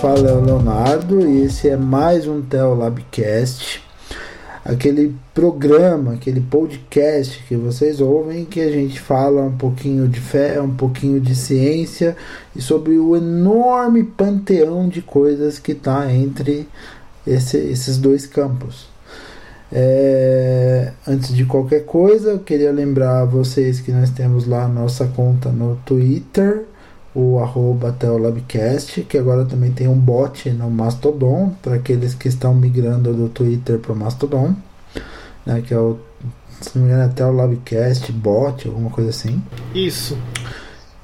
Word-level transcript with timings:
Fala 0.00 0.30
é 0.30 0.32
o 0.32 0.40
Leonardo 0.40 1.28
e 1.28 1.42
esse 1.42 1.68
é 1.68 1.76
mais 1.76 2.24
um 2.28 2.40
Teolabcast, 2.40 3.82
aquele 4.64 5.12
programa, 5.34 6.12
aquele 6.12 6.40
podcast 6.40 7.42
que 7.48 7.56
vocês 7.56 8.00
ouvem 8.00 8.44
que 8.44 8.60
a 8.60 8.70
gente 8.70 9.00
fala 9.00 9.42
um 9.42 9.56
pouquinho 9.56 10.06
de 10.06 10.20
fé, 10.20 10.60
um 10.60 10.72
pouquinho 10.72 11.20
de 11.20 11.34
ciência 11.34 12.16
e 12.54 12.62
sobre 12.62 12.96
o 12.96 13.16
enorme 13.16 14.04
panteão 14.04 14.88
de 14.88 15.02
coisas 15.02 15.58
que 15.58 15.72
está 15.72 16.12
entre 16.12 16.68
esse, 17.26 17.56
esses 17.56 17.98
dois 17.98 18.24
campos. 18.24 18.88
É, 19.72 20.92
antes 21.08 21.34
de 21.34 21.44
qualquer 21.44 21.84
coisa, 21.84 22.30
eu 22.30 22.38
queria 22.38 22.70
lembrar 22.70 23.22
a 23.22 23.24
vocês 23.24 23.80
que 23.80 23.90
nós 23.90 24.10
temos 24.10 24.46
lá 24.46 24.62
a 24.62 24.68
nossa 24.68 25.08
conta 25.08 25.50
no 25.50 25.74
Twitter, 25.84 26.66
o 27.18 27.40
arroba 27.40 27.90
Teolabcast, 27.90 29.02
que 29.02 29.18
agora 29.18 29.44
também 29.44 29.72
tem 29.72 29.88
um 29.88 29.98
bot 29.98 30.48
no 30.50 30.70
Mastodon, 30.70 31.52
para 31.60 31.74
aqueles 31.74 32.14
que 32.14 32.28
estão 32.28 32.54
migrando 32.54 33.12
do 33.12 33.28
Twitter 33.28 33.80
para 33.80 33.92
o 33.92 33.96
Mastodon, 33.96 34.54
né, 35.44 35.60
que 35.66 35.74
é 35.74 35.78
o, 35.78 35.98
se 36.60 36.78
não 36.78 36.84
me 36.84 36.92
engano, 36.92 37.10
é 37.10 37.12
Teolabcast 37.12 38.12
bot, 38.12 38.68
alguma 38.68 38.90
coisa 38.90 39.10
assim. 39.10 39.42
Isso. 39.74 40.16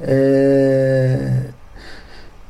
É, 0.00 1.46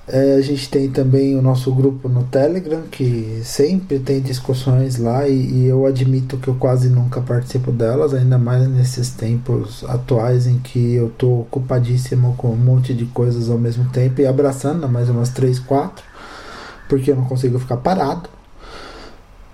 é, 0.06 0.34
a 0.34 0.40
gente 0.42 0.68
tem 0.68 0.90
também 0.90 1.34
o 1.36 1.40
nosso 1.40 1.72
grupo 1.74 2.08
no 2.10 2.24
Telegram, 2.24 2.82
que 2.90 3.40
sempre 3.42 3.98
tem 3.98 4.20
discussões 4.20 4.98
lá, 4.98 5.26
e, 5.26 5.32
e, 5.32 5.66
eu 5.66 5.86
admito 5.86 6.36
que 6.36 6.48
eu 6.48 6.54
quase 6.56 6.90
nunca 6.90 7.22
participo 7.22 7.72
delas, 7.72 8.12
ainda 8.12 8.36
mais 8.36 8.68
nesses 8.68 9.10
tempos 9.10 9.82
atuais 9.88 10.46
em 10.46 10.58
que 10.58 10.94
eu 10.94 11.10
tô 11.16 11.40
ocupadíssimo 11.40 12.34
com 12.36 12.50
um 12.50 12.56
monte 12.56 12.92
de 12.92 13.06
coisas 13.06 13.48
ao 13.48 13.56
mesmo 13.56 13.88
tempo 13.90 14.20
e 14.20 14.26
abraçando 14.26 14.86
mais 14.88 15.08
umas 15.08 15.30
3, 15.30 15.58
4, 15.60 16.04
porque 16.86 17.10
eu 17.10 17.16
não 17.16 17.24
consigo 17.24 17.58
ficar 17.58 17.78
parado. 17.78 18.33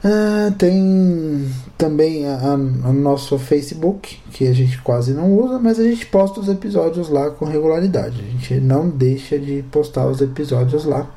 É, 0.02 0.50
tem 0.52 1.50
também 1.76 2.24
o 2.26 2.92
nosso 2.92 3.38
Facebook, 3.38 4.18
que 4.32 4.48
a 4.48 4.52
gente 4.52 4.80
quase 4.80 5.12
não 5.12 5.32
usa, 5.32 5.58
mas 5.58 5.78
a 5.78 5.84
gente 5.84 6.06
posta 6.06 6.40
os 6.40 6.48
episódios 6.48 7.08
lá 7.08 7.30
com 7.30 7.44
regularidade. 7.44 8.20
A 8.20 8.30
gente 8.30 8.54
não 8.54 8.88
deixa 8.88 9.38
de 9.38 9.62
postar 9.70 10.06
os 10.06 10.20
episódios 10.20 10.84
lá. 10.84 11.08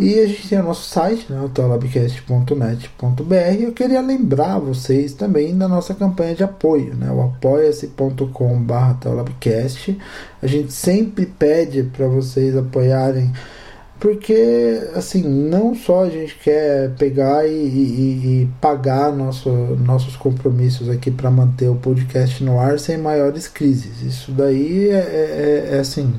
E 0.00 0.18
a 0.18 0.26
gente 0.26 0.48
tem 0.48 0.58
o 0.58 0.64
nosso 0.64 0.88
site, 0.88 1.30
né, 1.30 1.40
o. 1.40 1.48
Eu 3.62 3.72
queria 3.72 4.00
lembrar 4.00 4.58
vocês 4.58 5.12
também 5.12 5.56
da 5.56 5.68
nossa 5.68 5.94
campanha 5.94 6.34
de 6.34 6.42
apoio, 6.42 6.96
né, 6.96 7.12
o 7.12 7.22
apoia-se.com.br 7.22 9.06
A 10.40 10.46
gente 10.46 10.72
sempre 10.72 11.26
pede 11.26 11.84
para 11.84 12.08
vocês 12.08 12.56
apoiarem 12.56 13.30
porque 14.02 14.82
assim 14.96 15.22
não 15.22 15.76
só 15.76 16.02
a 16.02 16.10
gente 16.10 16.34
quer 16.42 16.90
pegar 16.98 17.46
e, 17.46 17.52
e, 17.52 18.42
e 18.42 18.48
pagar 18.60 19.12
nosso, 19.12 19.48
nossos 19.48 20.16
compromissos 20.16 20.90
aqui 20.90 21.08
para 21.08 21.30
manter 21.30 21.68
o 21.68 21.76
podcast 21.76 22.42
no 22.42 22.58
ar 22.58 22.80
sem 22.80 22.98
maiores 22.98 23.46
crises. 23.46 24.02
Isso 24.02 24.32
daí 24.32 24.88
é, 24.88 24.94
é, 24.94 25.68
é, 25.74 25.78
assim 25.78 26.12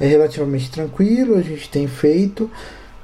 é 0.00 0.06
relativamente 0.08 0.68
tranquilo 0.68 1.36
a 1.36 1.42
gente 1.42 1.70
tem 1.70 1.86
feito 1.86 2.50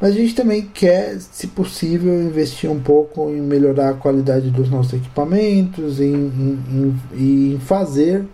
mas 0.01 0.11
a 0.11 0.15
gente 0.15 0.35
também 0.35 0.63
quer 0.63 1.17
se 1.21 1.47
possível 1.47 2.21
investir 2.21 2.69
um 2.69 2.81
pouco 2.81 3.31
em 3.31 3.41
melhorar 3.41 3.91
a 3.91 3.95
qualidade 3.95 4.51
dos 4.51 4.69
nossos 4.69 4.95
equipamentos 4.95 6.01
em, 6.01 6.13
em, 6.13 6.95
em, 7.15 7.55
em 7.55 7.59
fazer 7.61 8.25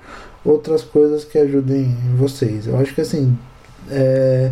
outras 0.43 0.83
coisas 0.83 1.25
que 1.25 1.37
ajudem 1.37 1.95
vocês. 2.17 2.67
Eu 2.67 2.79
acho 2.79 2.95
que 2.95 3.03
assim 3.03 3.37
é, 3.91 4.51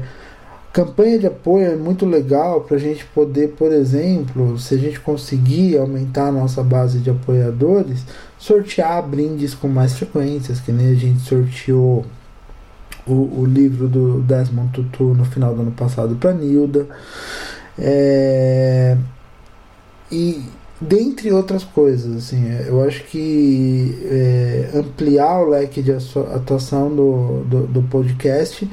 Campanha 0.73 1.19
de 1.19 1.27
apoio 1.27 1.73
é 1.73 1.77
muito 1.77 2.07
legal 2.07 2.63
para 2.63 2.77
a 2.77 2.81
gente 2.81 3.05
poder, 3.05 3.49
por 3.51 3.71
exemplo, 3.71 4.59
se 4.59 4.75
a 4.75 4.79
gente 4.79 4.99
conseguir 5.01 5.77
aumentar 5.77 6.29
a 6.29 6.33
nossa 6.33 6.63
base 6.63 6.99
de 6.99 7.11
apoiadores, 7.11 8.03
sortear 8.39 9.07
brindes 9.07 9.53
com 9.53 9.69
mais 9.69 9.93
frequências, 9.93 10.61
que 10.61 10.73
nem 10.73 10.93
a 10.93 10.95
gente 10.95 11.21
sorteou 11.21 12.07
o, 13.07 13.41
o 13.41 13.45
livro 13.45 13.87
do 13.87 14.23
Desmond 14.23 14.73
Tutu 14.73 15.15
no 15.15 15.27
final 15.27 15.55
do 15.55 15.61
ano 15.61 15.73
passado 15.73 16.17
para 16.17 16.33
Nilda. 16.33 16.87
É, 17.79 18.97
e 20.11 20.43
dentre 20.81 21.31
outras 21.33 21.65
coisas, 21.65 22.17
assim, 22.17 22.51
eu 22.67 22.83
acho 22.83 23.05
que 23.05 23.99
é, 24.05 24.71
ampliar 24.75 25.43
o 25.43 25.51
leque 25.51 25.83
de 25.83 25.93
atuação 25.93 26.95
do, 26.95 27.45
do, 27.45 27.67
do 27.67 27.83
podcast 27.83 28.69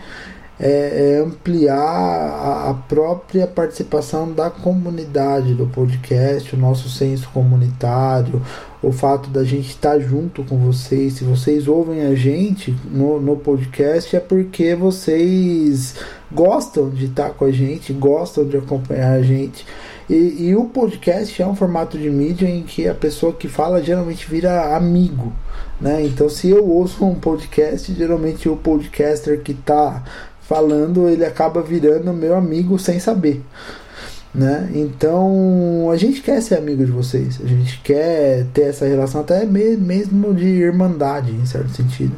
é, 0.60 1.14
é 1.16 1.22
ampliar 1.22 1.78
a, 1.78 2.70
a, 2.70 2.74
própria 2.74 3.48
participação 3.48 4.32
da 4.32 4.50
comunidade 4.50 5.54
do 5.54 5.66
podcast, 5.68 6.54
o 6.54 6.60
nosso 6.60 6.90
senso 6.90 7.30
comunitário, 7.30 8.42
o 8.84 8.92
fato 8.92 9.30
da 9.30 9.44
gente 9.44 9.70
estar 9.70 10.00
junto 10.00 10.44
com 10.44 10.58
vocês. 10.58 11.14
Se 11.14 11.24
vocês 11.24 11.68
ouvem 11.68 12.02
a 12.02 12.14
gente 12.14 12.76
no, 12.92 13.22
no 13.22 13.38
podcast, 13.38 14.14
é 14.16 14.20
porque 14.20 14.76
vocês 14.76 15.96
gostam 16.30 16.90
de 16.90 17.06
estar 17.06 17.30
com 17.32 17.46
a 17.46 17.52
gente, 17.52 17.94
gostam 17.94 18.46
de 18.46 18.58
acompanhar 18.58 19.14
a 19.14 19.22
gente. 19.22 19.66
E, 20.10 20.48
e, 20.48 20.56
o 20.56 20.66
podcast 20.66 21.40
é 21.40 21.46
um 21.46 21.56
formato 21.56 21.96
de 21.96 22.10
mídia 22.10 22.50
em 22.50 22.64
que 22.64 22.88
a 22.88 22.96
pessoa 22.96 23.32
que 23.32 23.48
fala 23.48 23.84
geralmente 23.84 24.28
vira 24.28 24.76
amigo. 24.76 25.32
Né? 25.80 26.04
Então, 26.04 26.28
se 26.28 26.50
eu 26.50 26.68
ouço 26.68 27.06
um 27.06 27.14
podcast, 27.14 27.94
geralmente 27.94 28.50
o 28.50 28.56
podcaster 28.56 29.40
que 29.42 29.52
está 29.52 30.04
falando, 30.50 31.08
ele 31.08 31.24
acaba 31.24 31.62
virando 31.62 32.12
meu 32.12 32.36
amigo 32.36 32.80
sem 32.80 33.00
saber. 33.00 33.44
Né? 34.34 34.72
Então 34.74 35.90
a 35.92 35.96
gente 35.96 36.22
quer 36.22 36.42
ser 36.42 36.56
amigo 36.56 36.84
de 36.84 36.92
vocês, 36.92 37.40
a 37.44 37.48
gente 37.48 37.80
quer 37.84 38.46
ter 38.54 38.64
essa 38.64 38.86
relação 38.86 39.22
até 39.22 39.46
mesmo 39.46 40.34
de 40.34 40.46
irmandade 40.46 41.32
em 41.32 41.46
certo 41.46 41.70
sentido, 41.70 42.16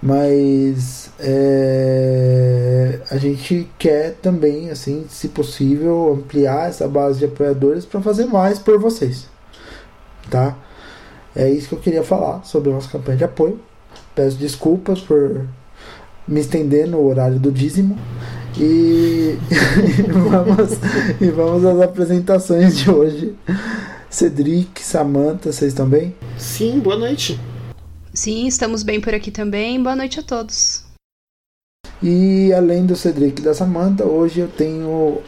mas 0.00 1.10
é, 1.18 3.00
a 3.10 3.16
gente 3.16 3.68
quer 3.78 4.14
também, 4.20 4.70
assim, 4.70 5.04
se 5.08 5.28
possível, 5.28 6.12
ampliar 6.12 6.68
essa 6.68 6.88
base 6.88 7.20
de 7.20 7.24
apoiadores 7.24 7.84
para 7.84 8.00
fazer 8.00 8.26
mais 8.26 8.58
por 8.58 8.78
vocês, 8.80 9.26
tá? 10.28 10.56
É 11.36 11.48
isso 11.48 11.68
que 11.68 11.74
eu 11.74 11.80
queria 11.80 12.02
falar 12.02 12.44
sobre 12.44 12.70
a 12.70 12.74
nossa 12.74 12.90
campanha 12.90 13.18
de 13.18 13.24
apoio. 13.24 13.60
Peço 14.14 14.36
desculpas 14.36 15.00
por 15.00 15.46
me 16.28 16.40
estender 16.40 16.86
no 16.86 17.04
horário 17.04 17.38
do 17.38 17.50
dízimo. 17.50 17.98
E, 18.60 19.38
vamos, 20.10 20.78
e 21.20 21.30
vamos 21.30 21.64
às 21.64 21.80
apresentações 21.80 22.76
de 22.78 22.90
hoje. 22.90 23.36
Cedric, 24.10 24.82
Samantha, 24.82 25.52
vocês 25.52 25.72
estão 25.72 25.88
bem? 25.88 26.12
Sim, 26.36 26.80
boa 26.80 26.96
noite. 26.96 27.38
Sim, 28.12 28.48
estamos 28.48 28.82
bem 28.82 29.00
por 29.00 29.14
aqui 29.14 29.30
também. 29.30 29.80
Boa 29.80 29.94
noite 29.94 30.18
a 30.18 30.24
todos. 30.24 30.84
E 32.02 32.52
além 32.52 32.84
do 32.84 32.96
Cedric 32.96 33.40
e 33.40 33.44
da 33.44 33.54
Samantha, 33.54 34.04
hoje 34.04 34.40
eu 34.40 34.48
tenho 34.48 35.18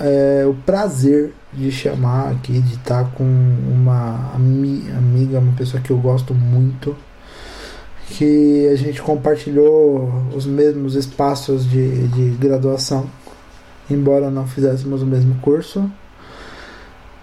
é, 0.00 0.46
o 0.46 0.54
prazer 0.54 1.34
de 1.52 1.70
chamar 1.72 2.30
aqui, 2.32 2.60
de 2.60 2.74
estar 2.74 3.12
com 3.12 3.24
uma 3.24 4.32
amiga, 4.34 5.38
uma 5.38 5.52
pessoa 5.54 5.82
que 5.82 5.90
eu 5.90 5.98
gosto 5.98 6.34
muito, 6.34 6.96
que 8.16 8.68
a 8.68 8.76
gente 8.76 9.02
compartilhou 9.02 10.10
os 10.34 10.46
mesmos 10.46 10.94
espaços 10.94 11.68
de, 11.68 12.08
de 12.08 12.30
graduação, 12.36 13.08
embora 13.90 14.30
não 14.30 14.46
fizéssemos 14.46 15.02
o 15.02 15.06
mesmo 15.06 15.38
curso. 15.40 15.90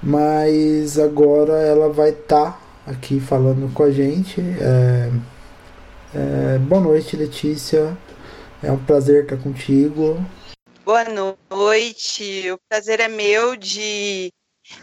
Mas 0.02 1.00
agora 1.00 1.54
ela 1.54 1.90
vai 1.90 2.10
estar 2.10 2.52
tá 2.52 2.60
aqui 2.86 3.20
falando 3.20 3.74
com 3.74 3.84
a 3.84 3.92
gente. 3.92 4.40
É, 4.40 5.12
é, 6.14 6.58
boa 6.60 6.82
noite, 6.82 7.18
Letícia. 7.18 7.98
É 8.62 8.72
um 8.72 8.78
prazer 8.78 9.24
estar 9.24 9.38
contigo. 9.38 10.24
Boa 10.86 11.04
noite. 11.50 12.52
O 12.52 12.58
prazer 12.70 13.00
é 13.00 13.08
meu 13.08 13.56
de 13.56 14.32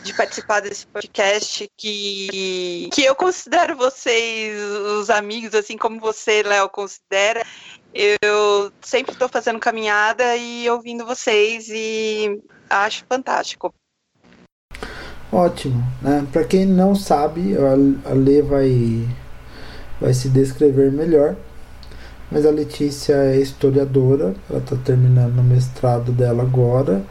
de 0.02 0.14
participar 0.14 0.60
desse 0.60 0.86
podcast 0.86 1.68
que, 1.76 2.88
que 2.92 3.04
eu 3.04 3.14
considero 3.14 3.76
vocês 3.76 4.60
os 4.98 5.10
amigos, 5.10 5.54
assim 5.54 5.76
como 5.76 6.00
você, 6.00 6.42
Léo, 6.42 6.68
considera. 6.68 7.44
Eu 7.92 8.72
sempre 8.80 9.12
estou 9.12 9.28
fazendo 9.28 9.58
caminhada 9.58 10.36
e 10.36 10.68
ouvindo 10.70 11.04
vocês 11.04 11.68
e 11.68 12.40
acho 12.70 13.04
fantástico. 13.08 13.74
Ótimo, 15.30 15.82
né? 16.00 16.26
Para 16.32 16.44
quem 16.44 16.66
não 16.66 16.94
sabe, 16.94 17.56
a 17.56 18.12
Lê 18.12 18.42
vai 18.42 19.08
vai 20.00 20.12
se 20.12 20.28
descrever 20.28 20.90
melhor. 20.90 21.36
Mas 22.30 22.46
a 22.46 22.50
Letícia 22.50 23.14
é 23.14 23.36
historiadora, 23.36 24.34
ela 24.48 24.58
está 24.58 24.74
terminando 24.76 25.38
o 25.38 25.42
mestrado 25.42 26.12
dela 26.12 26.42
agora 26.42 27.04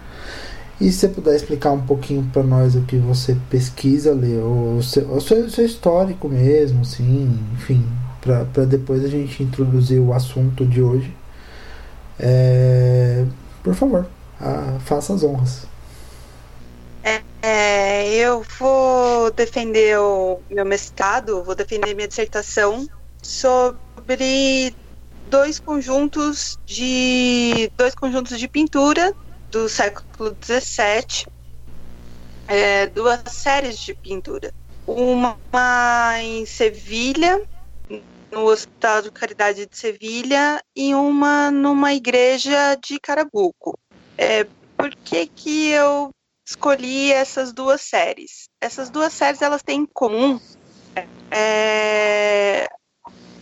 e 0.81 0.91
se 0.91 1.01
você 1.01 1.09
puder 1.09 1.35
explicar 1.35 1.71
um 1.71 1.85
pouquinho 1.85 2.27
para 2.33 2.41
nós 2.41 2.75
o 2.75 2.81
que 2.81 2.97
você 2.97 3.37
pesquisa, 3.51 4.15
Lê, 4.15 4.37
o 4.37 4.81
seu, 4.81 5.07
o 5.11 5.21
seu, 5.21 5.45
o 5.45 5.49
seu 5.49 5.63
histórico 5.63 6.27
mesmo, 6.27 6.81
assim, 6.81 7.39
enfim, 7.53 7.87
para 8.19 8.65
depois 8.65 9.05
a 9.05 9.07
gente 9.07 9.43
introduzir 9.43 9.99
o 9.99 10.11
assunto 10.11 10.65
de 10.65 10.81
hoje. 10.81 11.15
É, 12.19 13.23
por 13.63 13.75
favor, 13.75 14.07
a, 14.39 14.79
faça 14.79 15.13
as 15.13 15.23
honras. 15.23 15.67
É, 17.03 17.21
é, 17.43 18.15
eu 18.15 18.43
vou 18.57 19.29
defender 19.33 19.99
o 19.99 20.39
meu 20.49 20.65
mestrado, 20.65 21.43
vou 21.43 21.53
defender 21.53 21.93
minha 21.93 22.07
dissertação 22.07 22.87
sobre 23.21 24.73
dois 25.29 25.59
conjuntos 25.59 26.57
de 26.65 27.71
dois 27.77 27.93
conjuntos 27.93 28.39
de 28.39 28.47
pintura 28.47 29.13
do 29.51 29.67
século 29.67 30.35
XVII, 30.41 31.27
é, 32.47 32.87
duas 32.87 33.21
séries 33.27 33.77
de 33.77 33.93
pintura, 33.93 34.51
uma 34.87 35.37
em 36.19 36.45
Sevilha, 36.45 37.41
no 38.31 38.45
Hospital 38.45 39.01
de 39.01 39.11
Caridade 39.11 39.65
de 39.65 39.77
Sevilha, 39.77 40.63
e 40.75 40.95
uma 40.95 41.51
numa 41.51 41.93
igreja 41.93 42.75
de 42.75 42.99
Carabuco. 42.99 43.77
É, 44.17 44.45
por 44.77 44.89
que, 45.03 45.27
que 45.27 45.69
eu 45.69 46.11
escolhi 46.47 47.11
essas 47.11 47.53
duas 47.53 47.81
séries? 47.81 48.49
Essas 48.61 48.89
duas 48.89 49.13
séries 49.13 49.41
elas 49.41 49.61
têm 49.61 49.81
em 49.81 49.85
comum 49.85 50.39
é, 51.29 52.67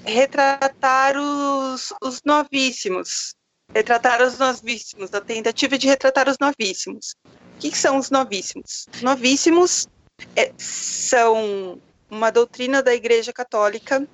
retratar 0.04 1.16
os, 1.18 1.94
os 2.04 2.22
novíssimos. 2.26 3.36
Retratar 3.74 4.22
os 4.22 4.38
novíssimos, 4.38 5.14
a 5.14 5.22
tentativa 5.22 5.78
de 5.78 5.88
retratar 5.88 6.28
os 6.28 6.38
novíssimos. 6.40 7.16
O 7.56 7.60
que, 7.60 7.76
são 7.78 7.98
os 7.98 8.10
novíssimos? 8.10 8.88
Novíssimos 9.02 9.88
é, 10.36 10.52
são 10.58 11.80
uma 12.10 12.32
doutrina 12.32 12.82
da 12.82 12.94
Igreja 12.94 13.32
Católica, 13.32 14.08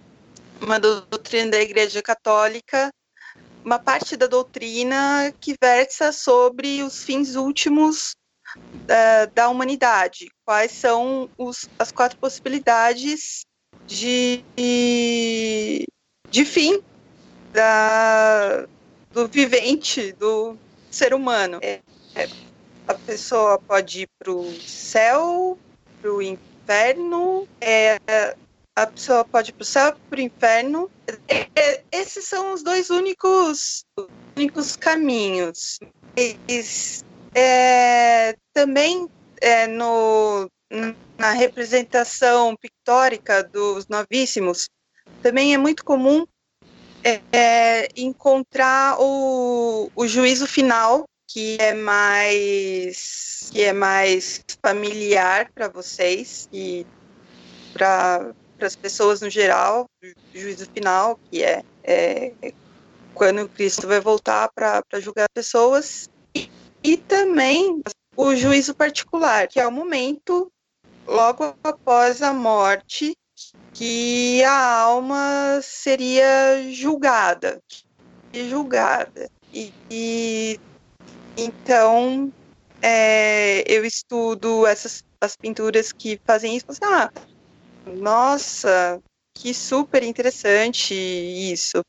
uma 0.62 0.80
doutrina 0.80 1.52
da 1.52 1.62
Igreja 1.62 2.02
Católica, 2.02 2.92
uma 3.64 3.80
parte 3.80 4.16
da 4.16 4.28
doutrina 4.28 5.34
que 5.40 5.56
versa 5.62 6.12
sobre 6.12 6.84
os 6.84 7.04
fins 7.04 7.36
últimos 7.36 8.16
da, 8.86 9.26
da 9.26 9.50
humanidade. 9.50 10.30
Quais 10.46 10.72
são 10.72 11.30
os, 11.38 11.70
as 11.80 11.92
quatro 11.92 12.18
possibilidades 12.18 13.46
de, 13.88 14.44
de 16.30 16.46
fim 16.46 16.82
da, 17.52 18.68
do 19.16 19.30
vivente, 19.30 20.12
do 20.12 20.58
ser 20.92 21.14
humano. 21.14 21.60
É, 21.62 21.80
é, 22.14 22.28
a 22.86 22.94
pessoa 22.94 23.58
pode 23.58 24.02
ir 24.02 24.10
para 24.20 24.30
o 24.30 24.52
céu, 24.60 25.58
para 26.02 26.14
o 26.14 26.22
inferno, 26.22 27.48
é, 27.62 27.98
a 28.76 28.86
pessoa 28.86 29.24
pode 29.24 29.52
ir 29.52 29.54
para 29.54 29.62
o 29.64 29.66
céu, 29.66 29.96
para 30.10 30.20
o 30.20 30.22
inferno. 30.22 30.92
É, 31.30 31.48
é, 31.56 31.84
esses 31.94 32.26
são 32.26 32.54
os 32.54 32.62
dois 32.62 32.90
únicos, 32.90 33.86
únicos 34.36 34.76
caminhos. 34.76 35.80
Eles, 36.18 37.06
é, 37.34 38.36
também 38.54 39.10
é, 39.40 39.66
no, 39.66 40.50
na 41.18 41.32
representação 41.32 42.54
pictórica 42.58 43.42
dos 43.42 43.88
novíssimos, 43.88 44.70
também 45.24 45.54
é 45.54 45.58
muito 45.58 45.86
comum 45.86 46.26
é, 47.06 47.22
é, 47.32 47.90
encontrar 47.96 48.98
o, 49.00 49.92
o 49.96 50.08
juízo 50.08 50.48
final, 50.48 51.06
que 51.28 51.56
é 51.60 51.72
mais 51.72 53.50
que 53.52 53.62
é 53.62 53.72
mais 53.72 54.44
familiar 54.62 55.52
para 55.54 55.68
vocês 55.68 56.50
e 56.52 56.86
para 57.72 58.34
as 58.60 58.76
pessoas 58.76 59.22
no 59.22 59.30
geral, 59.30 59.86
juízo 60.34 60.68
final, 60.74 61.20
que 61.30 61.44
é, 61.44 61.64
é 61.84 62.34
quando 63.14 63.48
Cristo 63.50 63.88
vai 63.88 64.00
voltar 64.00 64.50
para 64.54 64.82
julgar 65.00 65.28
pessoas, 65.34 66.10
e, 66.34 66.50
e 66.84 66.98
também 66.98 67.82
o 68.18 68.36
juízo 68.36 68.74
particular, 68.74 69.48
que 69.48 69.60
é 69.60 69.68
o 69.68 69.72
momento 69.72 70.52
logo 71.06 71.56
após 71.64 72.22
a 72.24 72.34
morte 72.34 73.16
que 73.76 74.42
a 74.44 74.80
alma 74.80 75.60
seria 75.62 76.72
julgada, 76.72 77.62
julgada. 78.34 79.30
E, 79.54 79.72
e 79.92 80.60
então 81.38 82.32
é, 82.82 83.64
eu 83.68 83.86
estudo 83.86 84.66
essas 84.66 85.04
as 85.22 85.36
pinturas 85.36 85.92
que 85.92 86.20
fazem 86.26 86.56
isso. 86.56 86.66
Assim, 86.70 86.80
ah, 86.86 87.12
nossa, 87.98 89.00
que 89.34 89.54
super 89.54 90.04
interessante 90.04 90.94
isso. 90.94 91.82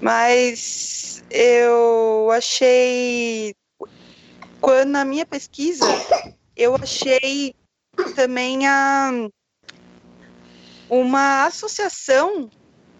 Mas 0.00 1.22
eu 1.30 2.30
achei 2.30 3.54
quando 4.60 4.88
na 4.88 5.04
minha 5.04 5.26
pesquisa 5.26 5.84
eu 6.56 6.74
achei 6.76 7.54
também 8.16 8.66
a 8.66 9.10
uma 11.00 11.44
associação 11.46 12.48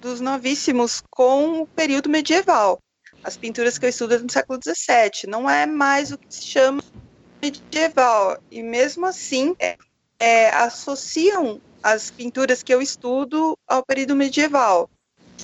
dos 0.00 0.20
novíssimos 0.20 1.02
com 1.10 1.62
o 1.62 1.66
período 1.66 2.08
medieval. 2.08 2.78
As 3.22 3.36
pinturas 3.36 3.78
que 3.78 3.86
eu 3.86 3.90
estudo 3.90 4.18
no 4.18 4.30
século 4.30 4.58
XVII 4.62 5.28
não 5.30 5.48
é 5.48 5.64
mais 5.64 6.10
o 6.10 6.18
que 6.18 6.26
se 6.28 6.42
chama 6.42 6.82
medieval 7.40 8.38
e 8.50 8.62
mesmo 8.62 9.06
assim 9.06 9.54
é, 9.58 9.76
é, 10.18 10.50
associam 10.50 11.60
as 11.82 12.10
pinturas 12.10 12.62
que 12.62 12.74
eu 12.74 12.82
estudo 12.82 13.56
ao 13.66 13.84
período 13.84 14.16
medieval 14.16 14.90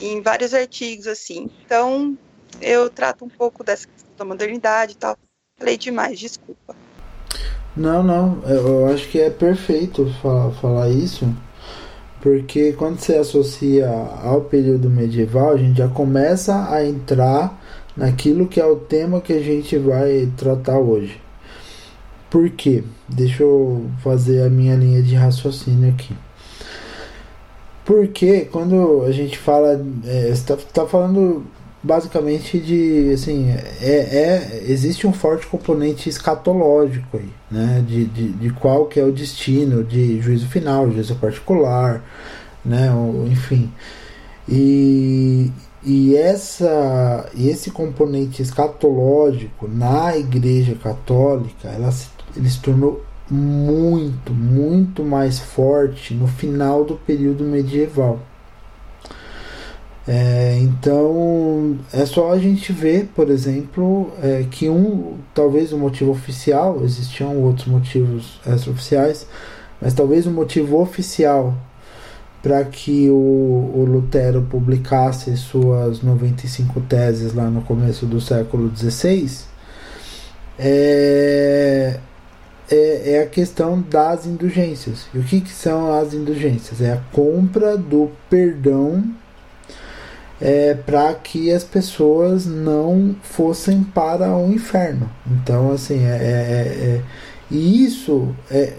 em 0.01 0.21
vários 0.21 0.53
artigos 0.53 1.07
assim. 1.07 1.49
Então 1.65 2.19
eu 2.61 2.91
trato 2.91 3.25
um 3.25 3.29
pouco 3.29 3.63
dessa 3.63 3.87
questão 3.87 4.17
da 4.19 4.25
modernidade 4.25 4.93
e 4.93 4.97
tal. 4.97 5.17
Falei 5.57 5.79
demais, 5.79 6.19
desculpa. 6.19 6.75
Não, 7.77 8.03
não, 8.03 8.43
eu 8.49 8.87
acho 8.89 9.09
que 9.09 9.21
é 9.21 9.31
perfeito 9.31 10.13
falar, 10.21 10.51
falar 10.55 10.89
isso, 10.91 11.25
porque 12.21 12.73
quando 12.75 12.99
você 12.99 13.17
associa 13.17 13.89
ao 13.89 14.43
período 14.43 14.91
medieval, 14.91 15.53
a 15.53 15.57
gente 15.57 15.79
já 15.79 15.89
começa 15.89 16.71
a 16.71 16.85
entrar 16.85 17.59
naquilo 17.97 18.47
que 18.47 18.61
é 18.61 18.67
o 18.67 18.77
tema 18.77 19.21
que 19.21 19.33
a 19.33 19.41
gente 19.41 19.77
vai 19.79 20.29
tratar 20.37 20.79
hoje. 20.79 21.21
Por 22.29 22.49
quê? 22.51 22.85
Deixa 23.09 23.43
eu 23.43 23.87
fazer 24.03 24.43
a 24.43 24.51
minha 24.51 24.77
linha 24.77 25.03
de 25.03 25.15
raciocínio 25.15 25.91
aqui. 25.91 26.15
Porque 27.85 28.43
quando 28.53 29.03
a 29.05 29.11
gente 29.11 29.37
fala, 29.37 29.85
é, 30.05 30.29
está 30.29 30.57
tá 30.57 30.87
falando 30.87 31.45
basicamente 31.83 32.59
de 32.59 33.13
assim 33.15 33.51
é, 33.51 33.65
é, 33.83 34.65
existe 34.69 35.07
um 35.07 35.13
forte 35.13 35.47
componente 35.47 36.09
escatológico 36.09 37.17
aí 37.17 37.31
né? 37.51 37.83
De, 37.87 38.05
de, 38.05 38.29
de 38.33 38.51
qual 38.51 38.87
que 38.87 39.01
é 39.01 39.05
o 39.05 39.13
destino 39.13 39.83
de 39.83 40.21
juízo 40.21 40.47
final 40.47 40.91
juízo 40.91 41.15
particular 41.17 42.05
né? 42.65 42.89
Enfim. 43.31 43.71
E 44.49 45.51
e 45.83 46.15
essa 46.15 47.31
e 47.35 47.49
esse 47.49 47.71
componente 47.71 48.43
escatológico 48.43 49.67
na 49.67 50.15
igreja 50.17 50.75
católica 50.75 51.69
ela 51.69 51.91
se, 51.91 52.09
ele 52.37 52.51
se 52.51 52.61
tornou 52.61 53.03
muito 53.31 54.35
muito 54.35 55.03
mais 55.03 55.39
forte 55.39 56.13
no 56.13 56.27
final 56.27 56.85
do 56.85 56.97
período 56.97 57.45
medieval 57.45 58.21
é, 60.13 60.59
então 60.61 61.79
é 61.93 62.05
só 62.05 62.33
a 62.33 62.39
gente 62.41 62.73
ver, 62.73 63.09
por 63.15 63.31
exemplo, 63.31 64.11
é, 64.21 64.45
que 64.51 64.69
um 64.69 65.19
talvez 65.33 65.73
o 65.73 65.77
um 65.77 65.79
motivo 65.79 66.11
oficial, 66.11 66.83
existiam 66.83 67.37
outros 67.37 67.69
motivos 67.69 68.41
extraoficiais, 68.45 69.25
mas 69.81 69.95
talvez 69.95 70.27
o 70.27 70.31
um 70.31 70.33
motivo 70.33 70.81
oficial 70.81 71.55
para 72.43 72.65
que 72.65 73.09
o, 73.09 73.15
o, 73.15 73.87
Lutero 73.89 74.43
publicasse 74.51 75.37
suas 75.37 76.03
95 76.03 76.81
teses 76.81 77.33
lá 77.33 77.49
no 77.49 77.63
começo 77.63 78.05
do 78.05 78.21
século 78.21 78.69
XVI 78.77 79.31
é, 80.59 82.01
é, 82.69 83.13
é, 83.13 83.23
a 83.23 83.27
questão 83.27 83.81
das 83.81 84.27
indulgências. 84.27 85.07
E 85.15 85.19
o 85.19 85.23
que, 85.23 85.41
que 85.41 85.53
são 85.53 85.95
as 86.01 86.15
indulgências? 86.15 86.81
É 86.81 86.95
a 86.95 87.01
compra 87.13 87.77
do 87.77 88.11
perdão 88.29 89.05
é, 90.41 90.75
para 90.75 91.13
que 91.15 91.53
as 91.53 91.65
pessoas 91.65 92.47
não 92.47 93.15
fossem 93.23 93.83
para 93.83 94.37
o 94.37 94.53
inferno. 94.53 95.11
Então, 95.31 95.73
assim, 95.73 96.05
é, 96.05 96.09
é, 96.09 96.15
é, 96.15 96.97
é 96.97 97.03
e 97.51 97.85
isso 97.85 98.35
é, 98.51 98.73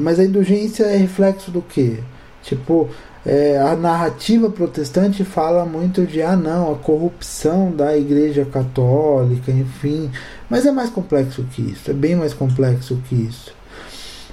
mas 0.00 0.18
a 0.18 0.24
indulgência 0.24 0.84
é 0.84 0.96
reflexo 0.96 1.50
do 1.50 1.62
que? 1.62 1.98
Tipo, 2.42 2.88
é, 3.24 3.58
a 3.58 3.76
narrativa 3.76 4.50
protestante 4.50 5.24
fala 5.24 5.64
muito 5.64 6.04
de 6.04 6.22
ah 6.22 6.36
não, 6.36 6.72
a 6.72 6.76
corrupção 6.76 7.70
da 7.70 7.96
Igreja 7.96 8.44
Católica, 8.44 9.52
enfim, 9.52 10.10
mas 10.50 10.66
é 10.66 10.72
mais 10.72 10.90
complexo 10.90 11.44
que 11.52 11.62
isso, 11.62 11.90
é 11.90 11.94
bem 11.94 12.16
mais 12.16 12.34
complexo 12.34 13.00
que 13.08 13.14
isso. 13.14 13.54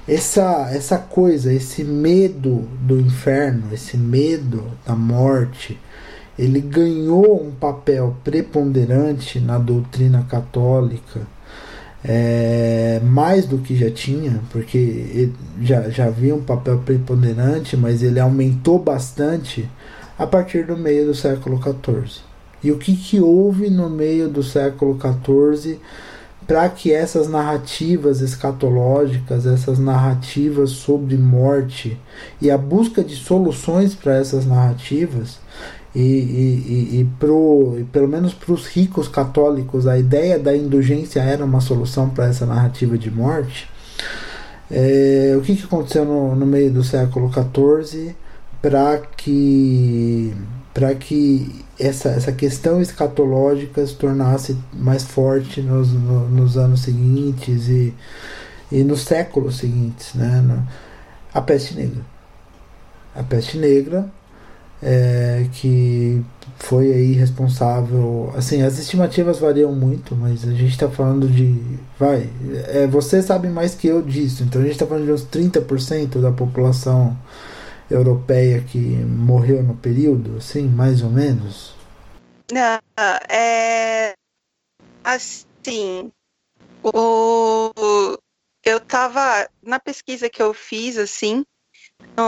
Essa, 0.07 0.71
essa 0.71 0.97
coisa, 0.97 1.53
esse 1.53 1.83
medo 1.83 2.67
do 2.81 2.99
inferno, 2.99 3.65
esse 3.71 3.95
medo 3.95 4.65
da 4.83 4.95
morte, 4.95 5.79
ele 6.39 6.61
ganhou 6.61 7.45
um 7.45 7.51
papel 7.51 8.15
preponderante 8.23 9.41
na 9.41 9.57
doutrina 9.57 10.25
católica 10.29 11.27
é, 12.01 13.01
mais 13.03 13.45
do 13.45 13.57
que 13.57 13.75
já 13.75 13.91
tinha, 13.91 14.39
porque 14.49 15.31
já, 15.61 15.89
já 15.89 16.05
havia 16.05 16.33
um 16.33 16.41
papel 16.41 16.77
preponderante, 16.79 17.75
mas 17.75 18.01
ele 18.01 18.21
aumentou 18.21 18.79
bastante 18.79 19.69
a 20.17 20.25
partir 20.25 20.65
do 20.65 20.77
meio 20.77 21.07
do 21.07 21.13
século 21.13 21.61
XIV. 21.61 22.21
E 22.63 22.71
o 22.71 22.77
que, 22.77 22.95
que 22.95 23.19
houve 23.19 23.69
no 23.69 23.89
meio 23.89 24.29
do 24.29 24.41
século 24.41 24.97
XIV 24.97 25.77
para 26.47 26.69
que 26.69 26.93
essas 26.93 27.27
narrativas 27.27 28.21
escatológicas, 28.21 29.45
essas 29.45 29.77
narrativas 29.77 30.69
sobre 30.69 31.17
morte 31.17 31.99
e 32.41 32.49
a 32.49 32.57
busca 32.57 33.03
de 33.03 33.15
soluções 33.17 33.93
para 33.93 34.15
essas 34.15 34.45
narrativas 34.45 35.37
e, 35.95 36.01
e, 36.01 36.99
e, 36.99 37.09
pro, 37.19 37.77
e 37.79 37.83
pelo 37.83 38.07
menos 38.07 38.33
para 38.33 38.53
os 38.53 38.67
ricos 38.67 39.07
católicos 39.07 39.87
a 39.87 39.97
ideia 39.97 40.37
da 40.37 40.55
indulgência 40.55 41.19
era 41.19 41.43
uma 41.43 41.61
solução 41.61 42.09
para 42.09 42.27
essa 42.27 42.45
narrativa 42.45 42.97
de 42.97 43.09
morte. 43.09 43.69
É, 44.71 45.33
o 45.35 45.41
que, 45.41 45.55
que 45.55 45.63
aconteceu 45.63 46.05
no, 46.05 46.35
no 46.35 46.45
meio 46.45 46.71
do 46.71 46.83
século 46.83 47.31
XIV 47.31 48.15
para 48.61 48.97
que 49.17 50.33
para 50.73 50.93
que 50.93 51.65
essa, 51.79 52.09
essa 52.09 52.31
questão 52.31 52.79
escatológica 52.79 53.85
se 53.85 53.95
tornasse 53.95 54.55
mais 54.71 55.03
forte 55.03 55.61
nos, 55.61 55.91
no, 55.91 56.29
nos 56.29 56.57
anos 56.57 56.81
seguintes 56.81 57.67
e, 57.67 57.93
e 58.71 58.83
nos 58.83 59.01
séculos 59.01 59.57
seguintes, 59.57 60.13
né? 60.13 60.63
A 61.33 61.41
peste 61.41 61.75
negra. 61.75 62.05
A 63.15 63.23
peste 63.23 63.57
negra 63.57 64.09
é, 64.81 65.47
que 65.53 66.23
foi 66.57 66.91
aí 66.91 67.13
responsável. 67.13 68.31
Assim, 68.35 68.61
as 68.61 68.77
estimativas 68.77 69.39
variam 69.39 69.71
muito, 69.73 70.15
mas 70.15 70.47
a 70.47 70.51
gente 70.51 70.71
está 70.71 70.89
falando 70.89 71.27
de. 71.27 71.61
Vai, 71.97 72.29
é, 72.67 72.87
você 72.87 73.21
sabe 73.21 73.47
mais 73.47 73.75
que 73.75 73.87
eu 73.87 74.01
disso, 74.01 74.43
então 74.43 74.61
a 74.61 74.63
gente 74.63 74.73
está 74.73 74.85
falando 74.85 75.05
de 75.05 75.11
uns 75.11 75.25
30% 75.25 76.21
da 76.21 76.31
população 76.31 77.17
europeia 77.89 78.61
que 78.61 78.79
morreu 78.79 79.63
no 79.63 79.75
período, 79.75 80.37
assim, 80.37 80.67
mais 80.67 81.01
ou 81.01 81.09
menos? 81.09 81.73
Não, 82.51 82.79
é. 83.29 84.13
Assim. 85.03 86.11
O, 86.83 87.71
eu 88.65 88.79
tava. 88.79 89.47
Na 89.61 89.79
pesquisa 89.79 90.29
que 90.29 90.41
eu 90.41 90.53
fiz, 90.53 90.97
assim, 90.97 91.43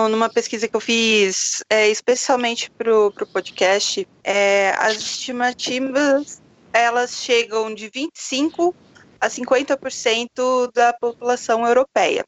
numa 0.10 0.30
pesquisa 0.30 0.68
que 0.68 0.76
eu 0.76 0.80
fiz 0.80 1.64
é, 1.70 1.90
especialmente 1.90 2.70
para 2.72 2.96
o 2.96 3.12
podcast, 3.12 4.08
é, 4.24 4.74
as 4.78 4.98
estimativas 4.98 6.42
elas 6.74 7.12
chegam 7.18 7.74
de 7.74 7.90
25 7.94 8.74
a 9.20 9.28
50% 9.28 10.72
da 10.74 10.94
população 10.94 11.68
europeia. 11.68 12.24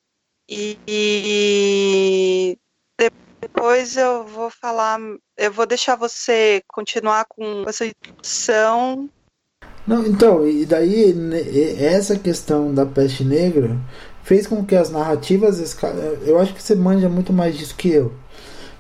E, 0.50 0.78
e, 0.86 2.58
depois 3.42 3.98
eu 3.98 4.26
vou 4.26 4.50
falar, 4.50 5.00
eu 5.38 5.52
vou 5.52 5.66
deixar 5.66 5.96
você 5.96 6.62
continuar 6.68 7.26
com 7.26 7.66
sua 7.72 7.88
introdução. 7.88 9.10
Não, 9.88 10.06
então, 10.06 10.48
e 10.48 10.66
daí 10.66 11.14
essa 11.78 12.18
questão 12.18 12.74
da 12.74 12.86
peste 12.86 13.24
negra 13.24 13.78
fez 14.24 14.48
com 14.48 14.64
que 14.64 14.76
as 14.76 14.90
narrativas. 14.90 15.78
Eu 16.26 16.40
acho 16.40 16.54
que 16.54 16.64
você 16.64 16.74
manja 16.74 17.08
muito 17.10 17.32
mais 17.32 17.56
disso 17.56 17.76
que 17.76 17.90
eu. 17.90 18.12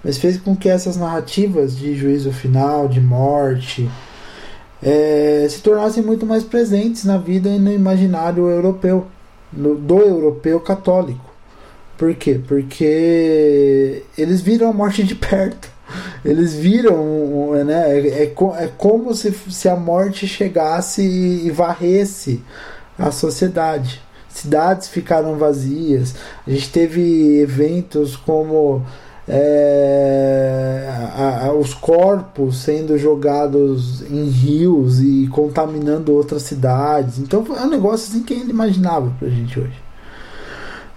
Mas 0.03 0.17
fez 0.17 0.37
com 0.37 0.55
que 0.55 0.67
essas 0.67 0.97
narrativas 0.97 1.77
de 1.77 1.95
juízo 1.95 2.31
final, 2.31 2.87
de 2.87 2.99
morte, 2.99 3.89
é, 4.81 5.47
se 5.49 5.61
tornassem 5.61 6.03
muito 6.03 6.25
mais 6.25 6.43
presentes 6.43 7.05
na 7.05 7.17
vida 7.17 7.49
e 7.49 7.59
no 7.59 7.71
imaginário 7.71 8.49
europeu, 8.49 9.07
no, 9.51 9.75
do 9.75 9.99
europeu 9.99 10.59
católico. 10.59 11.31
Por 11.97 12.13
quê? 12.15 12.41
Porque 12.45 14.03
eles 14.17 14.41
viram 14.41 14.69
a 14.69 14.73
morte 14.73 15.03
de 15.03 15.15
perto. 15.15 15.71
Eles 16.25 16.53
viram, 16.53 17.53
né? 17.65 17.99
É, 17.99 18.23
é, 18.23 18.23
é 18.23 18.71
como 18.77 19.13
se, 19.13 19.31
se 19.31 19.69
a 19.69 19.75
morte 19.75 20.25
chegasse 20.25 21.01
e 21.01 21.51
varresse 21.51 22.41
a 22.97 23.11
sociedade 23.11 24.01
cidades 24.33 24.87
ficaram 24.87 25.37
vazias. 25.37 26.15
A 26.45 26.49
gente 26.51 26.71
teve 26.71 27.39
eventos 27.39 28.15
como 28.15 28.83
é, 29.27 30.87
a, 31.15 31.45
a, 31.45 31.53
os 31.53 31.73
corpos 31.73 32.57
sendo 32.57 32.97
jogados 32.97 34.01
em 34.11 34.25
rios 34.25 34.99
e 34.99 35.27
contaminando 35.31 36.13
outras 36.13 36.43
cidades. 36.43 37.19
Então 37.19 37.45
é 37.57 37.61
um 37.61 37.69
negócio 37.69 38.09
assim 38.09 38.23
que 38.23 38.33
é 38.33 38.37
inimaginável 38.37 39.13
pra 39.17 39.29
gente 39.29 39.59
hoje. 39.59 39.81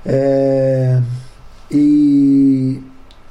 É, 0.04 1.00
e, 1.70 2.80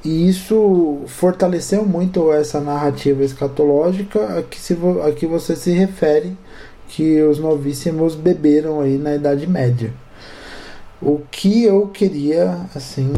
e, 0.03 0.29
isso 0.29 1.01
fortaleceu 1.07 1.85
muito 1.85 2.31
essa 2.33 2.59
narrativa 2.59 3.23
escatológica 3.23 4.39
a 4.39 4.43
que, 4.43 4.59
se, 4.59 4.77
a 5.05 5.11
que 5.11 5.25
você 5.25 5.55
se 5.55 5.71
refere 5.71 6.37
que 6.87 7.21
os 7.23 7.39
novíssimos 7.39 8.15
beberam 8.15 8.81
aí 8.81 8.97
na 8.97 9.15
Idade 9.15 9.47
Média. 9.47 9.93
O 11.01 11.21
que 11.29 11.63
eu 11.63 11.87
queria 11.87 12.65
assim 12.73 13.11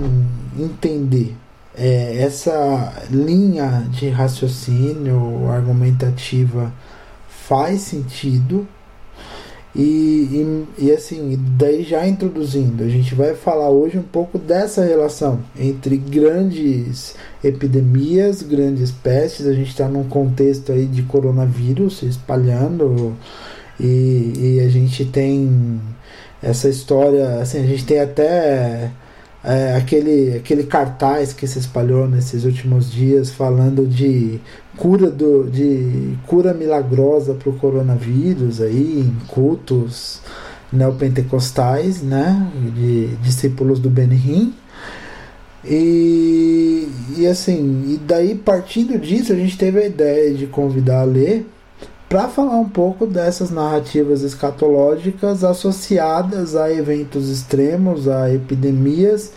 entender 0.58 1.36
é 1.76 2.22
essa 2.22 2.94
linha 3.10 3.88
de 3.92 4.10
raciocínio 4.10 5.50
argumentativa 5.50 6.74
faz 7.28 7.82
sentido 7.82 8.68
e, 9.78 10.66
e, 10.80 10.86
e, 10.86 10.92
assim, 10.92 11.38
daí 11.56 11.84
já 11.84 12.08
introduzindo, 12.08 12.84
a 12.84 12.90
gente 12.90 13.14
vai 13.14 13.36
falar 13.36 13.70
hoje 13.70 14.00
um 14.00 14.04
pouco 14.04 14.40
dessa 14.40 14.84
relação 14.84 15.40
entre 15.56 15.98
grandes 15.98 17.14
epidemias, 17.44 18.42
grandes 18.42 18.90
pestes. 18.90 19.46
A 19.46 19.54
gente 19.54 19.70
está 19.70 19.88
num 19.88 20.06
contexto 20.06 20.72
aí 20.72 20.88
de 20.88 21.04
coronavírus 21.04 22.00
se 22.00 22.08
espalhando 22.08 23.16
e, 23.80 24.34
e 24.38 24.60
a 24.66 24.70
gente 24.70 25.06
tem 25.06 25.80
essa 26.42 26.70
história, 26.70 27.40
assim, 27.42 27.60
a 27.60 27.66
gente 27.66 27.86
tem 27.86 28.00
até 28.00 28.92
é, 29.44 29.76
aquele, 29.76 30.36
aquele 30.36 30.64
cartaz 30.64 31.34
que 31.34 31.48
se 31.48 31.60
espalhou 31.60 32.08
nesses 32.08 32.44
últimos 32.44 32.92
dias 32.92 33.32
falando 33.32 33.88
de 33.88 34.40
cura 34.76 35.10
do, 35.10 35.50
de 35.50 36.16
cura 36.28 36.54
milagrosa 36.54 37.34
para 37.34 37.50
o 37.50 37.54
coronavírus 37.54 38.62
aí 38.62 39.00
em 39.00 39.28
cultos 39.28 40.22
neopentecostais, 40.72 42.02
né, 42.02 42.52
de 42.76 43.08
discípulos 43.18 43.80
do 43.80 43.90
Benihim. 43.90 44.54
E, 45.64 46.88
e 47.18 47.28
assim, 47.28 47.94
e 47.94 47.98
daí 47.98 48.36
partindo 48.36 48.98
disso 49.00 49.34
a 49.34 49.36
gente 49.36 49.58
teve 49.58 49.80
a 49.80 49.86
ideia 49.86 50.34
de 50.34 50.46
convidar 50.48 51.02
a 51.02 51.06
ler 51.06 51.46
para 52.10 52.28
falar 52.30 52.56
um 52.56 52.70
pouco 52.70 53.06
dessas 53.06 53.52
narrativas 53.52 54.22
escatológicas 54.22 55.44
associadas 55.44 56.56
a 56.56 56.72
eventos 56.72 57.30
extremos, 57.30 58.08
a 58.08 58.34
epidemias, 58.34 59.34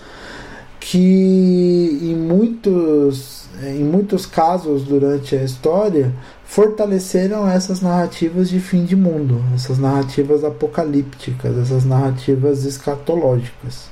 que 0.78 1.98
em 2.02 2.14
muitos, 2.14 3.46
em 3.62 3.84
muitos 3.84 4.24
casos 4.24 4.84
durante 4.84 5.34
a 5.34 5.42
história 5.42 6.12
fortaleceram 6.44 7.48
essas 7.48 7.80
narrativas 7.80 8.48
de 8.48 8.60
fim 8.60 8.84
de 8.84 8.96
mundo, 8.96 9.42
essas 9.54 9.78
narrativas 9.78 10.42
apocalípticas, 10.44 11.56
essas 11.58 11.84
narrativas 11.84 12.64
escatológicas. 12.64 13.90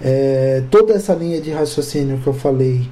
É, 0.00 0.62
toda 0.70 0.92
essa 0.92 1.14
linha 1.14 1.40
de 1.40 1.50
raciocínio 1.50 2.18
que 2.18 2.26
eu 2.26 2.34
falei 2.34 2.88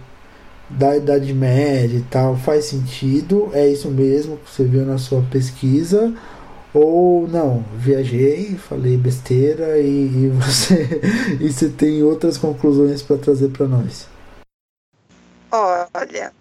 da 0.69 0.97
Idade 0.97 1.33
Média 1.33 1.99
e 1.99 2.03
tal 2.03 2.37
faz 2.37 2.67
sentido? 2.67 3.51
É 3.53 3.67
isso 3.69 3.91
mesmo 3.91 4.39
que 4.39 4.51
você 4.51 4.65
viu 4.65 4.85
na 4.85 4.99
sua 4.99 5.23
pesquisa? 5.31 6.13
Ou 6.73 7.29
não, 7.29 7.65
viajei, 7.77 8.57
falei 8.57 8.97
besteira 8.97 9.79
e, 9.79 10.07
e 10.07 10.29
você, 10.35 11.01
e 11.41 11.53
você 11.53 11.69
tem 11.69 12.03
outras 12.03 12.37
conclusões 12.37 13.01
para 13.03 13.17
trazer 13.17 13.51
para 13.51 13.69
nós? 13.69 14.09
Olha, 15.53 16.33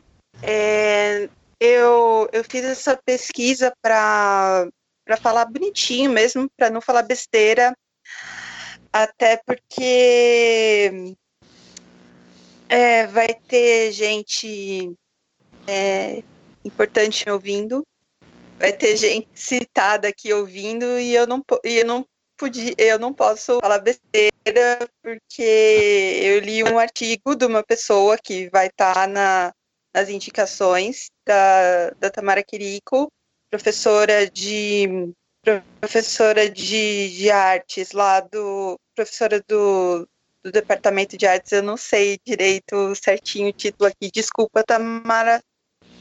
é, 0.41 1.29
eu, 1.59 2.27
eu 2.33 2.43
fiz 2.43 2.65
essa 2.65 2.97
pesquisa 3.05 3.71
para 3.79 4.67
falar 5.21 5.45
bonitinho 5.45 6.09
mesmo, 6.11 6.49
para 6.57 6.71
não 6.71 6.81
falar 6.81 7.03
besteira, 7.03 7.77
até 8.91 9.39
porque 9.45 11.15
é, 12.69 13.07
vai 13.07 13.33
ter 13.33 13.91
gente 13.91 14.93
é, 15.67 16.23
importante 16.63 17.29
ouvindo, 17.29 17.85
vai 18.57 18.73
ter 18.73 18.95
gente 18.97 19.27
citada 19.33 20.07
aqui 20.07 20.33
ouvindo 20.33 20.99
e 20.99 21.13
eu 21.13 21.27
não, 21.27 21.43
e 21.63 21.79
eu 21.79 21.85
não 21.85 22.05
podia, 22.37 22.73
eu 22.77 22.99
não 22.99 23.13
posso 23.13 23.59
falar 23.59 23.79
besteira 23.79 24.87
porque 25.01 26.21
eu 26.23 26.39
li 26.39 26.63
um 26.63 26.77
artigo 26.77 27.35
de 27.35 27.45
uma 27.45 27.63
pessoa 27.63 28.17
que 28.17 28.49
vai 28.49 28.67
estar 28.67 28.93
tá 28.93 29.07
na, 29.07 29.53
nas 29.93 30.09
indicações 30.09 31.07
da, 31.25 31.91
da 31.91 32.09
Tamara 32.09 32.43
Quirico, 32.43 33.11
professora 33.49 34.29
de 34.29 35.13
professora 35.79 36.49
de, 36.49 37.09
de 37.09 37.29
artes 37.29 37.91
lá 37.91 38.21
do 38.21 38.79
professora 38.95 39.43
do, 39.47 40.07
do 40.43 40.51
departamento 40.51 41.17
de 41.17 41.25
artes, 41.25 41.51
eu 41.51 41.63
não 41.63 41.77
sei 41.77 42.19
direito 42.25 42.93
certinho 42.95 43.49
o 43.49 43.53
título 43.53 43.89
aqui, 43.89 44.11
desculpa, 44.11 44.63
Tamara. 44.63 45.41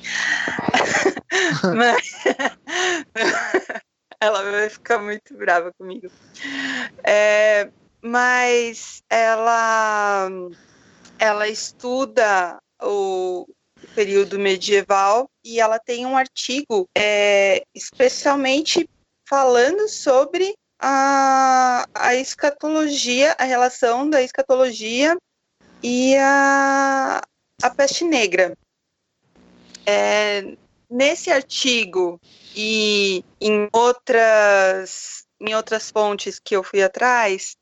Mas 1.77 2.13
ela 4.21 4.43
vai 4.51 4.69
ficar 4.69 4.99
muito 4.99 5.37
brava 5.37 5.73
comigo. 5.79 6.09
É, 7.05 7.71
mas 8.01 9.03
ela 9.09 10.29
ela 11.19 11.49
estuda 11.49 12.59
o 12.81 13.47
período 13.95 14.39
medieval 14.39 15.29
e 15.45 15.61
ela 15.61 15.79
tem 15.79 16.07
um 16.07 16.17
artigo 16.17 16.89
é, 16.97 17.65
especialmente 17.75 18.89
falando 19.29 19.89
sobre 19.89 20.55
a, 20.85 21.87
a 21.95 22.15
escatologia, 22.17 23.37
a 23.39 23.45
relação 23.45 24.11
da 24.11 24.21
escatologia 24.21 25.17
e 25.81 26.17
a, 26.17 27.23
a 27.63 27.71
peste 27.71 28.05
negra. 28.05 28.59
É, 29.87 30.57
nesse 30.91 31.31
artigo 31.31 32.21
e 32.57 33.25
em 33.41 33.69
outras, 33.73 35.25
em 35.41 35.55
outras 35.55 35.89
fontes 35.89 36.41
que 36.41 36.57
eu 36.57 36.65
fui 36.65 36.83
atrás, 36.83 37.57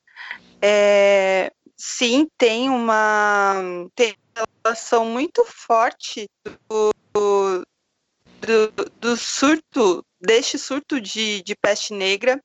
é, 0.63 1.53
sim, 1.77 2.27
tem 2.39 2.71
uma, 2.71 3.55
tem 3.95 4.17
uma 4.35 4.47
relação 4.65 5.05
muito 5.05 5.45
forte 5.45 6.27
do, 6.71 6.91
do, 7.13 8.91
do 8.99 9.17
surto, 9.17 10.03
deste 10.19 10.59
surto 10.59 10.99
de, 10.99 11.43
de 11.43 11.55
peste 11.55 11.93
negra 11.93 12.41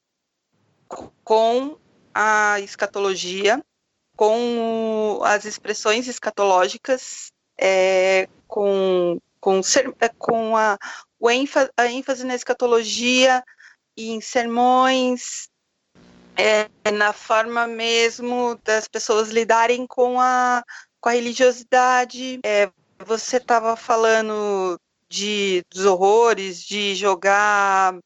com 1.23 1.77
a 2.13 2.59
escatologia, 2.61 3.63
com 4.15 5.19
as 5.23 5.45
expressões 5.45 6.07
escatológicas, 6.07 7.31
é, 7.59 8.27
com, 8.47 9.19
com, 9.39 9.61
é, 9.99 10.09
com 10.17 10.55
a, 10.55 10.77
o 11.19 11.29
ênfase, 11.29 11.69
a 11.75 11.87
ênfase 11.87 12.23
na 12.23 12.35
escatologia 12.35 13.43
e 13.97 14.11
em 14.11 14.21
sermões, 14.21 15.49
é, 16.37 16.69
na 16.91 17.13
forma 17.13 17.67
mesmo 17.67 18.59
das 18.63 18.87
pessoas 18.87 19.29
lidarem 19.29 19.87
com 19.87 20.19
a, 20.19 20.63
com 20.99 21.09
a 21.09 21.13
religiosidade. 21.13 22.39
É, 22.45 22.69
você 23.05 23.37
estava 23.37 23.75
falando 23.75 24.79
de, 25.09 25.63
dos 25.69 25.85
horrores, 25.85 26.63
de 26.63 26.95
jogar, 26.95 27.97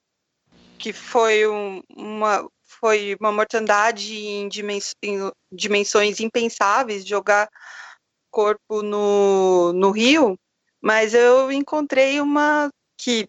que 0.77 0.93
foi 0.93 1.47
um, 1.47 1.81
uma, 1.95 2.47
foi 2.69 3.17
uma 3.19 3.31
mortandade 3.31 4.15
em, 4.15 4.47
dimens, 4.47 4.95
em 5.03 5.31
dimensões 5.51 6.19
impensáveis, 6.19 7.05
jogar 7.05 7.49
corpo 8.29 8.83
no, 8.83 9.73
no 9.73 9.91
rio, 9.91 10.37
mas 10.81 11.13
eu 11.13 11.51
encontrei 11.51 12.21
uma 12.21 12.69
que 12.97 13.27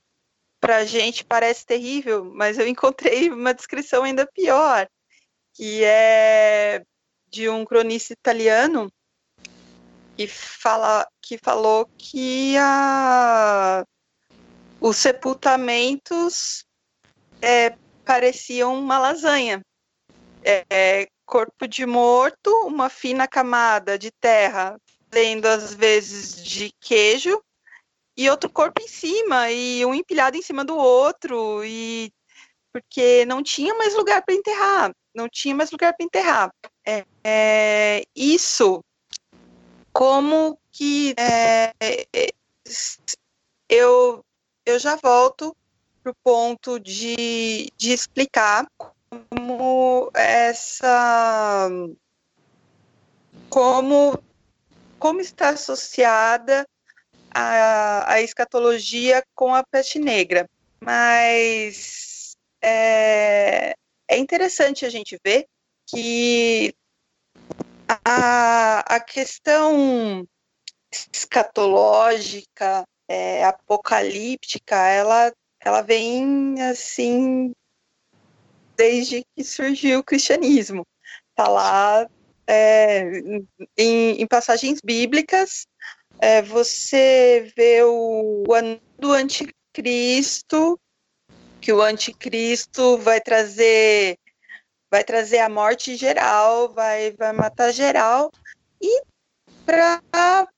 para 0.61 0.85
gente 0.85 1.25
parece 1.25 1.65
terrível, 1.65 2.25
mas 2.35 2.59
eu 2.59 2.69
encontrei 2.69 3.31
uma 3.31 3.55
descrição 3.55 4.05
ainda 4.05 4.27
pior, 4.27 4.87
que 5.55 5.83
é 5.83 6.83
de 7.31 7.49
um 7.49 7.65
cronista 7.65 8.13
italiano 8.13 8.93
que 10.17 10.27
fala 10.27 11.07
que 11.23 11.39
falou 11.39 11.89
que 11.97 12.57
a, 12.59 13.85
os 14.81 14.97
sepultamentos 14.97 16.65
é, 17.41 17.75
pareciam 18.11 18.77
uma 18.77 18.99
lasanha. 18.99 19.65
É, 20.43 20.65
é, 20.69 21.09
corpo 21.25 21.69
de 21.69 21.87
morto, 21.87 22.51
uma 22.67 22.89
fina 22.91 23.29
camada 23.29 23.97
de 23.97 24.11
terra, 24.11 24.77
tendo 25.09 25.47
às 25.47 25.73
vezes 25.73 26.43
de 26.43 26.73
queijo, 26.81 27.41
e 28.17 28.29
outro 28.29 28.51
corpo 28.51 28.83
em 28.83 28.89
cima, 28.89 29.49
e 29.53 29.87
um 29.87 29.95
empilhado 29.95 30.37
em 30.37 30.43
cima 30.43 30.65
do 30.65 30.77
outro, 30.77 31.65
e 31.65 32.13
porque 32.73 33.25
não 33.27 33.45
tinha 33.45 33.75
mais 33.75 33.95
lugar 33.95 34.25
para 34.25 34.35
enterrar, 34.35 34.91
não 35.15 35.29
tinha 35.29 35.55
mais 35.55 35.71
lugar 35.71 35.95
para 35.95 36.05
enterrar. 36.05 36.51
É, 36.85 37.05
é, 37.23 38.03
isso 38.17 38.83
como 39.93 40.59
que 40.73 41.15
é, 41.17 41.73
eu, 43.69 44.25
eu 44.67 44.79
já 44.81 44.97
volto 44.97 45.57
para 46.03 46.13
o 46.13 46.17
ponto 46.23 46.79
de, 46.79 47.71
de 47.77 47.93
explicar 47.93 48.67
como 49.09 50.11
essa 50.15 51.69
como 53.49 54.23
como 54.99 55.21
está 55.21 55.51
associada 55.51 56.67
a, 57.31 58.13
a 58.13 58.21
escatologia 58.21 59.23
com 59.35 59.55
a 59.55 59.65
peste 59.65 59.99
negra. 59.99 60.49
Mas 60.81 62.37
é, 62.63 63.75
é 64.09 64.19
interessante 64.19 64.85
a 64.85 64.91
gente 64.91 65.19
ver 65.25 65.47
que 65.87 66.75
a, 68.05 68.97
a 68.97 69.01
questão 69.01 70.27
escatológica, 71.13 72.85
é, 73.09 73.45
apocalíptica, 73.45 74.77
ela, 74.77 75.33
ela 75.61 75.83
vem 75.83 76.61
assim 76.63 77.53
desde 78.77 79.25
que 79.35 79.45
surgiu 79.45 80.01
o 80.01 80.05
cristianismo. 80.05 80.87
Está 81.31 81.49
lá 81.49 82.09
é, 82.47 83.03
em, 83.77 84.23
em, 84.23 84.27
passagens 84.27 84.81
bíblicas, 84.83 85.67
é, 86.19 86.43
você 86.43 87.53
vê 87.57 87.83
o, 87.83 88.45
o 88.49 88.55
ano 88.55 88.81
do 88.99 89.13
anticristo, 89.13 90.81
que 91.61 91.73
o 91.73 91.81
anticristo 91.83 92.99
vai 92.99 93.21
trazer 93.21 94.19
vai 94.91 95.05
trazer 95.05 95.39
a 95.39 95.49
morte 95.49 95.95
geral, 95.95 96.73
vai, 96.73 97.13
vai 97.13 97.33
matar 97.33 97.71
geral, 97.71 98.33
e 98.83 99.03
para 99.65 100.49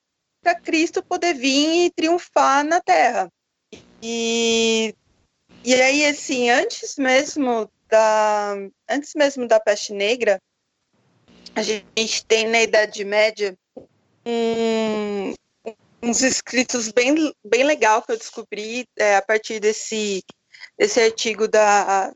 Cristo 0.65 1.03
poder 1.03 1.35
vir 1.35 1.87
e 1.87 1.91
triunfar 1.91 2.65
na 2.65 2.81
Terra. 2.81 3.31
E, 4.03 4.95
e 5.65 5.75
aí, 5.75 6.07
assim, 6.07 6.51
antes 6.51 6.97
mesmo 6.97 7.71
da, 7.89 8.55
antes 8.89 9.15
mesmo 9.15 9.47
da 9.47 9.61
peste 9.61 9.93
negra, 9.93 10.41
a 11.55 11.63
gente 11.63 12.25
tem 12.27 12.49
na 12.49 12.63
Idade 12.63 13.05
Média 13.05 13.57
um, 14.27 15.35
uns 16.03 16.23
escritos 16.23 16.91
bem, 16.91 17.33
bem 17.45 17.63
legal 17.63 18.03
que 18.03 18.13
eu 18.13 18.19
descobri 18.19 18.87
é, 18.99 19.17
a 19.17 19.23
partir 19.23 19.61
desse, 19.61 20.25
desse 20.77 21.01
artigo 21.01 21.47
da, 21.47 22.13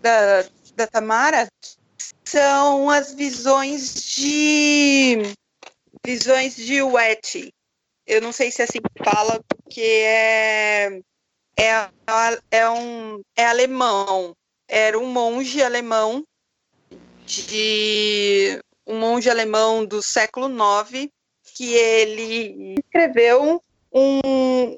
da, 0.00 0.44
da 0.76 0.86
Tamara 0.86 1.48
são 2.24 2.90
as 2.90 3.14
visões 3.14 3.94
de 4.14 5.34
visões 6.04 6.54
de 6.54 6.82
Wet. 6.82 7.52
Eu 8.08 8.22
não 8.22 8.32
sei 8.32 8.50
se 8.50 8.62
é 8.62 8.64
assim 8.64 8.78
que 8.80 9.04
fala, 9.04 9.38
porque 9.46 9.82
é, 9.82 10.86
é, 11.58 11.90
é, 12.50 12.70
um, 12.70 13.20
é 13.36 13.44
alemão. 13.44 14.34
Era 14.66 14.98
um 14.98 15.12
monge 15.12 15.62
alemão 15.62 16.24
de 17.26 18.58
um 18.86 18.98
monge 18.98 19.28
alemão 19.28 19.84
do 19.84 20.00
século 20.02 20.48
IX 20.48 21.10
que 21.54 21.74
ele 21.74 22.76
escreveu 22.78 23.62
um, 23.92 24.76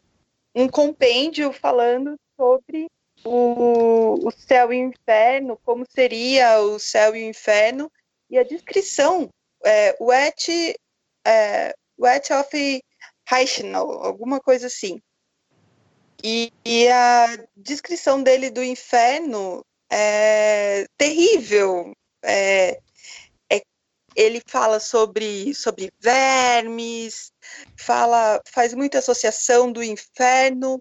um 0.53 0.69
compêndio 0.69 1.53
falando 1.53 2.17
sobre 2.37 2.89
o, 3.25 4.27
o 4.27 4.31
céu 4.33 4.73
e 4.73 4.83
o 4.83 4.89
inferno, 4.89 5.57
como 5.65 5.85
seria 5.89 6.61
o 6.61 6.81
céu 6.81 7.15
e 7.15 7.23
o 7.23 7.29
inferno, 7.29 7.89
e 8.29 8.37
a 8.37 8.43
descrição, 8.43 9.29
é, 9.65 9.97
wet, 10.01 10.75
é, 11.25 11.75
wet 11.97 12.33
of 12.33 12.83
Reichenau, 13.31 14.05
alguma 14.05 14.41
coisa 14.41 14.67
assim. 14.67 15.01
E, 16.23 16.53
e, 16.65 16.89
a 16.89 17.47
descrição 17.57 18.23
dele 18.23 18.51
do 18.51 18.63
inferno 18.63 19.65
é 19.91 20.85
terrível. 20.99 21.93
É, 22.23 22.79
é, 23.51 23.63
ele 24.17 24.43
fala 24.47 24.81
sobre, 24.81 25.55
sobre 25.55 25.91
vermes, 26.01 27.33
fala, 27.79 28.43
faz 28.53 28.75
muita 28.75 28.99
associação 28.99 29.71
do 29.71 29.83
inferno 29.83 30.79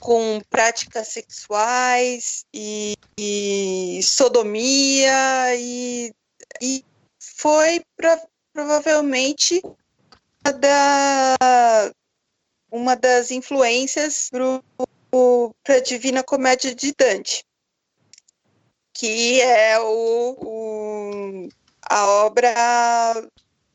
com 0.00 0.40
práticas 0.48 1.08
sexuais 1.08 2.44
e, 2.54 2.94
e 3.18 4.00
sodomia 4.02 5.54
e, 5.56 6.12
e 6.60 6.84
foi 7.20 7.82
pro, 7.96 8.18
provavelmente 8.52 9.62
da, 10.52 11.36
uma 12.70 12.94
das 12.94 13.30
influências 13.30 14.30
para 14.30 15.76
a 15.76 15.80
Divina 15.80 16.22
Comédia 16.22 16.74
de 16.74 16.92
Dante, 16.96 17.44
que 18.92 19.40
é 19.40 19.78
o, 19.80 20.36
o 20.40 21.48
a 21.88 22.06
obra 22.06 22.52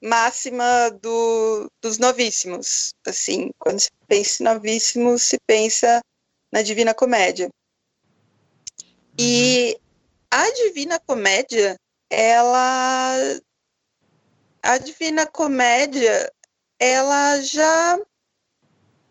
máxima 0.01 0.91
do, 1.01 1.71
dos 1.81 1.97
novíssimos. 1.97 2.93
Assim, 3.07 3.51
quando 3.57 3.79
se 3.79 3.89
pensa 4.07 4.43
em 4.43 4.45
novíssimos, 4.45 5.23
se 5.23 5.37
pensa 5.47 6.01
na 6.51 6.61
Divina 6.61 6.93
Comédia. 6.93 7.49
E 9.17 9.79
a 10.29 10.49
Divina 10.51 10.99
Comédia, 10.99 11.77
ela. 12.09 13.15
A 14.61 14.77
Divina 14.77 15.25
Comédia, 15.25 16.31
ela 16.83 17.41
já 17.41 17.97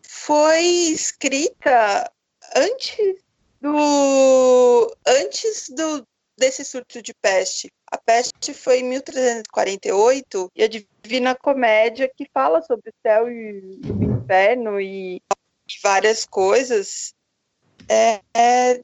foi 0.07 0.61
escrita 0.61 2.11
antes 2.55 3.19
do 3.59 4.95
antes 5.07 5.69
do 5.69 6.05
desse 6.37 6.63
surto 6.63 7.01
de 7.01 7.15
peste. 7.15 7.71
A 7.91 7.97
peste 7.97 8.53
foi 8.53 8.81
em 8.81 8.83
1348 8.83 10.51
e 10.55 10.63
a 10.63 10.67
Divina 10.67 11.35
Comédia 11.35 12.11
que 12.15 12.29
fala 12.31 12.61
sobre 12.61 12.91
o 12.91 12.93
céu 13.01 13.27
e 13.27 13.81
o 13.89 14.03
inferno 14.03 14.79
e, 14.79 15.19
várias 15.81 16.25
coisas 16.25 17.15
é, 17.89 18.21
é, 18.35 18.81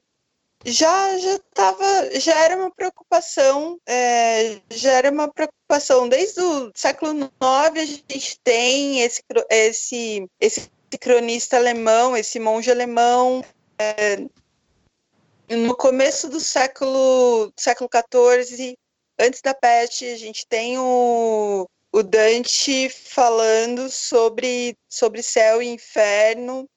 já 0.64 1.18
já 1.18 1.38
tava, 1.54 2.20
já 2.20 2.38
era 2.44 2.56
uma 2.56 2.70
preocupação 2.70 3.78
é, 3.86 4.60
já 4.70 4.92
era 4.92 5.10
uma 5.10 5.28
preocupação. 5.32 6.08
Desde 6.08 6.40
o 6.40 6.70
século 6.74 7.12
IX 7.12 7.30
a 7.40 7.84
gente 7.84 8.38
tem 8.42 9.00
esse 9.00 9.22
esse 9.50 10.26
esse 10.40 10.70
cronista 11.00 11.56
alemão 11.56 12.16
esse 12.16 12.40
monge 12.40 12.70
alemão 12.70 13.44
é, 13.78 14.16
no 15.48 15.76
começo 15.76 16.28
do 16.28 16.40
século 16.40 17.52
século 17.56 17.88
XIV 17.88 18.76
antes 19.18 19.40
da 19.40 19.54
peste 19.54 20.06
a 20.06 20.16
gente 20.16 20.46
tem 20.46 20.78
o 20.78 21.68
o 21.92 22.02
Dante 22.02 22.88
falando 22.88 23.90
sobre, 23.90 24.76
sobre 24.88 25.22
céu 25.22 25.60
e 25.60 25.68
inferno, 25.68 26.68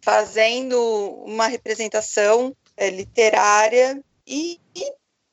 fazendo 0.00 0.78
uma 1.26 1.46
representação 1.46 2.56
é, 2.82 2.90
literária 2.90 4.02
e, 4.26 4.60
e, 4.74 4.92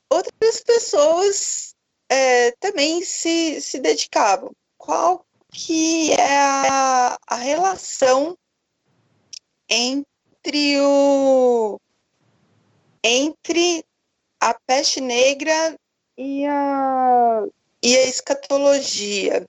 outras 0.09 0.61
pessoas 0.61 1.75
é, 2.07 2.51
também 2.59 3.01
se, 3.01 3.59
se 3.59 3.79
dedicavam. 3.79 4.51
Qual 4.77 5.25
que 5.51 6.13
é 6.13 6.37
a, 6.37 7.17
a 7.27 7.35
relação 7.35 8.37
entre 9.67 10.79
o 10.79 11.79
entre 13.03 13.83
a 14.39 14.53
peste 14.53 15.01
negra 15.01 15.75
e 16.17 16.45
a, 16.45 17.43
e 17.81 17.97
a 17.97 18.03
escatologia? 18.03 19.47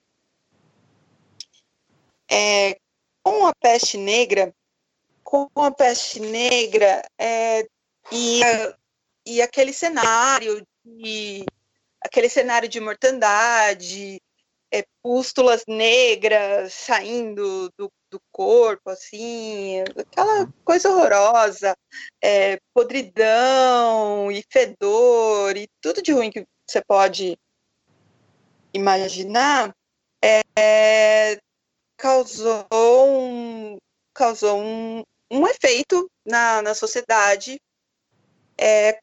É, 2.29 2.77
com 3.23 3.45
a 3.45 3.53
peste 3.53 3.97
negra, 3.97 4.53
com 5.23 5.49
a 5.55 5.69
peste 5.69 6.19
negra 6.19 7.03
é, 7.17 7.67
e, 8.09 8.41
e 9.25 9.41
aquele 9.41 9.73
cenário 9.73 10.65
de 10.85 11.45
aquele 12.03 12.29
cenário 12.29 12.67
de 12.67 12.79
mortandade, 12.79 14.19
é, 14.71 14.83
pústulas 15.03 15.63
negras 15.67 16.73
saindo 16.73 17.69
do, 17.77 17.91
do 18.09 18.19
corpo, 18.31 18.89
assim, 18.89 19.81
aquela 19.97 20.51
coisa 20.63 20.89
horrorosa, 20.89 21.75
é, 22.21 22.57
podridão 22.73 24.31
e 24.31 24.43
fedor 24.49 25.55
e 25.57 25.67
tudo 25.81 26.01
de 26.01 26.11
ruim 26.11 26.31
que 26.31 26.45
você 26.67 26.81
pode 26.81 27.37
imaginar, 28.73 29.75
é, 30.23 31.37
causou 31.97 32.65
um, 32.73 33.77
causou 34.13 34.59
um, 34.59 35.03
um 35.29 35.47
efeito 35.47 36.09
na, 36.25 36.61
na 36.61 36.73
sociedade, 36.73 37.59
é, 38.61 38.99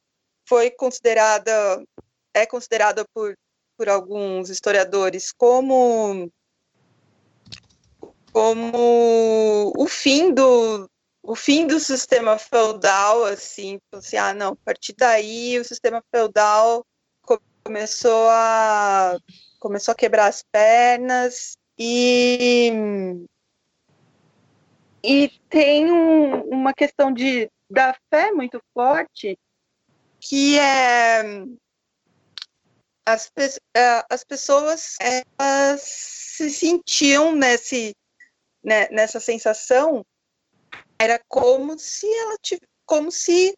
foi 0.49 0.71
considerada, 0.71 1.85
é 2.33 2.47
considerada 2.47 3.05
por, 3.13 3.35
por 3.77 3.89
alguns 3.89 4.49
historiadores 4.49 5.33
como, 5.33 6.31
como 8.33 9.73
o 9.77 9.87
fim 9.89 10.33
do, 10.33 10.89
o 11.23 11.35
fim 11.35 11.67
do 11.67 11.81
sistema 11.81 12.39
feudal, 12.39 13.25
assim, 13.25 13.79
assim, 13.93 14.17
ah, 14.17 14.33
não, 14.33 14.53
a 14.53 14.57
partir 14.65 14.95
daí 14.97 15.59
o 15.59 15.65
sistema 15.65 16.03
feudal 16.15 16.85
começou 17.65 18.29
a 18.31 19.19
começou 19.59 19.93
a 19.93 19.95
quebrar 19.95 20.29
as 20.29 20.43
pernas 20.51 21.59
e 21.77 22.73
e 25.03 25.29
tem 25.51 25.93
um, 25.93 26.43
uma 26.49 26.73
questão 26.73 27.13
de, 27.13 27.51
da 27.71 27.95
fé 28.11 28.33
muito 28.33 28.61
forte, 28.73 29.39
que 30.21 30.59
é 30.59 31.23
as, 33.07 33.31
as 34.11 34.25
pessoas 34.25 34.97
elas 35.01 35.81
se 35.83 36.51
sentiam 36.51 37.35
nesse, 37.35 37.95
né, 38.63 38.89
nessa 38.91 39.19
sensação, 39.19 40.05
era 40.99 41.19
como 41.29 41.79
se 41.79 42.07
ela 42.07 42.37
como 42.85 43.11
se 43.11 43.55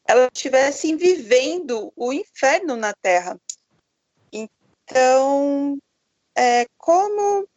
vivendo 0.97 1.93
o 1.95 2.13
inferno 2.13 2.75
na 2.75 2.93
Terra. 2.93 3.39
Então, 4.33 5.79
é, 6.37 6.67
como 6.77 7.49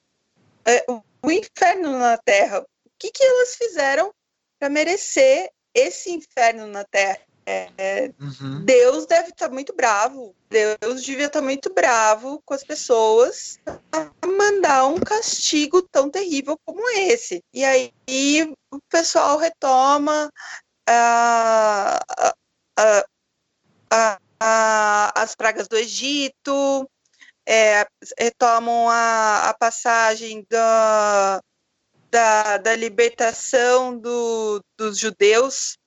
é, 0.66 0.86
o 1.24 1.32
inferno 1.32 1.98
na 1.98 2.16
Terra, 2.18 2.64
que, 3.00 3.12
que 3.12 3.24
elas 3.24 3.56
fizeram 3.56 4.14
para 4.60 4.70
merecer 4.70 5.50
esse 5.74 6.12
inferno 6.12 6.68
na 6.68 6.84
Terra? 6.86 7.26
É, 7.46 8.14
uhum. 8.20 8.64
Deus 8.64 9.06
deve 9.06 9.30
estar 9.30 9.48
tá 9.48 9.54
muito 9.54 9.76
bravo. 9.76 10.36
Deus 10.50 11.04
devia 11.04 11.26
estar 11.26 11.40
tá 11.40 11.46
muito 11.46 11.74
bravo 11.74 12.42
com 12.46 12.54
as 12.54 12.64
pessoas 12.64 13.60
a 13.92 14.28
mandar 14.28 14.86
um 14.88 15.00
castigo 15.00 15.82
tão 15.82 16.10
terrível 16.10 16.58
como 16.66 16.90
esse. 16.90 17.44
E 17.54 17.64
aí 17.64 17.92
o 18.72 18.80
pessoal 18.90 19.38
retoma 19.38 20.32
a, 20.88 22.00
a, 22.78 24.20
a, 24.40 25.22
as 25.22 25.36
pragas 25.36 25.68
do 25.68 25.76
Egito, 25.76 26.90
é, 27.46 27.86
retomam 28.18 28.90
a, 28.90 29.56
passagem 29.60 30.46
da 30.50 31.42
da, 32.10 32.58
da 32.58 32.76
libertação 32.76 33.98
do, 33.98 34.62
dos 34.78 35.00
judeus 35.00 35.80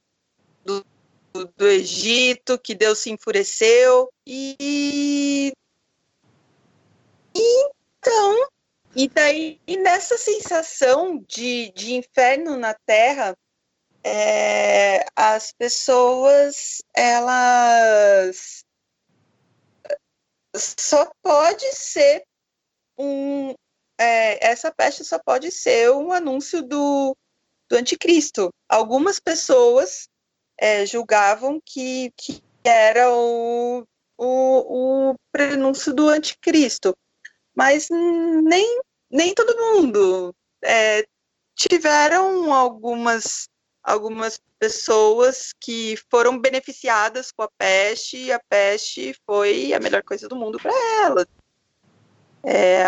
do 1.45 1.67
Egito, 1.67 2.59
que 2.59 2.75
Deus 2.75 2.99
se 2.99 3.11
enfureceu. 3.11 4.11
E, 4.27 5.53
então, 7.35 8.49
e 8.95 9.09
daí 9.09 9.61
e 9.67 9.77
nessa 9.77 10.17
sensação 10.17 11.19
de, 11.29 11.71
de 11.73 11.95
inferno 11.95 12.57
na 12.57 12.75
Terra, 12.87 13.37
é, 14.03 15.05
as 15.15 15.53
pessoas 15.53 16.83
elas 16.95 18.65
só 20.55 21.11
pode 21.23 21.71
ser 21.75 22.25
um, 22.97 23.53
é, 23.99 24.47
essa 24.47 24.73
peste 24.73 25.05
só 25.05 25.19
pode 25.19 25.51
ser 25.51 25.91
um 25.91 26.13
anúncio 26.13 26.63
do, 26.63 27.17
do 27.69 27.77
anticristo. 27.77 28.51
Algumas 28.69 29.21
pessoas 29.21 30.09
é, 30.59 30.87
julgavam 30.87 31.61
que, 31.65 32.13
que 32.17 32.43
era 32.65 33.11
o, 33.11 33.87
o, 34.17 35.11
o 35.11 35.15
prenúncio 35.31 35.95
do 35.95 36.09
anticristo, 36.09 36.97
mas 37.55 37.89
nem, 37.91 38.81
nem 39.11 39.35
todo 39.35 39.57
mundo. 39.57 40.35
É, 40.63 41.07
tiveram 41.55 42.53
algumas, 42.53 43.49
algumas 43.83 44.41
pessoas 44.59 45.53
que 45.61 45.97
foram 46.11 46.39
beneficiadas 46.39 47.31
com 47.31 47.43
a 47.43 47.51
peste 47.59 48.17
e 48.17 48.33
a 48.33 48.41
peste 48.49 49.15
foi 49.27 49.73
a 49.73 49.81
melhor 49.81 50.03
coisa 50.03 50.29
do 50.29 50.37
mundo 50.37 50.59
para 50.59 50.73
elas. 51.03 51.27
É, 52.43 52.85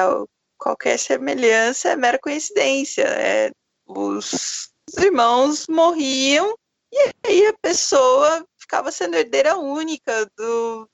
qualquer 0.57 0.98
semelhança 0.98 1.90
é 1.90 1.96
mera 1.96 2.18
coincidência. 2.18 3.04
É, 3.04 3.50
os 3.87 4.70
irmãos 4.98 5.66
morriam 5.68 6.57
e 6.92 7.12
aí 7.27 7.46
a 7.46 7.59
pessoa 7.59 8.46
ficava 8.59 8.90
sendo 8.90 9.16
herdeira 9.16 9.59
única 9.59 10.27
do, 10.37 10.88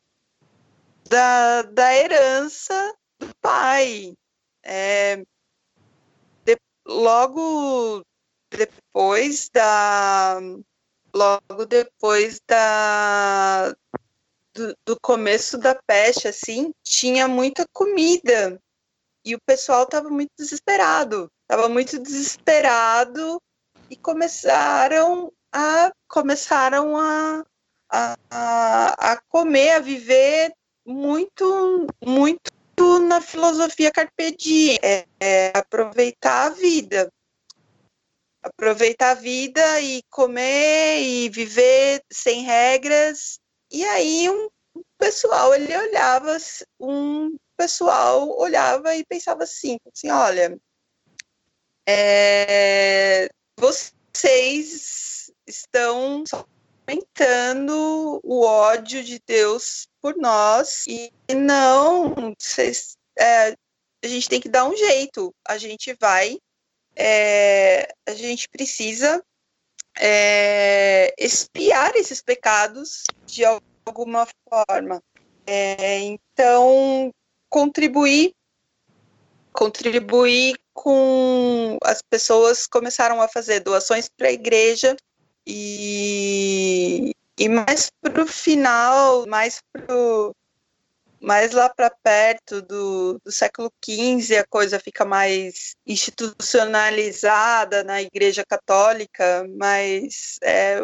da, 1.09 1.63
da 1.63 1.95
herança 1.95 2.95
do 3.19 3.35
pai. 3.41 4.15
É, 4.63 5.17
de, 6.45 6.57
logo 6.87 8.03
depois 8.51 9.49
da, 9.53 10.41
logo 11.15 11.67
depois 11.67 12.41
da 12.49 13.75
do, 14.55 14.77
do 14.87 15.01
começo 15.01 15.59
da 15.59 15.75
peste, 15.87 16.29
assim, 16.29 16.73
tinha 16.83 17.27
muita 17.27 17.67
comida 17.73 18.61
e 19.25 19.35
o 19.35 19.41
pessoal 19.45 19.83
estava 19.83 20.09
muito 20.09 20.31
desesperado, 20.39 21.31
estava 21.43 21.69
muito 21.69 21.99
desesperado 21.99 23.41
e 23.91 23.97
começaram 23.97 25.33
a 25.55 25.93
começaram 26.09 26.97
a, 26.97 27.45
a, 27.89 29.13
a 29.13 29.17
comer, 29.29 29.71
a 29.71 29.79
viver 29.79 30.53
muito 30.85 31.87
muito 32.05 32.99
na 33.07 33.21
filosofia 33.21 33.93
carpe 33.93 34.37
diem, 34.37 34.79
é, 34.83 35.07
é 35.21 35.53
aproveitar 35.55 36.47
a 36.47 36.51
vida, 36.51 37.09
aproveitar 38.43 39.13
a 39.13 39.15
vida 39.15 39.81
e 39.81 40.03
comer 40.11 41.01
e 41.01 41.29
viver 41.29 42.03
sem 42.13 42.43
regras. 42.43 43.39
E 43.71 43.85
aí 43.85 44.29
um 44.29 44.51
pessoal 44.99 45.55
ele 45.55 45.77
olhava 45.77 46.37
um 46.81 47.37
pessoal 47.57 48.29
olhava 48.37 48.97
e 48.97 49.05
pensava 49.05 49.45
assim, 49.45 49.79
assim, 49.93 50.11
olha, 50.11 50.59
é, 51.87 53.29
vocês 53.57 55.24
estão 55.47 56.25
aumentando 56.87 58.21
o 58.23 58.45
ódio 58.45 59.03
de 59.03 59.21
Deus 59.27 59.89
por 60.01 60.17
nós 60.17 60.85
e 60.87 61.11
não, 61.35 62.35
vocês, 62.39 62.97
é, 63.19 63.55
a 64.03 64.07
gente 64.07 64.29
tem 64.29 64.41
que 64.41 64.49
dar 64.49 64.67
um 64.67 64.77
jeito, 64.77 65.35
a 65.47 65.57
gente 65.57 65.97
vai, 66.01 66.39
é, 66.95 67.89
a 68.07 68.13
gente 68.13 68.49
precisa 68.49 69.25
é, 69.99 71.15
espiar 71.19 71.95
esses 71.97 72.21
pecados 72.21 73.05
de 73.27 73.45
alguma 73.45 74.27
forma. 74.49 75.03
É, 75.47 76.01
então, 76.01 77.11
contribuir, 77.49 78.35
contribuir 79.53 80.59
com 80.73 81.79
as 81.83 82.03
pessoas 82.03 82.67
começaram 82.67 83.23
a 83.23 83.29
fazer 83.29 83.61
doações 83.61 84.09
para 84.09 84.29
a 84.29 84.33
igreja 84.33 84.97
e, 85.47 87.15
e 87.39 87.49
mais 87.49 87.91
para 88.01 88.23
o 88.23 88.27
final, 88.27 89.27
mais 89.27 89.61
pro, 89.73 90.35
mais 91.21 91.53
lá 91.53 91.69
para 91.69 91.91
perto 91.91 92.63
do, 92.63 93.21
do 93.25 93.33
século 93.33 93.73
XV, 93.85 94.39
a 94.39 94.47
coisa 94.47 94.79
fica 94.79 95.05
mais 95.05 95.75
institucionalizada 95.87 97.83
na 97.85 98.03
Igreja 98.03 98.45
Católica, 98.47 99.47
mas 99.57 100.39
é, 100.43 100.81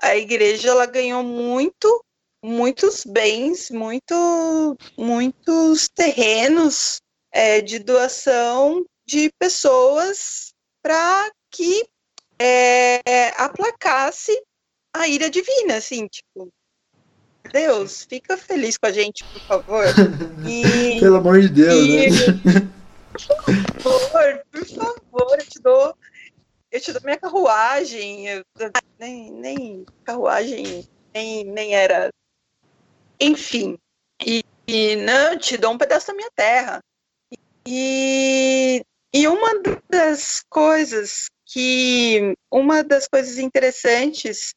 a 0.00 0.16
Igreja 0.16 0.70
ela 0.70 0.86
ganhou 0.86 1.22
muito 1.22 2.04
muitos 2.44 3.04
bens, 3.04 3.70
muito, 3.70 4.76
muitos 4.98 5.88
terrenos 5.88 7.00
é, 7.30 7.60
de 7.60 7.78
doação 7.78 8.84
de 9.06 9.30
pessoas 9.38 10.52
para 10.82 11.30
que 11.50 11.86
é, 12.42 13.28
aplacasse 13.36 14.32
a 14.94 15.08
ira 15.08 15.30
divina, 15.30 15.76
assim, 15.76 16.06
tipo, 16.06 16.48
Deus, 17.52 18.04
fica 18.08 18.36
feliz 18.36 18.76
com 18.76 18.86
a 18.86 18.92
gente, 18.92 19.24
por 19.24 19.40
favor. 19.42 19.84
E, 20.48 20.98
Pelo 21.00 21.16
amor 21.16 21.40
de 21.40 21.48
Deus, 21.48 21.74
e, 21.74 22.10
né? 22.10 22.70
Por 23.82 24.00
favor, 24.00 24.44
por 24.50 24.66
favor, 24.66 25.38
eu 25.38 25.46
te 25.46 25.60
dou, 25.60 25.96
eu 26.70 26.80
te 26.80 26.92
dou 26.92 27.02
minha 27.04 27.18
carruagem, 27.18 28.28
eu, 28.28 28.44
nem, 28.98 29.30
nem 29.30 29.86
carruagem 30.04 30.88
nem, 31.14 31.44
nem 31.44 31.74
era 31.74 32.10
enfim, 33.20 33.78
e, 34.24 34.42
e 34.66 34.96
não, 34.96 35.38
te 35.38 35.56
dou 35.56 35.72
um 35.72 35.78
pedaço 35.78 36.08
da 36.08 36.14
minha 36.14 36.30
terra. 36.34 36.80
E, 37.64 38.84
e 39.14 39.28
uma 39.28 39.50
das 39.88 40.42
coisas 40.48 41.30
que, 41.52 42.34
uma 42.50 42.82
das 42.82 43.06
coisas 43.06 43.36
interessantes 43.36 44.54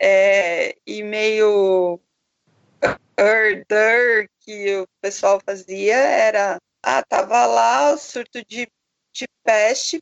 é, 0.00 0.76
e 0.86 1.02
meio 1.02 2.00
herder 3.18 4.28
que 4.38 4.76
o 4.76 4.86
pessoal 5.00 5.40
fazia 5.44 5.96
era, 5.96 6.58
ah, 6.80 7.02
tava 7.02 7.44
lá 7.46 7.92
o 7.92 7.98
surto 7.98 8.44
de, 8.46 8.68
de 9.12 9.26
peste 9.42 10.00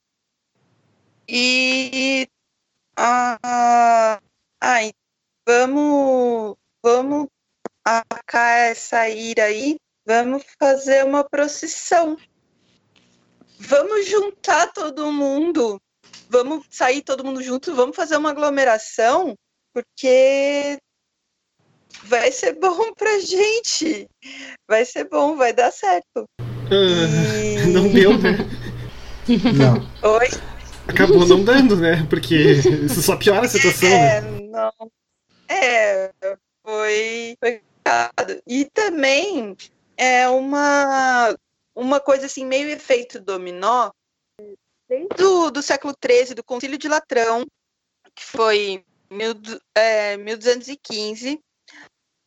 e 1.26 2.28
ah, 2.96 4.20
ah, 4.60 4.90
vamos, 5.46 6.56
vamos 6.82 7.28
acabar 7.82 8.70
essa 8.70 9.08
ira 9.08 9.44
aí, 9.44 9.78
vamos 10.04 10.44
fazer 10.58 11.02
uma 11.06 11.24
procissão. 11.24 12.18
Vamos 13.58 14.06
juntar 14.06 14.72
todo 14.72 15.12
mundo, 15.12 15.80
vamos 16.30 16.64
sair 16.70 17.02
todo 17.02 17.24
mundo 17.24 17.42
junto, 17.42 17.74
vamos 17.74 17.96
fazer 17.96 18.16
uma 18.16 18.30
aglomeração, 18.30 19.34
porque 19.74 20.78
vai 22.04 22.30
ser 22.30 22.54
bom 22.54 22.92
pra 22.94 23.18
gente. 23.18 24.08
Vai 24.68 24.84
ser 24.84 25.08
bom, 25.08 25.36
vai 25.36 25.52
dar 25.52 25.72
certo. 25.72 26.24
Uh, 26.40 27.66
e... 27.66 27.66
Não 27.72 27.88
deu, 27.92 28.16
né? 28.16 28.38
Não. 29.28 30.10
Oi? 30.16 30.28
Acabou 30.88 31.24
não 31.24 31.44
dando, 31.44 31.76
né? 31.76 32.04
Porque 32.10 32.34
isso 32.34 33.00
só 33.00 33.16
piora 33.16 33.46
a 33.46 33.48
situação. 33.48 33.88
É, 33.88 34.20
né? 34.20 34.40
não. 34.50 34.72
É, 35.48 36.10
foi, 36.64 37.36
foi 37.38 37.62
e 38.46 38.64
também 38.64 39.56
é 39.96 40.28
uma, 40.28 41.36
uma 41.76 42.00
coisa 42.00 42.26
assim, 42.26 42.44
meio 42.44 42.68
efeito 42.70 43.20
dominó, 43.20 43.90
desde 44.90 45.22
o 45.22 45.52
do 45.52 45.62
século 45.62 45.94
XIII, 46.04 46.34
do 46.34 46.42
Concílio 46.42 46.76
de 46.76 46.88
Latrão, 46.88 47.46
que 48.12 48.24
foi 48.24 48.84
mil, 49.08 49.34
é, 49.72 50.16
1215, 50.16 51.40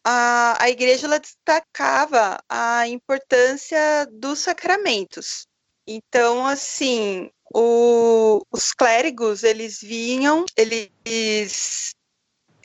a, 0.06 0.64
a 0.64 0.70
igreja 0.70 1.06
ela 1.06 1.20
destacava 1.20 2.42
a 2.48 2.88
importância 2.88 4.08
dos 4.10 4.40
sacramentos. 4.40 5.46
Então, 5.86 6.48
assim, 6.48 7.30
o, 7.54 8.42
os 8.50 8.74
clérigos, 8.74 9.44
eles 9.44 9.82
vinham, 9.82 10.46
eles 10.56 11.94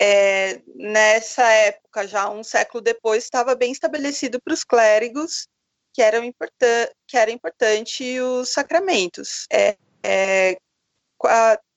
é, 0.01 0.63
nessa 0.77 1.43
época, 1.43 2.07
já 2.07 2.31
um 2.31 2.45
século 2.45 2.81
depois, 2.81 3.25
estava 3.25 3.57
bem 3.57 3.73
estabelecido 3.73 4.41
para 4.41 4.55
os 4.55 4.63
clérigos 4.63 5.49
que, 5.93 6.01
eram 6.01 6.23
importan 6.23 6.89
que 7.09 7.17
era 7.17 7.33
importante 7.33 8.21
os 8.21 8.51
sacramentos. 8.51 9.49
É, 9.53 9.77
é, 10.03 10.59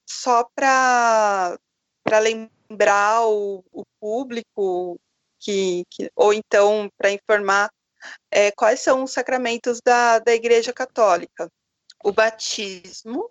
só 0.08 0.44
para 0.56 1.58
lembrar 2.20 3.26
o, 3.28 3.64
o 3.72 3.84
público, 4.00 5.00
que, 5.40 5.84
que, 5.90 6.12
ou 6.16 6.34
então 6.34 6.90
para 6.98 7.12
informar 7.12 7.72
é, 8.30 8.52
quais 8.52 8.80
são 8.80 9.04
os 9.04 9.12
sacramentos 9.12 9.80
da, 9.84 10.20
da 10.20 10.34
Igreja 10.34 10.74
Católica. 10.74 11.52
O 12.04 12.12
batismo, 12.12 13.30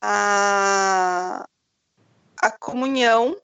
a, 0.00 1.46
a 2.38 2.50
comunhão 2.58 3.36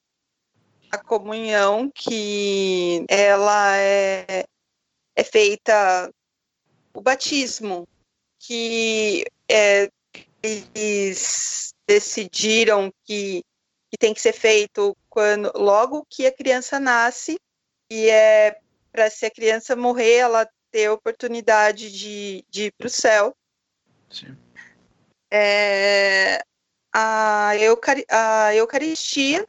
a 0.91 0.99
comunhão 0.99 1.91
que 1.95 3.05
ela 3.09 3.77
é, 3.77 4.45
é 5.15 5.25
feita 5.25 6.11
o 6.95 7.01
batismo 7.01 7.87
que 8.39 9.25
é, 9.51 9.91
eles 10.75 11.75
decidiram 11.87 12.93
que, 13.05 13.43
que 13.91 13.99
tem 13.99 14.13
que 14.13 14.21
ser 14.21 14.33
feito 14.33 14.97
quando 15.09 15.51
logo 15.55 16.07
que 16.09 16.27
a 16.27 16.33
criança 16.33 16.79
nasce 16.79 17.39
e 17.91 18.09
é 18.09 18.59
para 18.93 19.11
se 19.11 19.27
a 19.27 19.31
criança 19.31 19.77
morrer 19.77 20.17
ela 20.17 20.49
ter 20.71 20.87
a 20.87 20.93
oportunidade 20.93 21.91
de, 21.91 22.45
de 22.49 22.65
ir 22.65 22.73
para 22.77 22.87
o 22.87 22.91
céu 22.91 23.35
Sim. 24.11 24.37
É, 25.31 26.41
a, 26.93 27.55
eucari 27.57 28.05
a 28.11 28.55
Eucaristia 28.55 29.45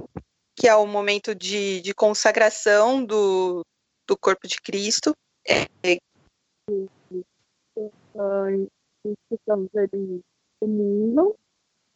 que 0.60 0.68
é 0.68 0.76
o 0.76 0.86
momento 0.86 1.34
de, 1.34 1.80
de 1.80 1.94
consagração 1.94 3.04
do, 3.06 3.66
do 4.06 4.18
corpo 4.18 4.46
de 4.46 4.58
Cristo. 4.58 5.16
É, 5.48 5.66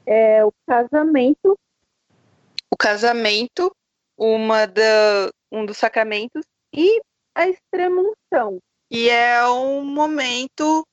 é 0.05 0.43
o 0.45 0.53
casamento. 0.67 1.57
O 2.71 2.77
casamento, 2.77 3.75
uma 4.17 4.65
da, 4.65 5.31
um 5.51 5.65
dos 5.65 5.77
sacramentos, 5.77 6.43
e 6.73 7.01
a 7.35 7.47
extremunção, 7.47 8.59
que 8.91 9.09
é 9.09 9.45
um 9.47 9.83
momento 9.83 10.85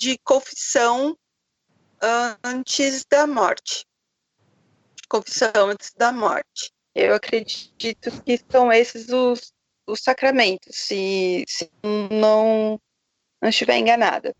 de 0.00 0.18
confissão 0.24 1.16
antes 2.42 3.04
da 3.08 3.26
morte. 3.26 3.86
Confissão 5.08 5.68
antes 5.70 5.92
da 5.94 6.10
morte. 6.10 6.72
Eu 6.94 7.14
acredito 7.14 8.22
que 8.24 8.38
são 8.50 8.72
esses 8.72 9.08
os, 9.08 9.52
os 9.86 10.00
sacramentos, 10.00 10.76
se, 10.76 11.44
se 11.48 11.70
não, 12.10 12.80
não 13.40 13.48
estiver 13.48 13.78
enganada. 13.78 14.34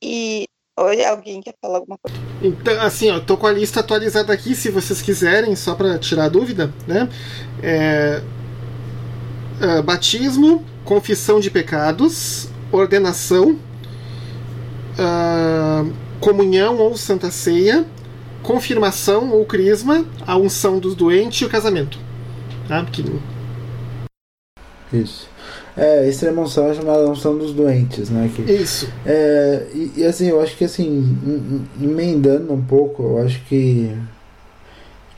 E 0.00 0.46
Oi, 0.80 1.04
alguém 1.04 1.40
quer 1.40 1.54
falar 1.60 1.78
alguma 1.78 1.98
coisa? 1.98 2.16
Então, 2.40 2.80
assim, 2.80 3.10
ó, 3.10 3.18
tô 3.18 3.36
com 3.36 3.48
a 3.48 3.52
lista 3.52 3.80
atualizada 3.80 4.32
aqui, 4.32 4.54
se 4.54 4.70
vocês 4.70 5.02
quiserem, 5.02 5.56
só 5.56 5.74
para 5.74 5.98
tirar 5.98 6.26
a 6.26 6.28
dúvida, 6.28 6.72
né? 6.86 7.08
É, 7.60 8.22
é, 9.60 9.82
batismo, 9.82 10.64
confissão 10.84 11.40
de 11.40 11.50
pecados, 11.50 12.48
ordenação, 12.70 13.58
uh, 14.94 15.92
comunhão 16.20 16.78
ou 16.78 16.96
santa 16.96 17.28
ceia, 17.28 17.84
confirmação 18.44 19.32
ou 19.32 19.44
crisma, 19.44 20.06
a 20.24 20.36
unção 20.36 20.78
dos 20.78 20.94
doentes 20.94 21.40
e 21.40 21.44
o 21.44 21.50
casamento. 21.50 21.98
Tá? 22.68 22.84
Porque... 22.84 23.02
Isso. 24.92 25.28
É, 25.78 26.08
extrema 26.08 26.42
unção 26.42 26.68
é 26.68 26.74
chamada 26.74 27.08
unção 27.08 27.38
dos 27.38 27.52
doentes, 27.52 28.10
né? 28.10 28.28
Que, 28.34 28.42
Isso. 28.42 28.92
É, 29.06 29.62
e, 29.72 29.92
e, 29.98 30.04
assim, 30.04 30.26
eu 30.26 30.40
acho 30.40 30.56
que 30.56 30.64
assim, 30.64 31.16
emendando 31.80 32.52
um 32.52 32.60
pouco, 32.60 33.04
eu 33.04 33.18
acho 33.18 33.40
que, 33.44 33.96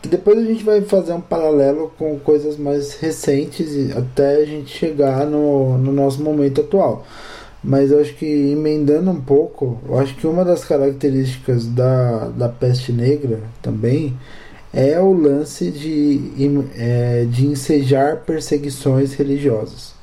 que 0.02 0.08
depois 0.08 0.38
a 0.38 0.42
gente 0.44 0.62
vai 0.62 0.82
fazer 0.82 1.14
um 1.14 1.20
paralelo 1.20 1.90
com 1.98 2.18
coisas 2.18 2.58
mais 2.58 2.94
recentes 2.96 3.96
até 3.96 4.36
a 4.36 4.44
gente 4.44 4.76
chegar 4.76 5.24
no, 5.24 5.78
no 5.78 5.92
nosso 5.92 6.22
momento 6.22 6.60
atual. 6.60 7.06
Mas 7.64 7.90
eu 7.90 7.98
acho 8.00 8.14
que 8.14 8.26
emendando 8.26 9.10
um 9.10 9.20
pouco, 9.20 9.78
eu 9.88 9.98
acho 9.98 10.14
que 10.14 10.26
uma 10.26 10.44
das 10.44 10.62
características 10.62 11.66
da, 11.66 12.28
da 12.28 12.48
peste 12.50 12.92
negra 12.92 13.40
também 13.62 14.14
é 14.74 15.00
o 15.00 15.12
lance 15.12 15.70
de, 15.70 16.20
é, 16.76 17.26
de 17.28 17.46
ensejar 17.46 18.18
perseguições 18.18 19.14
religiosas. 19.14 19.99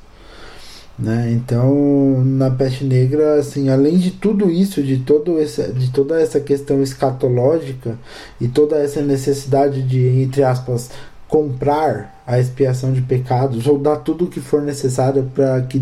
Né? 0.98 1.30
Então, 1.30 2.24
na 2.24 2.50
peste 2.50 2.82
negra, 2.82 3.34
assim, 3.34 3.68
além 3.68 3.98
de 3.98 4.10
tudo 4.10 4.50
isso, 4.50 4.82
de, 4.82 4.98
todo 4.98 5.38
esse, 5.38 5.72
de 5.72 5.90
toda 5.90 6.20
essa 6.20 6.40
questão 6.40 6.82
escatológica 6.82 7.96
e 8.40 8.48
toda 8.48 8.76
essa 8.76 9.00
necessidade 9.00 9.80
de, 9.82 10.04
entre 10.20 10.42
aspas, 10.42 10.90
comprar 11.28 12.22
a 12.26 12.40
expiação 12.40 12.92
de 12.92 13.02
pecados 13.02 13.66
ou 13.66 13.78
dar 13.78 13.98
tudo 13.98 14.24
o 14.24 14.28
que 14.28 14.40
for 14.40 14.60
necessário 14.62 15.30
para 15.34 15.60
que 15.62 15.80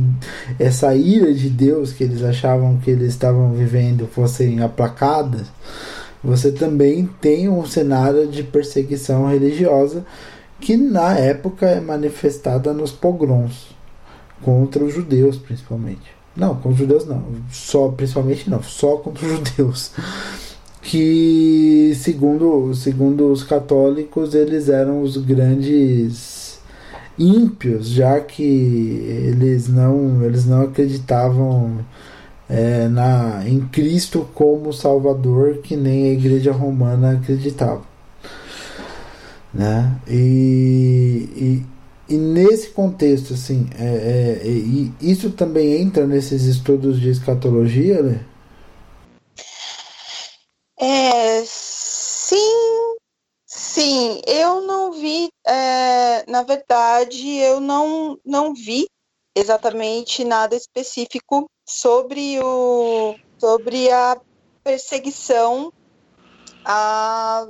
essa 0.58 0.94
ira 0.94 1.32
de 1.32 1.48
Deus 1.48 1.92
que 1.92 2.04
eles 2.04 2.22
achavam 2.22 2.78
que 2.78 2.90
eles 2.90 3.08
estavam 3.08 3.52
vivendo 3.52 4.08
fossem 4.08 4.60
aplacadas, 4.60 5.46
você 6.22 6.50
também 6.50 7.08
tem 7.20 7.48
um 7.48 7.64
cenário 7.64 8.26
de 8.26 8.42
perseguição 8.42 9.28
religiosa 9.28 10.04
que 10.60 10.76
na 10.76 11.16
época 11.16 11.66
é 11.66 11.80
manifestada 11.80 12.72
nos 12.72 12.90
pogroms 12.90 13.75
contra 14.46 14.84
os 14.84 14.94
judeus 14.94 15.36
principalmente. 15.36 16.14
Não, 16.36 16.54
contra 16.54 16.70
os 16.70 16.78
judeus 16.78 17.04
não, 17.04 17.24
só 17.50 17.88
principalmente 17.88 18.48
não, 18.48 18.62
só 18.62 18.96
contra 18.98 19.26
os 19.26 19.32
judeus 19.50 19.90
que 20.82 21.92
segundo, 21.96 22.72
segundo 22.74 23.32
os 23.32 23.42
católicos 23.42 24.34
eles 24.34 24.68
eram 24.68 25.02
os 25.02 25.16
grandes 25.16 26.60
ímpios, 27.18 27.88
já 27.88 28.20
que 28.20 28.42
eles 28.42 29.66
não, 29.66 30.22
eles 30.22 30.46
não 30.46 30.62
acreditavam 30.62 31.78
é, 32.48 32.86
na, 32.86 33.42
em 33.48 33.60
Cristo 33.60 34.28
como 34.32 34.72
Salvador, 34.72 35.58
que 35.58 35.74
nem 35.76 36.10
a 36.10 36.12
Igreja 36.12 36.52
Romana 36.52 37.14
acreditava. 37.14 37.82
Né? 39.52 39.92
E, 40.06 41.28
e, 41.34 41.66
e 42.08 42.16
nesse 42.16 42.70
contexto, 42.70 43.34
assim, 43.34 43.68
é, 43.78 44.42
é, 44.42 45.04
isso 45.04 45.30
também 45.32 45.80
entra 45.80 46.06
nesses 46.06 46.42
estudos 46.44 47.00
de 47.00 47.10
escatologia, 47.10 48.02
né? 48.02 48.24
É, 50.78 51.42
sim, 51.44 52.96
sim, 53.46 54.20
eu 54.26 54.60
não 54.60 54.92
vi, 54.92 55.28
é, 55.46 56.30
na 56.30 56.42
verdade, 56.42 57.38
eu 57.38 57.60
não, 57.60 58.18
não 58.24 58.54
vi 58.54 58.86
exatamente 59.34 60.24
nada 60.24 60.54
específico 60.54 61.46
sobre, 61.68 62.38
o, 62.40 63.16
sobre 63.38 63.90
a 63.90 64.20
perseguição 64.62 65.72
a, 66.64 67.48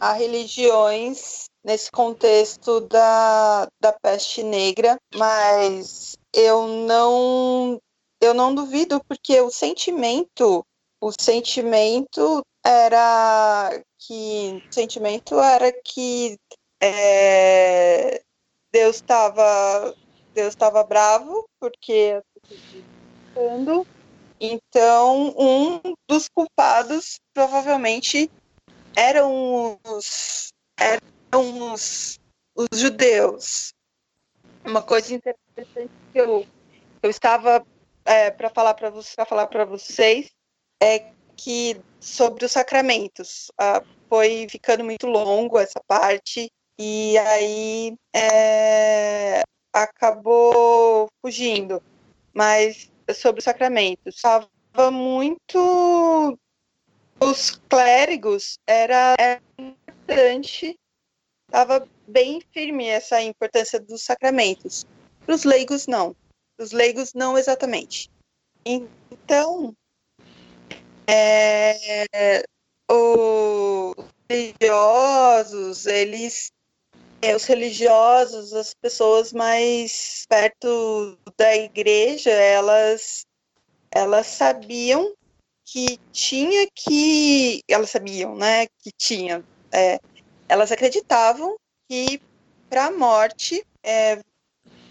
a 0.00 0.12
religiões 0.12 1.45
nesse 1.66 1.90
contexto 1.90 2.80
da, 2.82 3.66
da 3.80 3.92
peste 3.92 4.44
negra, 4.44 4.96
mas 5.12 6.16
eu 6.32 6.68
não 6.68 7.80
eu 8.20 8.32
não 8.32 8.54
duvido 8.54 9.02
porque 9.08 9.40
o 9.40 9.50
sentimento 9.50 10.64
o 11.00 11.10
sentimento 11.20 12.40
era 12.64 13.82
que 13.98 14.62
sentimento 14.70 15.40
era 15.40 15.72
que 15.84 16.38
é, 16.80 18.22
Deus 18.72 18.96
estava 18.96 19.92
Deus 20.34 20.50
estava 20.50 20.84
bravo 20.84 21.48
porque 21.58 22.22
então 24.40 25.34
um 25.36 25.80
dos 26.08 26.28
culpados 26.28 27.18
provavelmente 27.34 28.30
eram 28.94 29.78
os 29.84 30.52
eram 30.78 31.15
os, 31.34 32.18
os 32.54 32.78
judeus 32.78 33.72
uma 34.66 34.82
coisa 34.82 35.14
interessante 35.14 35.92
que 36.12 36.18
eu, 36.18 36.44
eu 37.02 37.10
estava 37.10 37.64
é, 38.04 38.30
para 38.30 38.50
falar 38.50 38.74
para 38.74 38.90
falar 39.24 39.46
para 39.46 39.64
vocês 39.64 40.30
é 40.82 41.10
que 41.36 41.80
sobre 42.00 42.44
os 42.44 42.52
sacramentos 42.52 43.50
ah, 43.58 43.82
foi 44.08 44.46
ficando 44.50 44.82
muito 44.82 45.06
longo 45.06 45.58
essa 45.58 45.80
parte 45.86 46.50
e 46.78 47.16
aí 47.18 47.96
é, 48.14 49.42
acabou 49.72 51.08
fugindo. 51.22 51.82
Mas 52.34 52.90
sobre 53.14 53.38
os 53.38 53.44
sacramentos, 53.44 54.16
estava 54.16 54.48
muito 54.90 56.38
os 57.20 57.50
clérigos 57.68 58.58
era, 58.66 59.14
era 59.18 59.40
importante, 59.58 60.78
estava 61.56 61.88
bem 62.06 62.42
firme 62.52 62.86
essa 62.86 63.22
importância 63.22 63.80
dos 63.80 64.02
sacramentos. 64.02 64.84
Para 65.24 65.34
os 65.34 65.44
leigos 65.44 65.86
não, 65.86 66.14
os 66.60 66.70
leigos 66.70 67.14
não 67.14 67.38
exatamente. 67.38 68.10
Então 68.62 69.74
é, 71.06 72.04
os 72.90 73.94
religiosos, 74.28 75.86
eles 75.86 76.52
é, 77.22 77.34
os 77.34 77.46
religiosos, 77.46 78.52
as 78.52 78.74
pessoas 78.74 79.32
mais 79.32 80.26
perto 80.28 81.18
da 81.38 81.56
igreja, 81.56 82.30
elas 82.30 83.24
elas 83.90 84.26
sabiam 84.26 85.14
que 85.64 85.98
tinha 86.12 86.68
que 86.74 87.62
elas 87.66 87.88
sabiam, 87.88 88.36
né, 88.36 88.66
que 88.82 88.92
tinha, 88.92 89.42
é, 89.72 89.98
elas 90.48 90.72
acreditavam 90.72 91.56
que 91.88 92.20
para 92.68 92.86
a 92.86 92.90
morte, 92.90 93.64
é, 93.82 94.20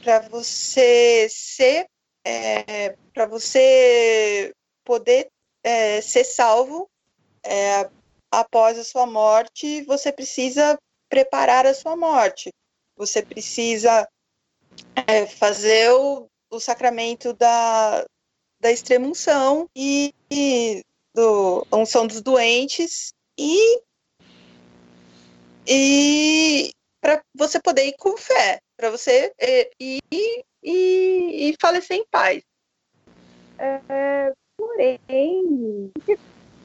para 0.03 0.19
você 0.29 1.27
ser, 1.29 1.87
é, 2.23 2.95
para 3.13 3.25
você 3.25 4.53
poder 4.83 5.29
é, 5.63 5.99
ser 6.01 6.23
salvo 6.23 6.89
é, 7.43 7.89
após 8.31 8.77
a 8.77 8.83
sua 8.83 9.05
morte, 9.05 9.83
você 9.83 10.11
precisa 10.11 10.77
preparar 11.09 11.65
a 11.65 11.73
sua 11.73 11.95
morte. 11.95 12.51
Você 12.95 13.21
precisa 13.21 14.07
é, 15.07 15.25
fazer 15.25 15.91
o, 15.91 16.27
o 16.49 16.59
sacramento 16.59 17.33
da, 17.33 18.05
da 18.59 18.71
extremunção 18.71 19.69
e, 19.75 20.13
e 20.31 20.81
do 21.13 21.65
unção 21.71 22.07
dos 22.07 22.21
doentes 22.21 23.13
e 23.37 23.81
e 25.67 26.71
para 27.01 27.21
você 27.35 27.59
poder 27.59 27.85
ir 27.85 27.95
com 27.97 28.17
fé, 28.17 28.59
para 28.77 28.89
você 28.89 29.33
é, 29.39 29.69
ir 29.79 29.99
e, 30.11 30.43
e, 30.63 31.49
e 31.49 31.55
falecer 31.61 31.97
em 31.97 32.05
paz. 32.09 32.41
É, 33.57 34.33
Porém, 34.57 35.91
o 35.95 36.01
que, 36.05 36.13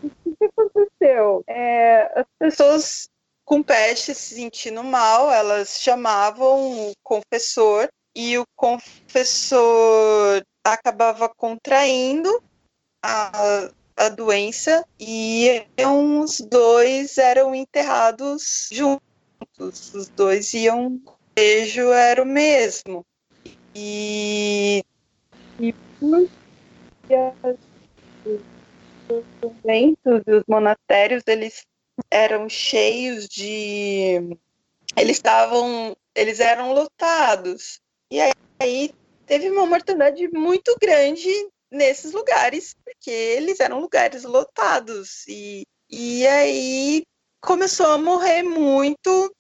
o 0.02 0.36
que 0.36 0.44
aconteceu? 0.44 1.44
É, 1.46 2.20
as 2.20 2.26
pessoas 2.38 3.08
com 3.44 3.62
peste 3.62 4.14
se 4.14 4.36
sentindo 4.36 4.84
mal, 4.84 5.30
elas 5.30 5.80
chamavam 5.80 6.88
o 6.88 6.92
confessor 7.02 7.88
e 8.14 8.38
o 8.38 8.44
confessor 8.56 10.42
acabava 10.64 11.28
contraindo 11.28 12.42
a, 13.04 13.70
a 14.00 14.08
doença 14.08 14.82
e 14.98 15.62
os 15.78 16.40
dois 16.40 17.18
eram 17.18 17.54
enterrados 17.54 18.70
juntos. 18.72 19.02
Os, 19.58 20.08
dois 20.08 20.54
iam, 20.54 20.98
o 21.06 21.16
desejo 21.34 21.92
era 21.92 22.22
o 22.22 22.26
mesmo. 22.26 23.04
E, 23.74 24.82
e 25.58 25.74
os 26.00 26.30
conventos 29.38 30.22
e 30.26 30.32
os 30.32 30.44
monastérios, 30.48 31.22
eles 31.26 31.66
eram 32.10 32.48
cheios 32.48 33.28
de. 33.28 34.38
Eles 34.96 35.18
estavam. 35.18 35.94
Eles 36.14 36.40
eram 36.40 36.72
lotados. 36.72 37.82
E 38.10 38.18
aí 38.58 38.94
teve 39.26 39.50
uma 39.50 39.66
mortandade 39.66 40.26
muito 40.32 40.74
grande 40.80 41.28
nesses 41.70 42.12
lugares, 42.12 42.74
porque 42.84 43.10
eles 43.10 43.60
eram 43.60 43.80
lugares 43.80 44.24
lotados. 44.24 45.24
E, 45.28 45.64
e 45.88 46.26
aí 46.26 47.02
começou 47.40 47.86
a 47.86 47.98
morrer 47.98 48.42
muito, 48.42 49.34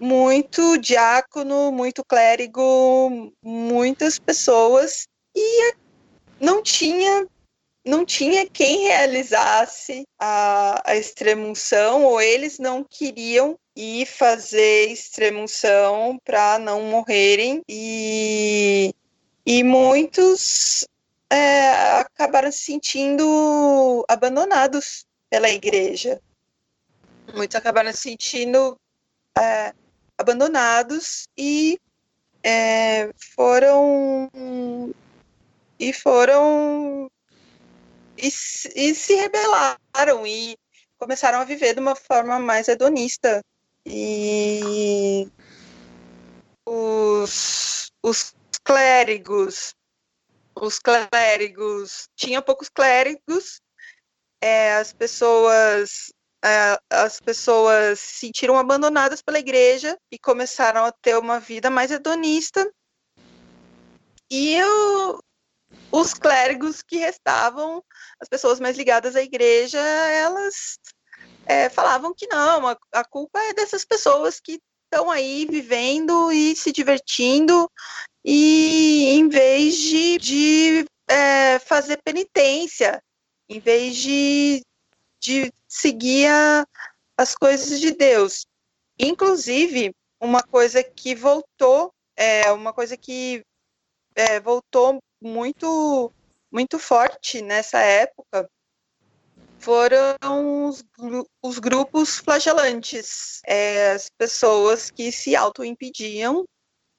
muito 0.00 0.76
diácono, 0.78 1.70
muito 1.70 2.04
clérigo, 2.04 3.32
muitas 3.42 4.18
pessoas. 4.18 5.06
E 5.34 5.74
não 6.40 6.62
tinha 6.62 7.26
não 7.86 8.04
tinha 8.04 8.44
quem 8.48 8.80
realizasse 8.88 10.04
a, 10.18 10.82
a 10.84 10.96
extremunção, 10.96 12.02
ou 12.04 12.20
eles 12.20 12.58
não 12.58 12.82
queriam 12.82 13.56
ir 13.76 14.06
fazer 14.06 14.90
extremunção 14.90 16.18
para 16.24 16.58
não 16.58 16.82
morrerem, 16.82 17.62
e, 17.68 18.92
e 19.46 19.62
muitos 19.62 20.84
é, 21.30 21.98
acabaram 22.00 22.50
se 22.52 22.58
sentindo 22.58 24.04
abandonados 24.08 25.04
pela 25.28 25.48
igreja. 25.48 26.20
Muitos 27.34 27.56
acabaram 27.56 27.92
se 27.92 27.98
sentindo 27.98 28.78
é, 29.38 29.74
abandonados 30.16 31.28
e 31.36 31.78
é, 32.42 33.10
foram 33.34 34.30
e 35.78 35.92
foram 35.92 37.10
e, 38.16 38.28
e 38.28 38.94
se 38.94 39.14
rebelaram 39.14 40.26
e 40.26 40.56
começaram 40.98 41.40
a 41.40 41.44
viver 41.44 41.74
de 41.74 41.80
uma 41.80 41.94
forma 41.94 42.38
mais 42.38 42.68
hedonista. 42.68 43.42
E 43.84 45.28
os, 46.64 47.92
os 48.02 48.34
clérigos, 48.64 49.74
os 50.60 50.78
clérigos, 50.78 52.08
tinha 52.16 52.40
poucos 52.40 52.68
clérigos, 52.68 53.60
é, 54.40 54.74
as 54.74 54.92
pessoas 54.92 56.12
é, 56.44 56.78
as 56.90 57.18
pessoas 57.20 57.98
se 57.98 58.26
sentiram 58.26 58.56
abandonadas 58.56 59.20
pela 59.20 59.38
igreja 59.38 59.98
e 60.10 60.18
começaram 60.18 60.84
a 60.84 60.92
ter 60.92 61.16
uma 61.18 61.40
vida 61.40 61.68
mais 61.70 61.90
hedonista. 61.90 62.70
E 64.30 64.58
os 65.90 66.14
clérigos 66.14 66.82
que 66.82 66.98
restavam, 66.98 67.82
as 68.20 68.28
pessoas 68.28 68.60
mais 68.60 68.76
ligadas 68.76 69.16
à 69.16 69.22
igreja, 69.22 69.78
elas 69.78 70.78
é, 71.46 71.68
falavam 71.68 72.14
que 72.14 72.26
não, 72.26 72.68
a, 72.68 72.76
a 72.92 73.04
culpa 73.04 73.38
é 73.40 73.54
dessas 73.54 73.84
pessoas 73.84 74.40
que 74.40 74.60
estão 74.84 75.10
aí 75.10 75.46
vivendo 75.46 76.30
e 76.32 76.54
se 76.54 76.72
divertindo, 76.72 77.70
e 78.28 79.10
em 79.10 79.28
vez 79.28 79.76
de, 79.76 80.18
de 80.18 80.86
é, 81.08 81.60
fazer 81.60 82.02
penitência, 82.02 83.00
em 83.48 83.60
vez 83.60 83.94
de, 83.96 84.62
de 85.20 85.52
seguir 85.68 86.26
a, 86.26 86.66
as 87.16 87.36
coisas 87.36 87.78
de 87.78 87.92
Deus. 87.92 88.44
Inclusive, 88.98 89.94
uma 90.20 90.42
coisa 90.42 90.82
que 90.82 91.14
voltou, 91.14 91.94
é, 92.16 92.50
uma 92.50 92.72
coisa 92.72 92.96
que 92.96 93.44
é, 94.16 94.40
voltou 94.40 94.98
muito, 95.22 96.12
muito 96.50 96.80
forte 96.80 97.40
nessa 97.40 97.78
época 97.78 98.50
foram 99.60 100.66
os, 100.68 100.84
os 101.42 101.58
grupos 101.58 102.18
flagelantes, 102.18 103.40
é, 103.46 103.92
as 103.92 104.10
pessoas 104.10 104.90
que 104.90 105.10
se 105.12 105.34
auto-impediam, 105.34 106.44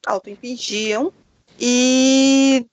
auto-impediam 0.05 1.11
e, 1.59 2.65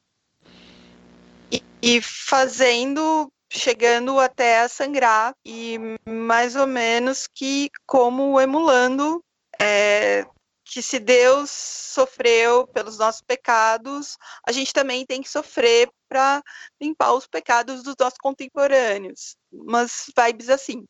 e, 1.50 1.62
e 1.82 2.02
fazendo 2.02 3.30
chegando 3.50 4.18
até 4.18 4.60
a 4.60 4.68
sangrar 4.68 5.34
e 5.44 5.78
mais 6.08 6.56
ou 6.56 6.66
menos 6.66 7.28
que 7.32 7.70
como 7.86 8.40
emulando 8.40 9.24
é, 9.60 10.26
que 10.64 10.82
se 10.82 10.98
Deus 10.98 11.50
sofreu 11.50 12.66
pelos 12.66 12.98
nossos 12.98 13.22
pecados, 13.22 14.16
a 14.44 14.50
gente 14.50 14.72
também 14.72 15.06
tem 15.06 15.22
que 15.22 15.30
sofrer 15.30 15.88
para 16.08 16.42
limpar 16.80 17.12
os 17.12 17.26
pecados 17.26 17.82
dos 17.82 17.94
nossos 17.98 18.18
contemporâneos. 18.18 19.36
Umas 19.52 20.10
vibes 20.16 20.48
assim. 20.48 20.84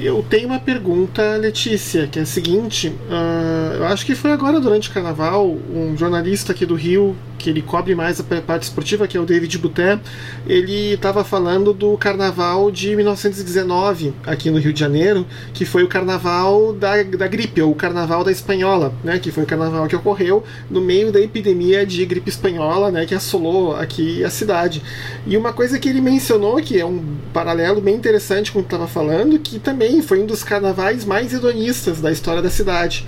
Eu 0.00 0.22
tenho 0.22 0.46
uma 0.46 0.60
pergunta, 0.60 1.36
Letícia, 1.36 2.06
que 2.06 2.20
é 2.20 2.22
a 2.22 2.26
seguinte: 2.26 2.88
uh, 2.88 3.74
eu 3.78 3.84
acho 3.86 4.06
que 4.06 4.14
foi 4.14 4.30
agora 4.30 4.60
durante 4.60 4.88
o 4.88 4.92
carnaval, 4.92 5.58
um 5.74 5.96
jornalista 5.96 6.52
aqui 6.52 6.64
do 6.64 6.76
Rio, 6.76 7.16
que 7.38 7.48
ele 7.48 7.62
cobre 7.62 7.94
mais 7.94 8.20
a 8.20 8.24
parte 8.42 8.64
esportiva, 8.64 9.06
que 9.06 9.16
é 9.16 9.20
o 9.20 9.24
David 9.24 9.56
Buté, 9.58 9.98
ele 10.46 10.94
estava 10.94 11.22
falando 11.24 11.72
do 11.72 11.96
carnaval 11.96 12.70
de 12.70 12.94
1919 12.96 14.12
aqui 14.26 14.50
no 14.50 14.58
Rio 14.58 14.72
de 14.72 14.80
Janeiro, 14.80 15.26
que 15.54 15.64
foi 15.64 15.84
o 15.84 15.88
carnaval 15.88 16.72
da, 16.72 17.02
da 17.02 17.28
gripe, 17.28 17.62
ou 17.62 17.70
o 17.70 17.74
carnaval 17.74 18.24
da 18.24 18.32
espanhola, 18.32 18.92
né, 19.04 19.18
que 19.18 19.30
foi 19.30 19.44
o 19.44 19.46
carnaval 19.46 19.86
que 19.86 19.96
ocorreu 19.96 20.42
no 20.68 20.80
meio 20.80 21.12
da 21.12 21.20
epidemia 21.20 21.86
de 21.86 22.04
gripe 22.04 22.28
espanhola, 22.28 22.90
né, 22.90 23.06
que 23.06 23.14
assolou 23.14 23.76
aqui 23.76 24.24
a 24.24 24.30
cidade. 24.30 24.82
E 25.26 25.36
uma 25.36 25.52
coisa 25.52 25.78
que 25.78 25.88
ele 25.88 26.00
mencionou, 26.00 26.56
que 26.56 26.78
é 26.78 26.84
um 26.84 27.02
paralelo 27.32 27.80
bem 27.80 27.94
interessante 27.94 28.50
com 28.50 28.58
o 28.58 28.62
que 28.62 28.66
estava 28.66 28.88
falando, 28.88 29.38
que 29.38 29.58
também 29.58 29.87
também 29.88 30.02
foi 30.02 30.22
um 30.22 30.26
dos 30.26 30.44
carnavais 30.44 31.06
mais 31.06 31.32
hedonistas 31.32 31.98
da 31.98 32.12
história 32.12 32.42
da 32.42 32.50
cidade 32.50 33.06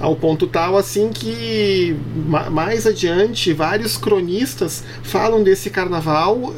ao 0.00 0.16
ponto 0.16 0.46
tal 0.46 0.78
assim 0.78 1.10
que 1.10 1.94
mais 2.26 2.86
adiante 2.86 3.52
vários 3.52 3.98
cronistas 3.98 4.82
falam 5.02 5.42
desse 5.42 5.68
carnaval 5.68 6.54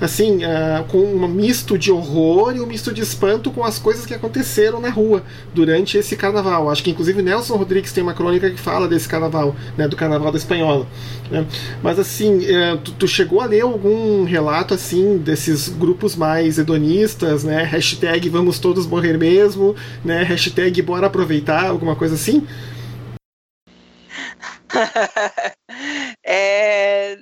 assim 0.00 0.38
uh, 0.38 0.84
com 0.88 0.98
um 0.98 1.28
misto 1.28 1.76
de 1.76 1.92
horror 1.92 2.56
e 2.56 2.60
um 2.60 2.66
misto 2.66 2.92
de 2.92 3.02
espanto 3.02 3.50
com 3.50 3.62
as 3.62 3.78
coisas 3.78 4.06
que 4.06 4.14
aconteceram 4.14 4.80
na 4.80 4.88
rua 4.88 5.22
durante 5.54 5.98
esse 5.98 6.16
carnaval 6.16 6.70
acho 6.70 6.82
que 6.82 6.90
inclusive 6.90 7.20
Nelson 7.20 7.56
Rodrigues 7.56 7.92
tem 7.92 8.02
uma 8.02 8.14
crônica 8.14 8.50
que 8.50 8.58
fala 8.58 8.88
desse 8.88 9.08
carnaval 9.08 9.54
né, 9.76 9.86
do 9.86 9.96
carnaval 9.96 10.32
da 10.32 10.38
espanhola 10.38 10.86
né? 11.30 11.44
mas 11.82 11.98
assim 11.98 12.38
uh, 12.38 12.78
tu, 12.78 12.92
tu, 12.92 13.08
chegou 13.08 13.40
a 13.40 13.46
ler 13.46 13.62
algum 13.62 14.24
relato 14.24 14.72
assim 14.72 15.18
desses 15.18 15.68
grupos 15.68 16.16
mais 16.16 16.58
hedonistas 16.58 17.44
né 17.44 17.64
hashtag 17.64 18.28
vamos 18.30 18.58
todos 18.58 18.86
morrer 18.86 19.18
mesmo 19.18 19.74
né 20.02 20.22
hashtag 20.22 20.80
bora 20.80 21.06
aproveitar 21.06 21.66
alguma 21.66 21.97
coisa 21.98 22.14
assim? 22.14 22.46
é, 26.24 27.18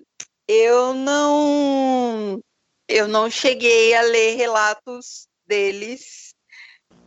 eu 0.47 0.95
não 0.95 2.41
eu 2.89 3.09
não 3.09 3.31
cheguei 3.31 3.95
a 3.95 4.03
ler 4.03 4.37
relatos 4.37 5.27
deles. 5.47 6.35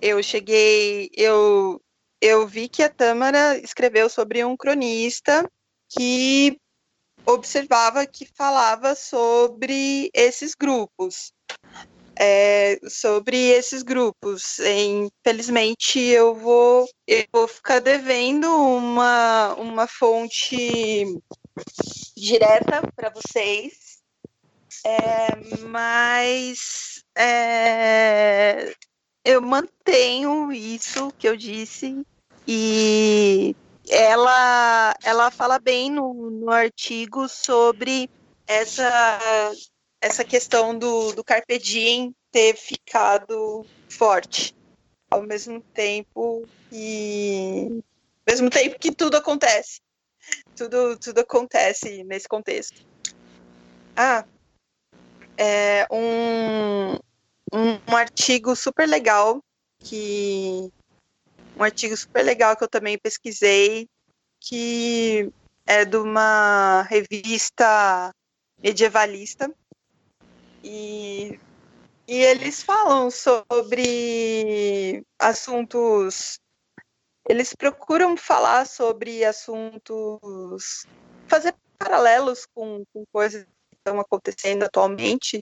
Eu 0.02 0.22
cheguei, 0.24 1.10
eu 1.14 1.80
eu 2.22 2.48
vi 2.48 2.68
que 2.68 2.84
a 2.84 2.90
Tâmara 2.90 3.58
escreveu 3.60 4.10
sobre 4.10 4.44
um 4.44 4.58
cronista 4.58 5.50
que 5.90 6.58
observava 7.26 8.06
que 8.06 8.26
falava 8.36 8.96
sobre 8.96 10.10
esses 10.14 10.54
grupos 10.56 11.32
é, 12.20 12.78
sobre 12.90 13.38
esses 13.38 13.82
grupos. 13.82 14.60
Infelizmente, 14.60 16.00
eu 16.00 16.36
vou, 16.36 16.86
eu 17.08 17.26
vou 17.32 17.48
ficar 17.48 17.80
devendo 17.80 18.46
uma, 18.54 19.54
uma 19.56 19.88
fonte 19.88 21.06
direta 22.18 22.82
para 22.94 23.10
vocês, 23.10 24.00
é, 24.86 25.36
mas 25.62 27.02
é, 27.18 28.74
eu 29.24 29.42
mantenho 29.42 30.52
isso 30.52 31.14
que 31.18 31.28
eu 31.28 31.38
disse 31.38 32.06
e 32.46 33.56
ela, 33.90 34.94
ela 35.04 35.32
fala 35.32 35.58
bem 35.58 35.90
no, 35.90 36.30
no 36.32 36.52
artigo 36.52 37.30
sobre 37.30 38.10
essa 38.46 39.52
essa 40.02 40.24
questão 40.24 40.78
do, 40.78 41.12
do 41.14 41.24
Carpe 41.24 41.58
Diem 41.58 42.16
ter 42.32 42.56
ficado 42.56 43.66
forte. 43.90 44.56
Ao 45.10 45.22
mesmo 45.22 45.62
tempo 45.74 46.48
que. 46.70 47.68
Ao 48.28 48.34
mesmo 48.34 48.50
tempo 48.50 48.80
que 48.80 48.92
tudo 48.92 49.18
acontece. 49.18 49.82
Tudo, 50.56 50.98
tudo 50.98 51.20
acontece 51.20 52.04
nesse 52.04 52.28
contexto. 52.28 52.86
Ah, 53.96 54.24
é 55.38 55.88
um, 55.92 56.94
um, 57.52 57.80
um 57.92 57.96
artigo 57.96 58.56
super 58.56 58.88
legal 58.88 59.44
que 59.80 60.72
um 61.58 61.64
artigo 61.64 61.96
super 61.98 62.24
legal 62.24 62.56
que 62.56 62.64
eu 62.64 62.68
também 62.68 62.98
pesquisei, 62.98 63.90
que 64.40 65.32
é 65.66 65.84
de 65.84 65.98
uma 65.98 66.84
revista 66.84 68.14
medievalista. 68.62 69.54
E, 70.64 71.40
e 72.08 72.16
eles 72.16 72.64
falam 72.64 73.10
sobre 73.12 75.04
assuntos. 75.18 76.40
Eles 77.28 77.54
procuram 77.54 78.18
falar 78.18 78.66
sobre 78.66 79.24
assuntos. 79.24 80.86
fazer 81.28 81.54
paralelos 81.78 82.46
com, 82.54 82.84
com 82.94 83.06
coisas 83.12 83.44
que 83.44 83.78
estão 83.78 84.00
acontecendo 84.00 84.64
atualmente, 84.64 85.42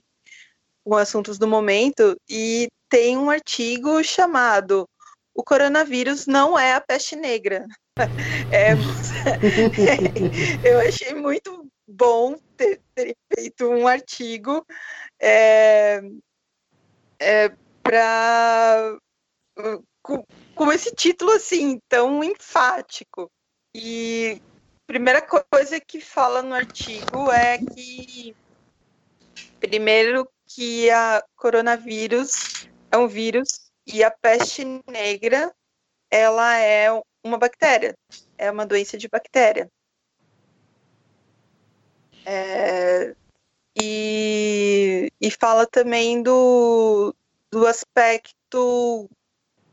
com 0.84 0.96
assuntos 0.96 1.38
do 1.38 1.48
momento, 1.48 2.16
e 2.28 2.68
tem 2.88 3.16
um 3.16 3.28
artigo 3.28 4.02
chamado 4.04 4.88
O 5.34 5.42
Coronavírus 5.42 6.26
Não 6.26 6.58
é 6.58 6.74
a 6.74 6.80
Peste 6.80 7.16
Negra. 7.16 7.66
É, 8.52 8.74
eu 10.62 10.78
achei 10.86 11.14
muito 11.14 11.66
bom 11.84 12.38
ter, 12.58 12.82
ter 12.94 13.16
feito 13.32 13.68
um 13.68 13.86
artigo 13.86 14.66
é, 15.20 16.02
é, 17.18 17.48
para 17.82 18.98
com, 20.02 20.24
com, 20.54 20.72
esse 20.72 20.94
título 20.94 21.30
assim 21.32 21.80
tão 21.88 22.22
enfático. 22.22 23.30
E 23.74 24.42
primeira 24.86 25.22
coisa 25.22 25.80
que 25.80 26.00
fala 26.00 26.42
no 26.42 26.54
artigo 26.54 27.30
é 27.30 27.58
que 27.58 28.34
primeiro 29.60 30.28
que 30.46 30.90
a 30.90 31.22
coronavírus 31.36 32.68
é 32.90 32.96
um 32.96 33.06
vírus 33.06 33.70
e 33.86 34.02
a 34.02 34.10
peste 34.10 34.64
negra 34.86 35.54
ela 36.10 36.56
é 36.58 36.88
uma 37.22 37.36
bactéria, 37.36 37.94
é 38.38 38.50
uma 38.50 38.66
doença 38.66 38.96
de 38.96 39.08
bactéria. 39.08 39.68
É, 42.30 43.14
e, 43.80 45.10
e 45.18 45.30
fala 45.30 45.66
também 45.66 46.22
do, 46.22 47.14
do 47.50 47.66
aspecto 47.66 49.08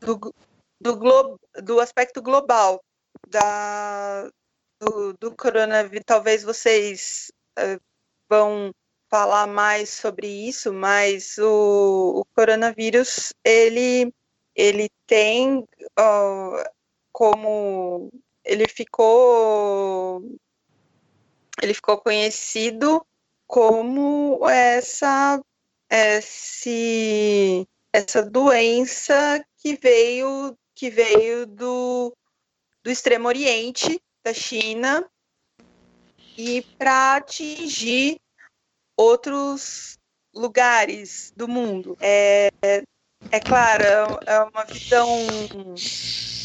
do, 0.00 0.34
do, 0.80 0.96
glo, 0.96 1.38
do 1.62 1.80
aspecto 1.80 2.22
global 2.22 2.82
da, 3.28 4.30
do, 4.80 5.12
do 5.20 5.36
coronavírus. 5.36 6.04
Talvez 6.06 6.42
vocês 6.42 7.30
uh, 7.58 7.78
vão 8.26 8.72
falar 9.10 9.46
mais 9.46 9.90
sobre 9.90 10.26
isso, 10.26 10.72
mas 10.72 11.36
o, 11.36 12.20
o 12.20 12.24
coronavírus 12.34 13.34
ele 13.44 14.10
ele 14.54 14.88
tem 15.06 15.58
uh, 15.58 16.64
como 17.12 18.10
ele 18.42 18.66
ficou 18.66 20.22
ele 21.62 21.74
ficou 21.74 21.98
conhecido 21.98 23.04
como 23.46 24.48
essa 24.48 25.40
esse, 25.88 27.66
essa 27.92 28.22
doença 28.22 29.44
que 29.58 29.76
veio 29.76 30.56
que 30.74 30.90
veio 30.90 31.46
do, 31.46 32.14
do 32.82 32.90
Extremo 32.90 33.28
Oriente 33.28 34.00
da 34.22 34.34
China 34.34 35.08
e 36.36 36.60
para 36.76 37.16
atingir 37.16 38.20
outros 38.94 39.98
lugares 40.34 41.32
do 41.34 41.48
mundo. 41.48 41.96
É, 41.98 42.50
é 43.30 43.40
claro, 43.40 43.84
é 44.26 44.40
uma 44.40 44.64
visão 44.66 45.08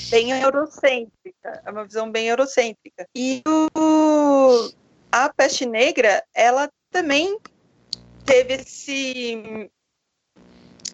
bem 0.10 0.32
eurocêntrica, 0.32 1.62
é 1.66 1.70
uma 1.70 1.84
visão 1.84 2.10
bem 2.10 2.28
eurocêntrica. 2.28 3.06
E 3.14 3.42
o, 3.46 4.72
a 5.12 5.32
peste 5.34 5.66
negra, 5.66 6.24
ela 6.34 6.70
também 6.90 7.38
teve 8.26 8.54
esse, 8.56 9.70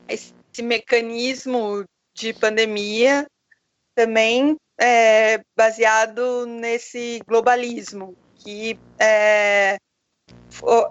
esse 0.08 0.62
mecanismo 0.62 1.86
de 2.16 2.34
pandemia 2.34 3.28
também 3.96 4.56
é, 4.80 5.42
baseado 5.56 6.46
nesse 6.46 7.20
globalismo 7.28 8.16
que 8.36 8.80
é, 9.00 9.78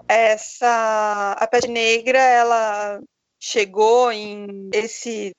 essa 0.07 1.33
a 1.33 1.47
peste 1.47 1.69
negra 1.69 2.19
ela 2.19 3.01
chegou 3.39 4.11
em 4.11 4.69
esse 4.73 5.33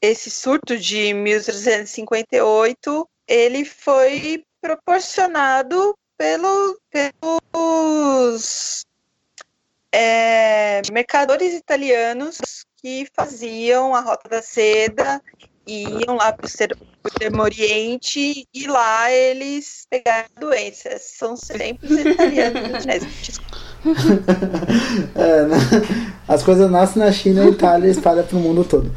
esse 0.00 0.30
surto 0.30 0.78
de 0.78 1.14
1358 1.14 3.08
ele 3.26 3.64
foi 3.64 4.44
proporcionado 4.60 5.94
pelo, 6.16 6.78
pelos 6.90 8.84
é, 9.92 10.82
mercadores 10.92 11.54
italianos 11.54 12.38
que 12.76 13.06
faziam 13.14 13.94
a 13.94 14.00
Rota 14.00 14.28
da 14.28 14.42
Seda, 14.42 15.22
iam 15.66 16.16
lá 16.16 16.32
para 16.32 16.44
o 16.44 16.48
Extremo 17.06 17.42
Oriente 17.42 18.46
e 18.52 18.66
lá 18.66 19.10
eles 19.10 19.86
pegaram 19.88 20.28
doenças. 20.38 21.02
São 21.16 21.36
sempre 21.36 21.94
os 21.94 22.00
italianos. 22.00 22.84
né? 22.84 22.98
é, 25.14 25.42
né? 25.44 25.56
As 26.26 26.42
coisas 26.42 26.70
nascem 26.70 27.02
na 27.02 27.12
China 27.12 27.44
e 27.44 27.50
Itália 27.50 27.90
espalha 27.90 28.22
para 28.22 28.36
o 28.36 28.40
mundo 28.40 28.64
todo. 28.64 28.90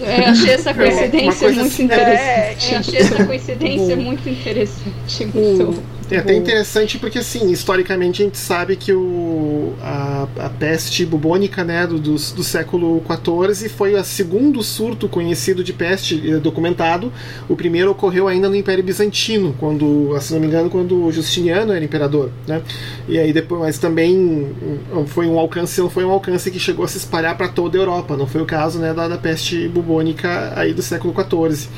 É, 0.00 0.24
achei 0.26 0.50
essa 0.50 0.72
coincidência 0.74 1.48
muito 1.52 1.66
assim, 1.66 1.84
interessante. 1.84 2.74
É, 2.74 2.76
achei 2.78 2.98
essa 3.00 3.24
coincidência 3.26 3.96
muito 3.96 4.28
interessante. 4.28 5.26
Muito. 5.26 5.99
É 6.10 6.18
até 6.18 6.34
interessante 6.34 6.98
porque, 6.98 7.20
assim, 7.20 7.50
historicamente 7.50 8.20
a 8.22 8.24
gente 8.24 8.38
sabe 8.38 8.74
que 8.74 8.92
o, 8.92 9.74
a, 9.80 10.26
a 10.40 10.50
peste 10.50 11.06
bubônica 11.06 11.62
né, 11.62 11.86
do, 11.86 12.00
do, 12.00 12.14
do 12.14 12.42
século 12.42 13.00
XIV 13.06 13.68
foi 13.68 13.94
o 13.94 14.04
segundo 14.04 14.62
surto 14.62 15.08
conhecido 15.08 15.62
de 15.62 15.72
peste 15.72 16.20
eh, 16.28 16.38
documentado. 16.38 17.12
O 17.48 17.54
primeiro 17.54 17.92
ocorreu 17.92 18.26
ainda 18.26 18.48
no 18.48 18.56
Império 18.56 18.82
Bizantino, 18.82 19.54
quando, 19.58 20.18
se 20.20 20.32
não 20.32 20.40
me 20.40 20.48
engano, 20.48 20.68
quando 20.68 21.10
Justiniano 21.12 21.72
era 21.72 21.84
imperador. 21.84 22.30
Né? 22.46 22.60
E 23.08 23.16
aí 23.16 23.32
depois, 23.32 23.60
mas 23.60 23.78
também 23.78 24.16
hum, 24.16 25.06
foi 25.06 25.28
um 25.28 25.38
alcance, 25.38 25.80
não 25.80 25.88
foi 25.88 26.04
um 26.04 26.10
alcance 26.10 26.50
que 26.50 26.58
chegou 26.58 26.84
a 26.84 26.88
se 26.88 26.98
espalhar 26.98 27.36
para 27.36 27.48
toda 27.48 27.78
a 27.78 27.80
Europa. 27.80 28.16
Não 28.16 28.26
foi 28.26 28.42
o 28.42 28.46
caso 28.46 28.80
né, 28.80 28.92
da, 28.92 29.06
da 29.06 29.16
peste 29.16 29.68
bubônica 29.68 30.52
aí 30.56 30.74
do 30.74 30.82
século 30.82 31.14
XIV. 31.14 31.68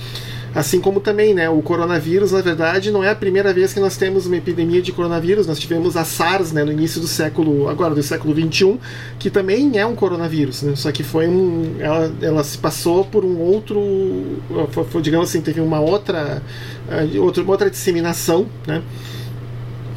Assim 0.54 0.80
como 0.80 1.00
também, 1.00 1.32
né, 1.32 1.48
o 1.48 1.62
coronavírus, 1.62 2.32
na 2.32 2.40
verdade, 2.42 2.90
não 2.90 3.02
é 3.02 3.10
a 3.10 3.14
primeira 3.14 3.52
vez 3.54 3.72
que 3.72 3.80
nós 3.80 3.96
temos 3.96 4.26
uma 4.26 4.36
epidemia 4.36 4.82
de 4.82 4.92
coronavírus. 4.92 5.46
Nós 5.46 5.58
tivemos 5.58 5.96
a 5.96 6.04
SARS, 6.04 6.52
né, 6.52 6.62
no 6.62 6.72
início 6.72 7.00
do 7.00 7.06
século, 7.06 7.68
agora 7.68 7.94
do 7.94 8.02
século 8.02 8.34
21, 8.34 8.78
que 9.18 9.30
também 9.30 9.78
é 9.78 9.86
um 9.86 9.94
coronavírus, 9.94 10.62
né? 10.62 10.74
Só 10.76 10.92
que 10.92 11.02
foi 11.02 11.26
um, 11.26 11.76
ela, 11.78 12.12
ela 12.20 12.44
se 12.44 12.58
passou 12.58 13.04
por 13.04 13.24
um 13.24 13.38
outro, 13.38 13.80
foi, 14.90 15.00
digamos 15.00 15.30
assim, 15.30 15.40
teve 15.40 15.60
uma 15.60 15.80
outra, 15.80 16.42
uh, 16.88 17.22
outra, 17.22 17.42
outra 17.44 17.70
disseminação, 17.70 18.46
né? 18.66 18.82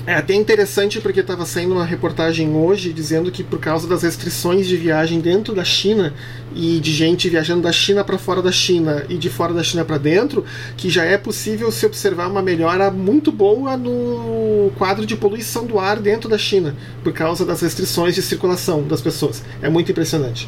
É 0.08 0.14
até 0.14 0.36
interessante 0.36 1.02
porque 1.02 1.22
estava 1.22 1.48
saindo 1.48 1.74
uma 1.74 1.84
reportagem 1.84 2.54
hoje 2.56 2.94
dizendo 2.94 3.32
que 3.32 3.44
por 3.44 3.60
causa 3.60 3.88
das 3.88 4.04
restrições 4.04 4.68
de 4.68 4.78
viagem 4.78 5.20
dentro 5.20 5.56
da 5.56 5.64
China 5.64 6.14
e 6.56 6.80
de 6.80 6.94
gente 6.94 7.28
viajando 7.28 7.64
da 7.64 7.72
China 7.72 8.04
para 8.04 8.16
fora 8.20 8.40
da 8.40 8.52
China 8.52 9.04
e 9.10 9.18
de 9.18 9.32
fora 9.32 9.52
da 9.52 9.64
China 9.64 9.84
para 9.84 9.98
dentro, 9.98 10.46
que 10.78 10.92
já 10.92 11.04
é 11.04 11.18
possível 11.18 11.72
se 11.72 11.88
observar 11.88 12.28
uma 12.28 12.44
melhora 12.44 12.92
muito 12.92 13.32
boa 13.32 13.76
no 13.76 14.72
quadro 14.78 15.08
de 15.08 15.16
poluição 15.16 15.66
do 15.66 15.80
ar 15.80 16.00
dentro 16.00 16.30
da 16.30 16.38
China 16.38 16.76
por 17.04 17.12
causa 17.12 17.44
das 17.44 17.62
restrições 17.62 18.14
de 18.14 18.22
circulação 18.22 18.84
das 18.84 19.02
pessoas. 19.02 19.42
É 19.60 19.70
muito 19.70 19.92
impressionante. 19.92 20.48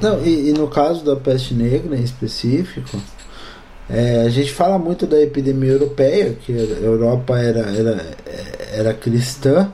Não, 0.00 0.24
e, 0.24 0.50
e 0.50 0.52
no 0.52 0.68
caso 0.68 1.04
da 1.04 1.16
peste 1.16 1.52
negra 1.52 1.96
em 1.96 2.04
específico, 2.04 2.96
é, 3.90 4.22
a 4.22 4.28
gente 4.28 4.52
fala 4.52 4.78
muito 4.78 5.06
da 5.06 5.20
epidemia 5.20 5.72
europeia, 5.72 6.36
que 6.44 6.52
a 6.52 6.84
Europa 6.84 7.38
era, 7.38 7.60
era, 7.60 8.06
era 8.72 8.94
cristã, 8.94 9.72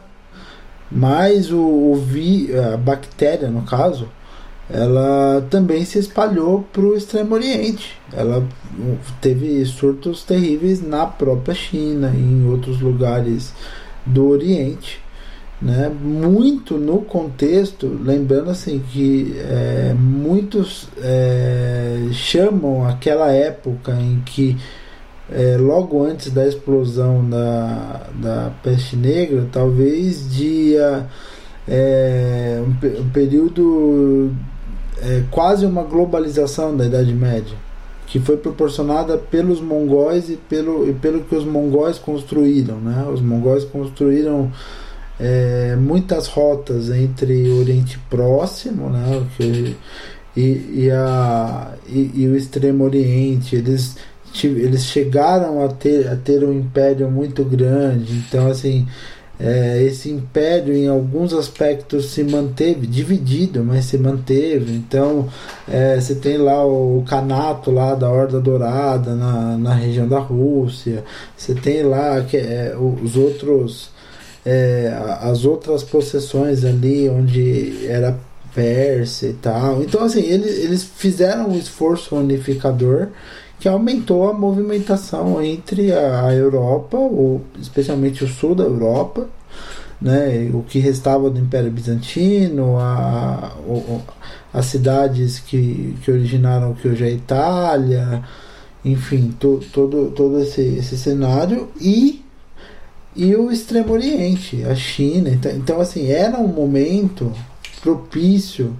mas 0.90 1.50
o, 1.50 1.58
o 1.58 1.96
vi, 1.96 2.50
a 2.56 2.76
bactéria, 2.76 3.48
no 3.48 3.62
caso, 3.62 4.08
ela 4.70 5.46
também 5.50 5.84
se 5.84 5.98
espalhou 5.98 6.62
para 6.72 6.82
o 6.82 6.96
Extremo 6.96 7.34
Oriente. 7.34 7.98
Ela 8.12 8.46
teve 9.20 9.64
surtos 9.66 10.22
terríveis 10.22 10.80
na 10.80 11.06
própria 11.06 11.54
China, 11.54 12.12
em 12.14 12.48
outros 12.48 12.80
lugares 12.80 13.52
do 14.06 14.28
Oriente 14.28 15.04
né? 15.64 15.88
Muito 15.88 16.76
no 16.76 17.00
contexto, 17.00 17.86
lembrando 17.86 18.50
assim 18.50 18.82
que 18.92 19.34
é, 19.38 19.94
muitos 19.96 20.88
é, 20.98 22.08
chamam 22.12 22.86
aquela 22.86 23.32
época 23.32 23.92
em 23.92 24.20
que 24.20 24.56
é, 25.30 25.56
logo 25.56 26.04
antes 26.04 26.30
da 26.30 26.46
explosão 26.46 27.28
da, 27.28 28.02
da 28.14 28.52
peste 28.62 28.96
negra, 28.96 29.46
talvez 29.50 30.30
de 30.30 30.74
é, 31.66 32.62
um, 32.62 33.00
um, 33.00 33.08
período 33.10 34.32
é, 35.02 35.22
quase 35.30 35.64
uma 35.64 35.82
globalização 35.82 36.76
da 36.76 36.86
Idade 36.86 37.12
Média, 37.14 37.56
que 38.06 38.20
foi 38.20 38.36
proporcionada 38.36 39.16
pelos 39.16 39.60
mongóis 39.60 40.28
e 40.28 40.36
pelo, 40.36 40.88
e 40.88 40.92
pelo 40.92 41.22
que 41.24 41.34
os 41.34 41.44
mongóis 41.44 41.98
construíram. 41.98 42.76
Né? 42.76 43.06
Os 43.12 43.20
mongóis 43.20 43.64
construíram 43.64 44.52
é, 45.18 45.74
muitas 45.76 46.26
rotas 46.26 46.90
entre 46.90 47.48
o 47.48 47.60
Oriente 47.60 47.98
Próximo 48.10 48.90
né? 48.90 49.26
que, 49.36 49.76
e, 50.36 50.84
e, 50.84 50.90
a, 50.90 51.72
e, 51.88 52.10
e 52.14 52.28
o 52.28 52.36
Extremo 52.36 52.84
Oriente. 52.84 53.56
Eles, 53.56 53.96
eles 54.42 54.84
chegaram 54.84 55.64
a 55.64 55.68
ter, 55.68 56.08
a 56.08 56.16
ter 56.16 56.44
um 56.44 56.52
império 56.52 57.10
muito 57.10 57.44
grande. 57.44 58.12
Então, 58.14 58.48
assim, 58.48 58.86
é, 59.38 59.82
esse 59.82 60.10
império 60.10 60.74
em 60.74 60.86
alguns 60.86 61.32
aspectos 61.32 62.06
se 62.10 62.22
manteve 62.22 62.86
dividido, 62.86 63.64
mas 63.64 63.86
se 63.86 63.98
manteve. 63.98 64.72
Então 64.72 65.28
é, 65.68 66.00
você 66.00 66.14
tem 66.14 66.38
lá 66.38 66.64
o 66.64 67.04
canato 67.08 67.70
lá 67.70 67.94
da 67.94 68.10
Horda 68.10 68.40
Dourada 68.40 69.14
na, 69.14 69.58
na 69.58 69.74
região 69.74 70.06
da 70.06 70.20
Rússia. 70.20 71.04
Você 71.36 71.54
tem 71.54 71.82
lá 71.82 72.20
que, 72.22 72.36
é, 72.36 72.76
os 72.78 73.16
outros 73.16 73.90
é, 74.46 74.92
as 75.20 75.44
outras 75.44 75.82
possessões 75.82 76.64
ali 76.64 77.08
onde 77.08 77.86
era 77.86 78.16
Pérsia 78.54 79.30
e 79.30 79.32
tal. 79.32 79.82
Então 79.82 80.04
assim 80.04 80.20
eles, 80.20 80.58
eles 80.62 80.84
fizeram 80.84 81.48
um 81.50 81.58
esforço 81.58 82.14
unificador 82.14 83.08
que 83.64 83.68
aumentou 83.70 84.28
a 84.28 84.34
movimentação 84.34 85.42
entre 85.42 85.90
a, 85.90 86.34
Europa, 86.34 86.98
ou 86.98 87.40
especialmente 87.58 88.22
o 88.22 88.28
sul 88.28 88.54
da 88.54 88.62
Europa, 88.62 89.26
né, 89.98 90.50
o 90.52 90.62
que 90.62 90.78
restava 90.78 91.30
do 91.30 91.40
Império 91.40 91.70
Bizantino, 91.70 92.76
a, 92.78 93.56
as 94.52 94.66
cidades 94.66 95.38
que, 95.38 95.96
que 96.02 96.10
originaram 96.10 96.72
o 96.72 96.74
que 96.74 96.88
hoje 96.88 97.04
é 97.04 97.06
a 97.06 97.10
Itália, 97.10 98.22
enfim, 98.84 99.34
to, 99.40 99.62
todo, 99.72 100.10
todo 100.10 100.40
esse, 100.40 100.60
esse 100.60 100.98
cenário 100.98 101.70
e 101.80 102.22
e 103.16 103.34
o 103.34 103.50
Extremo 103.50 103.94
Oriente, 103.94 104.62
a 104.64 104.74
China. 104.74 105.30
Então, 105.30 105.52
então 105.52 105.80
assim, 105.80 106.10
era 106.10 106.38
um 106.38 106.48
momento 106.48 107.32
propício 107.80 108.76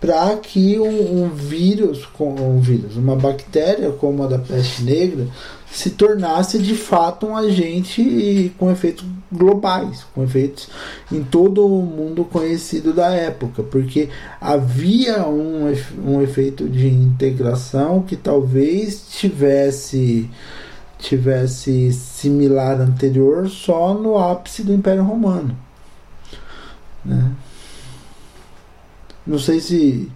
para 0.00 0.34
que 0.36 0.78
um, 0.78 1.24
um, 1.24 1.28
vírus, 1.28 2.08
um 2.18 2.58
vírus, 2.58 2.96
uma 2.96 3.14
bactéria 3.14 3.90
como 3.92 4.22
a 4.22 4.26
da 4.26 4.38
peste 4.38 4.82
negra, 4.82 5.26
se 5.70 5.90
tornasse 5.90 6.58
de 6.58 6.74
fato 6.74 7.26
um 7.26 7.36
agente 7.36 8.52
com 8.58 8.70
efeitos 8.70 9.04
globais, 9.30 10.04
com 10.14 10.24
efeitos 10.24 10.68
em 11.12 11.22
todo 11.22 11.64
o 11.64 11.82
mundo 11.82 12.24
conhecido 12.24 12.92
da 12.92 13.10
época, 13.10 13.62
porque 13.62 14.08
havia 14.40 15.28
um, 15.28 15.72
um 16.04 16.20
efeito 16.22 16.68
de 16.68 16.88
integração 16.88 18.02
que 18.02 18.16
talvez 18.16 19.06
tivesse 19.10 20.28
tivesse 20.98 21.92
similar 21.94 22.78
anterior 22.78 23.48
só 23.48 23.94
no 23.94 24.18
ápice 24.18 24.62
do 24.62 24.74
Império 24.74 25.02
Romano, 25.02 25.56
né? 27.02 27.32
Não 29.26 29.38
sei 29.38 29.60
se. 29.60 30.10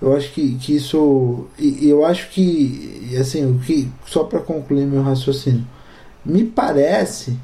Eu 0.00 0.14
acho 0.16 0.32
que, 0.32 0.54
que 0.56 0.76
isso. 0.76 1.46
E 1.58 1.88
eu 1.88 2.04
acho 2.04 2.30
que. 2.30 3.16
Assim, 3.18 3.44
o 3.50 3.58
que, 3.58 3.88
só 4.06 4.24
para 4.24 4.40
concluir 4.40 4.86
meu 4.86 5.02
raciocínio. 5.02 5.66
Me 6.24 6.44
parece 6.44 7.36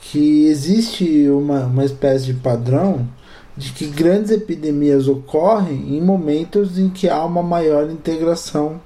que 0.00 0.46
existe 0.46 1.28
uma, 1.28 1.66
uma 1.66 1.84
espécie 1.84 2.26
de 2.26 2.34
padrão 2.34 3.06
de 3.56 3.72
que 3.72 3.86
grandes 3.86 4.30
epidemias 4.30 5.06
ocorrem 5.06 5.96
em 5.96 6.00
momentos 6.00 6.78
em 6.78 6.88
que 6.88 7.08
há 7.08 7.24
uma 7.24 7.42
maior 7.42 7.90
integração 7.90 8.80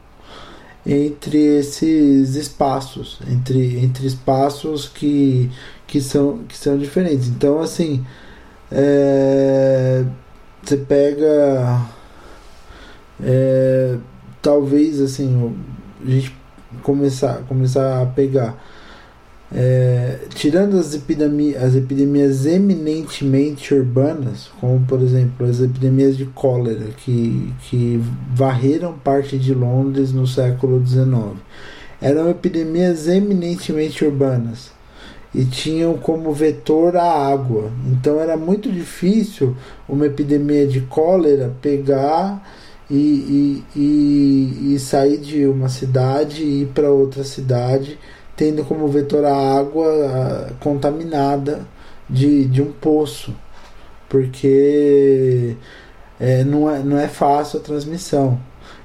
entre 0.86 1.38
esses 1.38 2.34
espaços, 2.34 3.18
entre, 3.30 3.78
entre 3.78 4.06
espaços 4.06 4.88
que, 4.88 5.50
que, 5.86 6.00
são, 6.00 6.38
que 6.48 6.56
são 6.56 6.76
diferentes. 6.76 7.28
Então, 7.28 7.60
assim, 7.60 8.04
é, 8.70 10.04
você 10.64 10.76
pega 10.76 11.82
é, 13.22 13.96
talvez 14.40 15.00
assim 15.00 15.54
a 16.04 16.10
gente 16.10 16.34
começar 16.82 17.42
começar 17.48 18.02
a 18.02 18.06
pegar 18.06 18.56
é, 19.54 20.18
tirando 20.34 20.76
as 20.76 20.94
epidemias, 20.94 21.62
as 21.62 21.76
epidemias 21.76 22.44
eminentemente 22.44 23.72
urbanas, 23.72 24.50
como 24.60 24.84
por 24.84 25.00
exemplo 25.00 25.46
as 25.46 25.60
epidemias 25.60 26.16
de 26.16 26.24
cólera 26.26 26.86
que, 26.96 27.52
que 27.62 28.02
varreram 28.34 28.94
parte 28.94 29.38
de 29.38 29.54
Londres 29.54 30.12
no 30.12 30.26
século 30.26 30.84
XIX, 30.84 31.38
eram 32.02 32.28
epidemias 32.28 33.06
eminentemente 33.06 34.04
urbanas 34.04 34.73
e 35.34 35.44
tinham 35.44 35.96
como 35.98 36.32
vetor 36.32 36.96
a 36.96 37.04
água. 37.04 37.70
Então 37.90 38.20
era 38.20 38.36
muito 38.36 38.70
difícil 38.70 39.56
uma 39.88 40.06
epidemia 40.06 40.66
de 40.66 40.82
cólera 40.82 41.52
pegar 41.60 42.42
e, 42.88 43.64
e, 43.74 43.80
e, 43.80 44.74
e 44.74 44.78
sair 44.78 45.18
de 45.18 45.46
uma 45.46 45.68
cidade 45.68 46.42
e 46.42 46.62
ir 46.62 46.66
para 46.66 46.90
outra 46.90 47.24
cidade, 47.24 47.98
tendo 48.36 48.64
como 48.64 48.86
vetor 48.86 49.24
a 49.24 49.58
água 49.58 50.52
contaminada 50.60 51.66
de, 52.08 52.44
de 52.44 52.62
um 52.62 52.70
poço, 52.70 53.34
porque 54.08 55.56
é, 56.20 56.44
não, 56.44 56.70
é, 56.70 56.78
não 56.80 56.98
é 56.98 57.08
fácil 57.08 57.58
a 57.58 57.62
transmissão. 57.62 58.38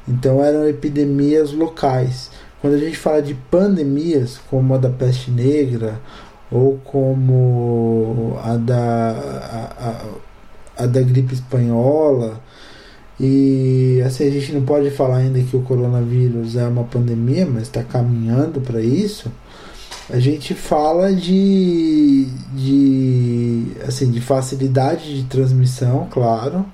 Então 0.08 0.44
eram 0.44 0.68
epidemias 0.68 1.52
locais. 1.52 2.32
Quando 2.62 2.74
a 2.74 2.80
gente 2.80 2.98
fala 2.98 3.22
de 3.22 3.34
pandemias, 3.34 4.40
como 4.50 4.74
a 4.74 4.78
da 4.78 4.90
peste 4.90 5.30
negra 5.32 6.00
ou 6.52 6.80
como 6.84 8.38
a 8.44 8.58
da, 8.58 8.78
a, 8.78 9.90
a, 10.80 10.84
a 10.84 10.88
da 10.88 11.02
gripe 11.02 11.34
espanhola. 11.34 12.42
E 13.20 14.02
assim, 14.06 14.28
a 14.28 14.32
gente 14.32 14.54
não 14.54 14.62
pode 14.64 14.90
falar 14.92 15.18
ainda 15.18 15.42
que 15.42 15.56
o 15.56 15.62
coronavírus 15.62 16.56
é 16.56 16.66
uma 16.66 16.86
pandemia, 16.86 17.46
mas 17.46 17.64
está 17.64 17.84
caminhando 17.84 18.62
para 18.62 18.82
isso. 18.82 19.32
A 20.10 20.20
gente 20.20 20.56
fala 20.56 21.14
de, 21.14 22.26
de, 22.54 23.68
assim, 23.88 24.10
de 24.10 24.20
facilidade 24.20 25.22
de 25.22 25.28
transmissão, 25.28 26.08
claro, 26.10 26.66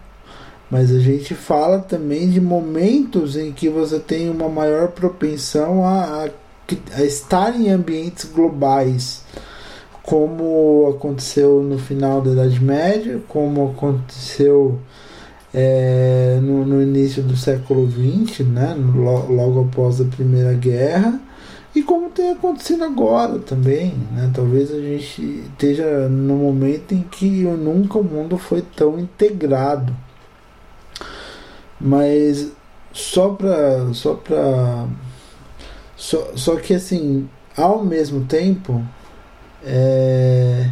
mas 0.72 0.90
a 0.92 1.00
gente 1.00 1.36
fala 1.36 1.80
também 1.80 2.30
de 2.30 2.40
momentos 2.40 3.36
em 3.36 3.52
que 3.52 3.68
você 3.68 4.00
tem 4.00 4.30
uma 4.30 4.48
maior 4.48 4.90
propensão 4.90 5.86
a, 5.86 6.26
a, 6.26 6.30
a 6.96 7.04
estar 7.04 7.60
em 7.60 7.70
ambientes 7.70 8.24
globais 8.24 9.24
como 10.06 10.96
aconteceu 10.96 11.64
no 11.64 11.80
final 11.80 12.22
da 12.22 12.32
Idade 12.32 12.64
Média, 12.64 13.20
como 13.28 13.72
aconteceu 13.72 14.80
é, 15.52 16.38
no, 16.44 16.64
no, 16.66 16.82
início 16.82 17.24
do 17.24 17.36
século 17.36 17.90
XX, 17.90 18.46
né, 18.46 18.76
logo 18.76 19.62
após 19.62 20.00
a 20.00 20.06
Primeira 20.06 20.54
Guerra, 20.54 21.20
e 21.74 21.82
como 21.82 22.10
tem 22.10 22.32
acontecido 22.32 22.84
agora 22.84 23.40
também. 23.40 23.96
Né, 24.12 24.30
talvez 24.34 24.72
a 24.72 24.80
gente 24.80 25.44
esteja 25.52 26.08
no 26.08 26.36
momento 26.36 26.94
em 26.94 27.02
que 27.02 27.42
nunca 27.44 27.98
o 27.98 28.04
mundo 28.04 28.38
foi 28.38 28.62
tão 28.62 29.00
integrado. 29.00 29.96
Mas 31.82 32.52
só 32.94 33.30
para 33.30 33.92
só 33.94 34.22
só, 35.98 36.32
só 36.36 36.56
que 36.58 36.74
assim 36.74 37.28
ao 37.58 37.84
mesmo 37.84 38.26
tempo 38.26 38.82
é, 39.66 40.70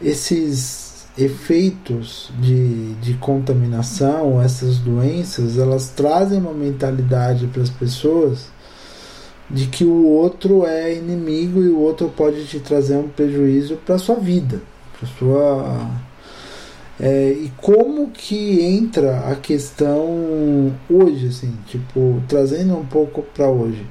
esses 0.00 1.06
efeitos 1.18 2.30
de, 2.38 2.94
de 2.94 3.14
contaminação, 3.14 4.40
essas 4.42 4.78
doenças, 4.78 5.58
elas 5.58 5.88
trazem 5.88 6.38
uma 6.38 6.52
mentalidade 6.52 7.46
para 7.46 7.62
as 7.62 7.70
pessoas 7.70 8.48
de 9.48 9.66
que 9.66 9.84
o 9.84 10.06
outro 10.08 10.66
é 10.66 10.94
inimigo 10.94 11.62
e 11.62 11.68
o 11.68 11.78
outro 11.78 12.08
pode 12.14 12.44
te 12.46 12.60
trazer 12.60 12.96
um 12.96 13.08
prejuízo 13.08 13.76
para 13.76 13.96
sua 13.96 14.16
vida, 14.16 14.60
para 14.98 15.08
sua 15.08 15.90
é, 16.98 17.30
e 17.30 17.52
como 17.58 18.08
que 18.10 18.62
entra 18.62 19.30
a 19.30 19.36
questão 19.36 20.72
hoje, 20.88 21.28
assim, 21.28 21.54
tipo 21.66 22.22
trazendo 22.26 22.76
um 22.76 22.84
pouco 22.84 23.22
para 23.22 23.48
hoje 23.48 23.86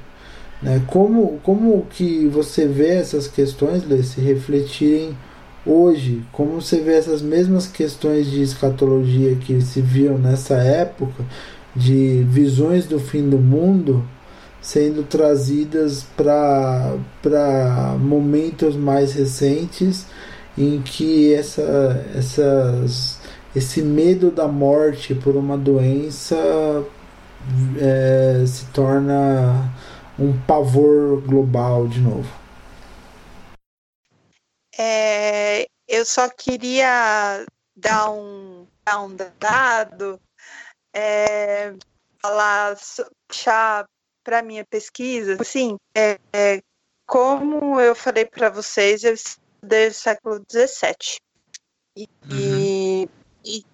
né? 0.62 0.82
Como, 0.86 1.38
como 1.42 1.86
que 1.90 2.26
você 2.26 2.66
vê 2.66 2.94
essas 2.94 3.28
questões 3.28 3.86
Lê, 3.86 4.02
se 4.02 4.20
refletirem 4.20 5.16
hoje? 5.64 6.22
Como 6.32 6.60
você 6.60 6.80
vê 6.80 6.94
essas 6.94 7.22
mesmas 7.22 7.66
questões 7.66 8.30
de 8.30 8.42
escatologia 8.42 9.36
que 9.36 9.60
se 9.60 9.80
viam 9.80 10.18
nessa 10.18 10.54
época, 10.54 11.24
de 11.74 12.24
visões 12.28 12.86
do 12.86 12.98
fim 12.98 13.28
do 13.28 13.38
mundo, 13.38 14.04
sendo 14.60 15.02
trazidas 15.04 16.04
para 16.16 17.96
momentos 18.00 18.74
mais 18.74 19.12
recentes 19.12 20.06
em 20.58 20.80
que 20.80 21.34
essa, 21.34 22.04
essas, 22.16 23.18
esse 23.54 23.82
medo 23.82 24.30
da 24.30 24.48
morte 24.48 25.14
por 25.14 25.36
uma 25.36 25.56
doença 25.56 26.36
é, 27.78 28.42
se 28.46 28.64
torna 28.66 29.70
um 30.18 30.38
pavor 30.46 31.20
global 31.22 31.86
de 31.86 32.00
novo. 32.00 32.28
É, 34.78 35.66
eu 35.88 36.04
só 36.04 36.28
queria 36.28 37.44
dar 37.74 38.10
um, 38.10 38.66
dar 38.84 39.00
um 39.00 39.14
dado, 39.38 40.20
é, 40.94 41.74
falar, 42.20 42.76
puxar 43.28 43.86
para 44.24 44.42
minha 44.42 44.64
pesquisa, 44.64 45.36
assim, 45.40 45.76
é, 45.94 46.18
é, 46.32 46.60
como 47.06 47.80
eu 47.80 47.94
falei 47.94 48.24
para 48.24 48.50
vocês, 48.50 49.04
eu 49.04 49.14
estudei 49.14 49.88
o 49.88 49.94
século 49.94 50.42
XVII. 50.50 51.18
E, 51.96 52.08
uhum. 52.30 53.08
e, 53.44 53.64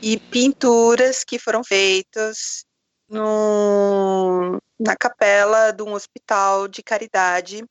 e, 0.00 0.18
pinturas 0.18 1.24
que 1.24 1.38
foram 1.38 1.62
feitas 1.62 2.64
no, 3.06 4.58
na 4.80 4.96
capela 4.96 5.72
de 5.72 5.82
um 5.82 5.92
hospital 5.92 6.66
de 6.66 6.82
caridade 6.82 7.62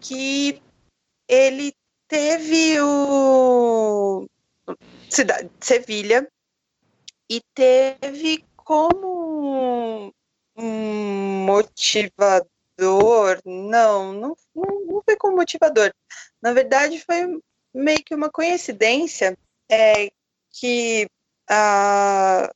que 0.00 0.62
ele 1.28 1.74
teve 2.08 2.80
o 2.80 4.26
cidade 5.10 5.50
Sevilha 5.60 6.26
e 7.28 7.42
teve 7.54 8.42
como 8.56 10.10
um 10.56 11.44
motivador 11.44 12.48
não, 13.44 14.12
não, 14.12 14.36
não 14.54 15.02
foi 15.04 15.16
como 15.16 15.36
motivador. 15.36 15.92
Na 16.42 16.52
verdade, 16.52 17.00
foi 17.04 17.40
meio 17.72 18.02
que 18.04 18.14
uma 18.14 18.30
coincidência 18.30 19.36
é, 19.70 20.10
que 20.50 21.08
a, 21.48 22.50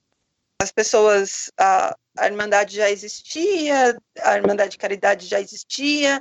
as 0.60 0.72
pessoas, 0.72 1.52
a, 1.56 1.96
a 2.16 2.26
Irmandade 2.26 2.74
já 2.74 2.90
existia, 2.90 3.96
a 4.20 4.36
Irmandade 4.36 4.72
de 4.72 4.78
Caridade 4.78 5.26
já 5.26 5.40
existia, 5.40 6.20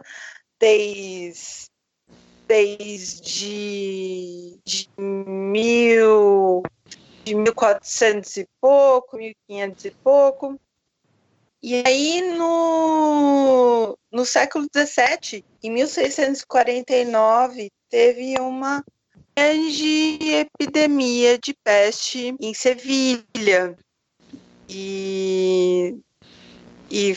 desde, 0.59 1.65
desde 2.47 4.59
de 4.63 4.89
mil, 4.95 6.61
de 7.23 7.33
1400 7.33 8.37
e 8.37 8.47
pouco, 8.61 9.17
1500 9.17 9.85
e 9.85 9.91
pouco. 9.91 10.59
E 11.61 11.81
aí, 11.83 12.21
no, 12.37 13.97
no 14.11 14.23
século 14.23 14.65
XVII, 14.65 15.43
em 15.63 15.71
1649, 15.71 17.71
teve 17.89 18.39
uma 18.39 18.85
grande 19.35 20.19
epidemia 20.31 21.39
de 21.39 21.55
peste 21.63 22.35
em 22.39 22.53
Sevilha. 22.53 23.75
E, 24.69 25.97
e 26.89 27.15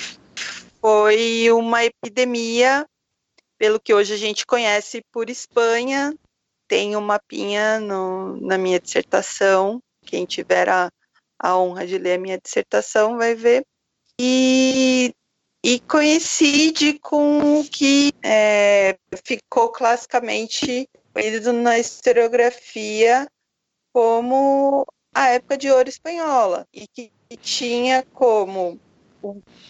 foi 0.81 1.51
uma 1.53 1.85
epidemia, 1.85 2.87
pelo 3.59 3.81
que 3.81 3.93
hoje 3.93 4.15
a 4.15 4.17
gente 4.17 4.47
conhece 4.47 5.03
por 5.13 5.29
Espanha. 5.29 6.15
Tem 6.69 6.97
um 6.97 7.01
mapinha 7.01 7.81
no, 7.81 8.37
na 8.41 8.57
minha 8.57 8.79
dissertação. 8.79 9.83
Quem 10.07 10.25
tiver 10.25 10.69
a, 10.69 10.91
a 11.39 11.59
honra 11.59 11.87
de 11.87 11.99
ler 11.99 12.15
a 12.15 12.21
minha 12.21 12.39
dissertação 12.39 13.17
vai 13.17 13.35
ver 13.35 13.65
e, 14.23 15.15
e 15.65 15.81
coincide 15.81 16.99
com 16.99 17.61
o 17.61 17.65
que 17.65 18.13
é, 18.23 18.99
ficou 19.25 19.71
classicamente 19.71 20.87
conhecido 21.15 21.55
na 21.55 21.79
historiografia 21.79 23.27
como 23.93 24.87
a 25.15 25.29
época 25.31 25.57
de 25.57 25.71
ouro 25.71 25.89
espanhola 25.89 26.67
e 26.73 26.87
que 26.87 27.13
tinha 27.41 28.05
como 28.13 28.81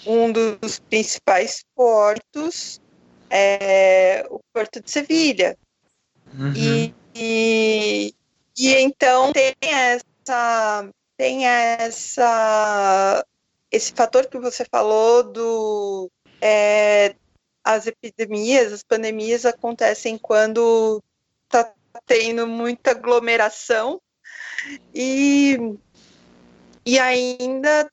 um 0.07 0.32
dos 0.32 0.78
principais 0.78 1.64
portos 1.74 2.80
é, 3.28 4.26
o 4.30 4.41
porto 4.53 4.80
de 4.80 4.91
Sevilha 4.91 5.57
uhum. 6.32 6.53
e, 6.55 6.95
e, 7.14 8.14
e 8.57 8.74
então 8.76 9.32
tem 9.32 9.55
essa 9.62 10.88
tem 11.16 11.47
essa 11.47 13.24
esse 13.70 13.93
fator 13.93 14.26
que 14.26 14.38
você 14.38 14.64
falou 14.64 15.22
do 15.22 16.11
é, 16.41 17.14
as 17.62 17.86
epidemias, 17.86 18.72
as 18.72 18.82
pandemias 18.82 19.45
acontecem 19.45 20.18
quando 20.18 21.03
está 21.45 21.72
tendo 22.07 22.47
muita 22.47 22.93
aglomeração 22.93 24.01
e, 24.94 25.56
e 26.84 26.98
ainda 26.98 27.90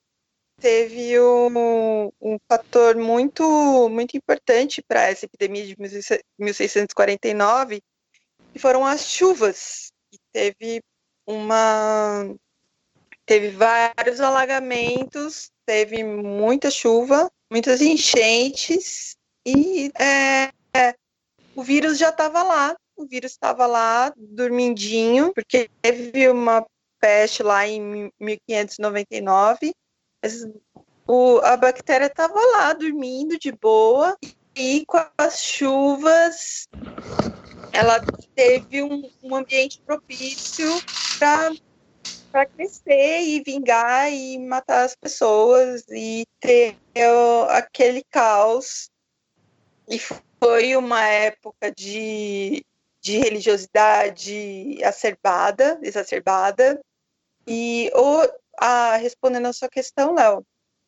teve 0.60 1.20
um, 1.20 2.10
um 2.20 2.36
fator 2.48 2.96
muito 2.96 3.88
muito 3.88 4.16
importante 4.16 4.82
para 4.82 5.02
essa 5.02 5.24
epidemia 5.24 5.64
de 5.64 5.76
1649 6.38 7.80
que 8.52 8.58
foram 8.58 8.84
as 8.84 9.06
chuvas 9.06 9.92
e 10.12 10.18
teve 10.32 10.82
uma 11.26 12.34
teve 13.24 13.50
vários 13.50 14.20
alagamentos 14.20 15.50
teve 15.68 16.02
muita 16.02 16.70
chuva, 16.70 17.30
muitas 17.52 17.82
enchentes 17.82 19.14
e 19.46 19.92
é, 20.00 20.50
o 21.54 21.62
vírus 21.62 21.98
já 21.98 22.08
estava 22.08 22.42
lá. 22.42 22.74
O 22.98 23.06
vírus 23.06 23.30
estava 23.30 23.64
lá, 23.64 24.12
dormindinho, 24.16 25.32
porque 25.32 25.70
teve 25.80 26.28
uma 26.28 26.66
peste 27.00 27.44
lá 27.44 27.66
em 27.66 28.10
1599. 28.20 29.72
Mas 30.20 30.44
o, 31.06 31.38
a 31.38 31.56
bactéria 31.56 32.06
estava 32.06 32.34
lá, 32.34 32.72
dormindo 32.72 33.38
de 33.38 33.52
boa. 33.52 34.18
E 34.56 34.84
com 34.84 34.98
as 35.16 35.40
chuvas, 35.40 36.66
ela 37.72 38.00
teve 38.34 38.82
um, 38.82 39.08
um 39.22 39.36
ambiente 39.36 39.80
propício 39.82 40.66
para 41.20 42.46
crescer 42.46 43.20
e 43.20 43.40
vingar 43.44 44.12
e 44.12 44.36
matar 44.40 44.84
as 44.84 44.96
pessoas 44.96 45.84
e 45.88 46.26
ter 46.40 46.76
aquele 47.50 48.02
caos. 48.10 48.90
E 49.88 50.00
foi 50.42 50.76
uma 50.76 51.02
época 51.06 51.72
de, 51.72 52.64
de 53.08 53.16
religiosidade 53.16 54.78
acerbada, 54.84 55.78
exacerbada. 55.82 56.78
E 57.46 57.90
o, 57.94 58.20
a, 58.58 58.96
respondendo 58.96 59.46
a 59.46 59.52
sua 59.54 59.68
questão, 59.68 60.14
Léo, 60.14 60.44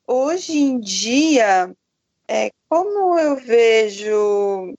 hoje 0.06 0.58
em 0.58 0.78
dia, 0.78 1.74
é, 2.28 2.50
como 2.68 3.18
eu 3.18 3.36
vejo 3.36 4.74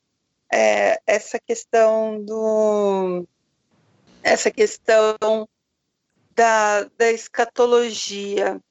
é, 0.54 1.02
essa 1.08 1.40
questão 1.40 2.24
do 2.24 3.26
essa 4.22 4.52
questão 4.52 5.18
da, 6.36 6.84
da 6.96 7.12
escatologia, 7.12 8.62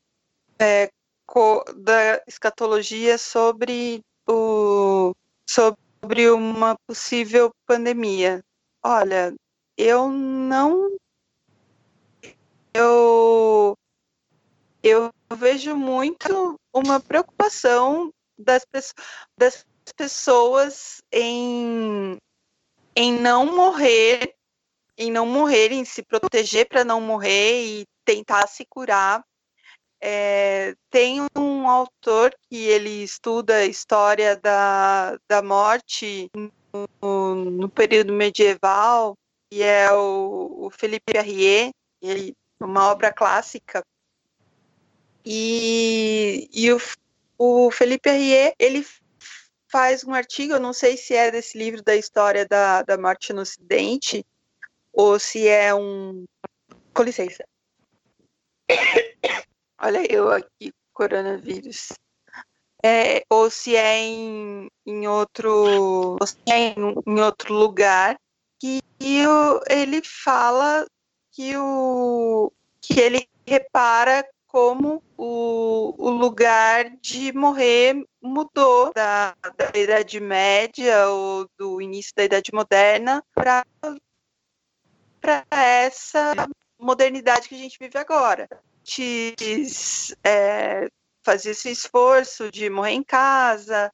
é, 0.61 0.89
co, 1.27 1.64
da 1.75 2.23
escatologia 2.25 3.18
sobre, 3.18 4.01
o, 4.29 5.12
sobre 5.45 6.31
uma 6.31 6.77
possível 6.87 7.51
pandemia. 7.66 8.41
Olha, 8.83 9.35
eu 9.76 10.09
não. 10.09 10.97
Eu, 12.72 13.76
eu 14.83 15.11
vejo 15.37 15.74
muito 15.76 16.57
uma 16.72 17.01
preocupação 17.01 18.12
das, 18.39 18.64
das 19.37 19.66
pessoas 19.97 21.03
em, 21.12 22.16
em 22.95 23.12
não 23.12 23.47
morrer 23.47 24.35
em 25.01 25.11
não 25.11 25.24
morrer, 25.24 25.72
em 25.72 25.83
se 25.83 26.03
proteger 26.03 26.68
para 26.68 26.85
não 26.85 27.01
morrer 27.01 27.64
e 27.64 27.87
tentar 28.05 28.47
se 28.47 28.66
curar. 28.66 29.24
É, 29.99 30.74
tem 30.91 31.26
um 31.35 31.66
autor 31.66 32.35
que 32.49 32.57
ele 32.57 33.03
estuda 33.03 33.57
a 33.57 33.64
história 33.64 34.37
da, 34.37 35.18
da 35.26 35.43
morte 35.43 36.28
no, 37.03 37.68
período 37.68 38.12
medieval, 38.12 39.16
e 39.53 39.62
é 39.62 39.93
o, 39.93 40.66
o 40.66 40.71
Felipe 40.71 41.16
Arrier, 41.16 41.71
ele, 42.01 42.35
uma 42.61 42.91
obra 42.91 43.12
clássica. 43.12 43.85
E, 45.25 46.49
e 46.53 46.73
o, 46.73 46.79
o 47.39 47.71
Felipe 47.71 48.09
Arrier, 48.09 48.55
ele 48.59 48.87
faz 49.71 50.05
um 50.05 50.12
artigo, 50.12 50.55
eu 50.55 50.61
não 50.61 50.73
sei 50.73 50.97
se 50.97 51.14
é 51.14 51.31
desse 51.31 51.57
livro 51.57 51.83
da 51.83 51.95
história 51.95 52.47
da, 52.47 52.83
da 52.83 52.99
morte 52.99 53.33
no 53.33 53.43
Ocidente, 53.43 54.25
ou 54.93 55.18
se 55.18 55.47
é 55.47 55.75
um. 55.75 56.25
Com 56.93 57.03
licença. 57.03 57.45
Olha 59.81 60.05
eu 60.12 60.31
aqui, 60.31 60.73
coronavírus. 60.93 61.89
É, 62.83 63.22
ou 63.28 63.51
se 63.51 63.76
é 63.76 63.99
em, 63.99 64.68
em 64.87 65.07
outro. 65.07 66.16
Ou 66.20 66.26
se 66.26 66.37
é 66.49 66.59
em, 66.59 66.95
em 67.07 67.20
outro 67.20 67.55
lugar. 67.55 68.16
Que 68.59 68.81
o, 69.26 69.61
ele 69.68 70.03
fala 70.05 70.87
que 71.33 71.57
o 71.57 72.53
que 72.81 73.01
ele 73.01 73.28
repara 73.47 74.26
como 74.47 75.03
o, 75.16 75.95
o 75.97 76.11
lugar 76.11 76.91
de 77.01 77.33
morrer 77.33 78.05
mudou 78.20 78.93
da, 78.93 79.35
da 79.57 79.78
Idade 79.78 80.18
Média 80.20 81.09
ou 81.09 81.49
do 81.57 81.81
início 81.81 82.12
da 82.16 82.24
Idade 82.24 82.51
Moderna 82.53 83.24
para 83.33 83.64
essa 85.51 86.35
modernidade 86.78 87.49
que 87.49 87.55
a 87.55 87.59
gente 87.59 87.78
vive 87.78 87.97
agora. 87.97 88.49
Antes, 88.81 90.14
é, 90.24 90.89
fazia 91.23 91.53
esse 91.53 91.71
esforço 91.71 92.51
de 92.51 92.71
morrer 92.71 92.93
em 92.93 93.03
casa, 93.03 93.93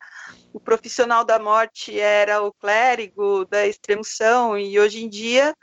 o 0.53 0.61
profissional 0.61 1.25
da 1.25 1.39
morte 1.39 1.99
era 1.99 2.43
o 2.43 2.53
clérigo 2.53 3.45
da 3.47 3.67
extremoção, 3.67 4.59
e 4.59 4.79
hoje 4.79 5.05
em 5.05 5.09
dia 5.09 5.55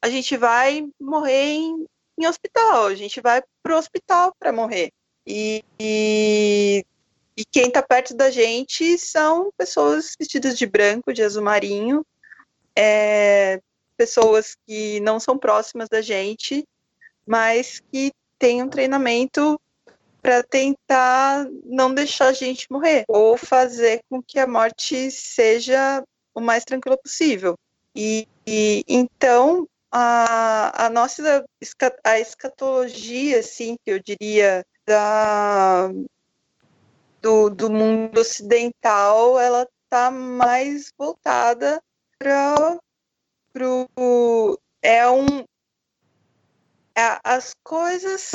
a 0.00 0.08
gente 0.08 0.36
vai 0.36 0.86
morrer 1.00 1.52
em, 1.52 1.86
em 2.18 2.26
hospital, 2.26 2.86
a 2.86 2.94
gente 2.94 3.20
vai 3.20 3.42
para 3.62 3.74
o 3.74 3.78
hospital 3.78 4.34
para 4.38 4.52
morrer. 4.52 4.92
E, 5.26 5.62
e, 5.78 6.84
e 7.36 7.44
quem 7.44 7.66
está 7.66 7.82
perto 7.82 8.14
da 8.14 8.30
gente 8.30 8.96
são 8.96 9.52
pessoas 9.56 10.14
vestidas 10.18 10.56
de 10.56 10.66
branco, 10.66 11.12
de 11.12 11.22
azul 11.22 11.42
marinho, 11.42 12.06
é, 12.74 13.60
pessoas 13.96 14.56
que 14.66 15.00
não 15.00 15.18
são 15.18 15.36
próximas 15.36 15.88
da 15.88 16.00
gente, 16.00 16.64
mas 17.26 17.82
que 17.92 18.12
têm 18.38 18.62
um 18.62 18.68
treinamento 18.68 19.60
para 20.20 20.42
tentar 20.42 21.46
não 21.64 21.94
deixar 21.94 22.28
a 22.28 22.32
gente 22.32 22.66
morrer 22.70 23.04
ou 23.08 23.36
fazer 23.36 24.00
com 24.08 24.22
que 24.22 24.38
a 24.38 24.46
morte 24.46 25.10
seja 25.10 26.02
o 26.34 26.40
mais 26.40 26.64
tranquila 26.64 26.96
possível. 26.96 27.56
E, 27.94 28.26
e 28.46 28.84
então 28.88 29.66
a, 29.90 30.86
a 30.86 30.90
nossa 30.90 31.44
a 32.04 32.20
escatologia, 32.20 33.40
assim, 33.40 33.76
que 33.84 33.90
eu 33.90 33.98
diria 33.98 34.64
da 34.86 35.90
do, 37.20 37.50
do 37.50 37.70
mundo 37.70 38.20
ocidental, 38.20 39.38
ela 39.38 39.66
está 39.84 40.10
mais 40.10 40.92
voltada 40.96 41.82
para 42.18 42.78
pro 43.52 44.60
é 44.82 45.08
um 45.10 45.44
é, 46.96 47.18
as 47.24 47.54
coisas 47.62 48.30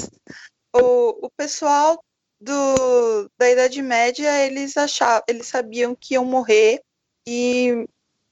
o, 0.73 1.25
o 1.27 1.29
pessoal 1.31 2.03
do, 2.39 3.29
da 3.37 3.49
Idade 3.49 3.81
Média 3.81 4.45
eles 4.45 4.75
achavam 4.75 5.23
eles 5.27 5.47
sabiam 5.47 5.95
que 5.95 6.15
iam 6.15 6.25
morrer 6.25 6.81
e 7.25 7.87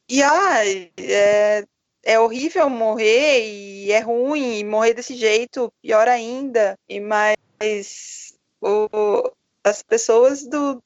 e 0.09 0.21
ah, 0.21 0.65
é, 0.97 1.65
é 2.03 2.19
horrível 2.19 2.69
morrer 2.69 3.45
e 3.45 3.91
é 3.91 3.99
ruim 3.99 4.59
e 4.59 4.63
morrer 4.63 4.93
desse 4.93 5.15
jeito 5.15 5.71
pior 5.81 6.07
ainda 6.07 6.77
e 6.89 6.99
mais 6.99 7.37
o, 8.61 9.31
as 9.63 9.81
pessoas 9.81 10.45
do 10.45 10.83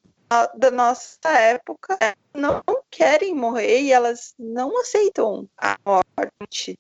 da 0.58 0.72
nossa 0.72 1.30
época 1.30 1.97
não 2.34 2.62
querem 2.89 3.34
morrer 3.34 3.82
e 3.82 3.91
elas 3.91 4.34
não 4.38 4.80
aceitam 4.80 5.47
a 5.58 5.78
morte. 5.86 6.78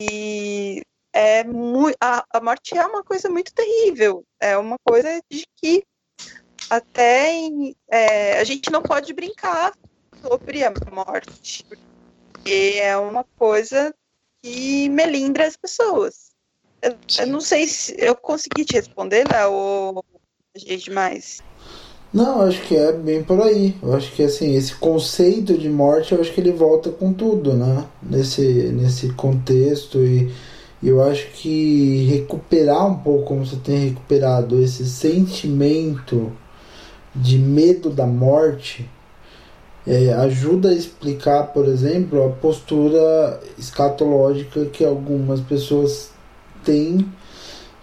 E 0.00 0.82
é 1.12 1.44
muito, 1.44 1.96
a, 2.00 2.24
a 2.32 2.40
morte 2.40 2.76
é 2.76 2.86
uma 2.86 3.02
coisa 3.02 3.28
muito 3.28 3.52
terrível. 3.52 4.24
É 4.40 4.56
uma 4.56 4.76
coisa 4.84 5.20
de 5.30 5.44
que 5.56 5.84
até 6.68 7.32
em, 7.32 7.74
é, 7.90 8.38
a 8.38 8.44
gente 8.44 8.70
não 8.70 8.82
pode 8.82 9.12
brincar 9.12 9.72
sobre 10.22 10.64
a 10.64 10.72
morte. 10.92 11.64
Porque 12.32 12.74
é 12.80 12.96
uma 12.96 13.24
coisa 13.36 13.94
que 14.42 14.88
melindra 14.88 15.46
as 15.46 15.56
pessoas. 15.56 16.30
Eu, 16.80 16.96
eu 17.18 17.26
não 17.26 17.40
sei 17.40 17.66
se 17.66 17.94
eu 17.98 18.14
consegui 18.14 18.64
te 18.64 18.74
responder, 18.74 19.28
né? 19.30 19.46
Ou 19.46 20.04
gente 20.56 20.90
mais. 20.90 21.42
Não, 22.12 22.42
acho 22.42 22.60
que 22.62 22.76
é 22.76 22.92
bem 22.92 23.22
por 23.22 23.40
aí. 23.40 23.76
Eu 23.82 23.94
acho 23.94 24.12
que 24.12 24.22
assim, 24.22 24.54
esse 24.56 24.74
conceito 24.74 25.56
de 25.56 25.68
morte, 25.68 26.12
eu 26.12 26.20
acho 26.20 26.32
que 26.32 26.40
ele 26.40 26.52
volta 26.52 26.90
com 26.90 27.12
tudo, 27.12 27.54
né? 27.54 27.86
Nesse, 28.02 28.42
nesse 28.72 29.12
contexto 29.12 29.98
e 30.04 30.32
eu 30.82 31.02
acho 31.02 31.26
que 31.32 32.06
recuperar 32.06 32.86
um 32.86 32.96
pouco 32.96 33.24
como 33.26 33.44
você 33.44 33.56
tem 33.56 33.88
recuperado 33.88 34.62
esse 34.62 34.86
sentimento 34.86 36.32
de 37.14 37.38
medo 37.38 37.90
da 37.90 38.06
morte 38.06 38.88
é, 39.86 40.12
ajuda 40.12 40.70
a 40.70 40.74
explicar, 40.74 41.52
por 41.52 41.66
exemplo, 41.66 42.24
a 42.24 42.28
postura 42.30 43.40
escatológica 43.58 44.66
que 44.66 44.84
algumas 44.84 45.40
pessoas 45.40 46.10
têm 46.64 47.06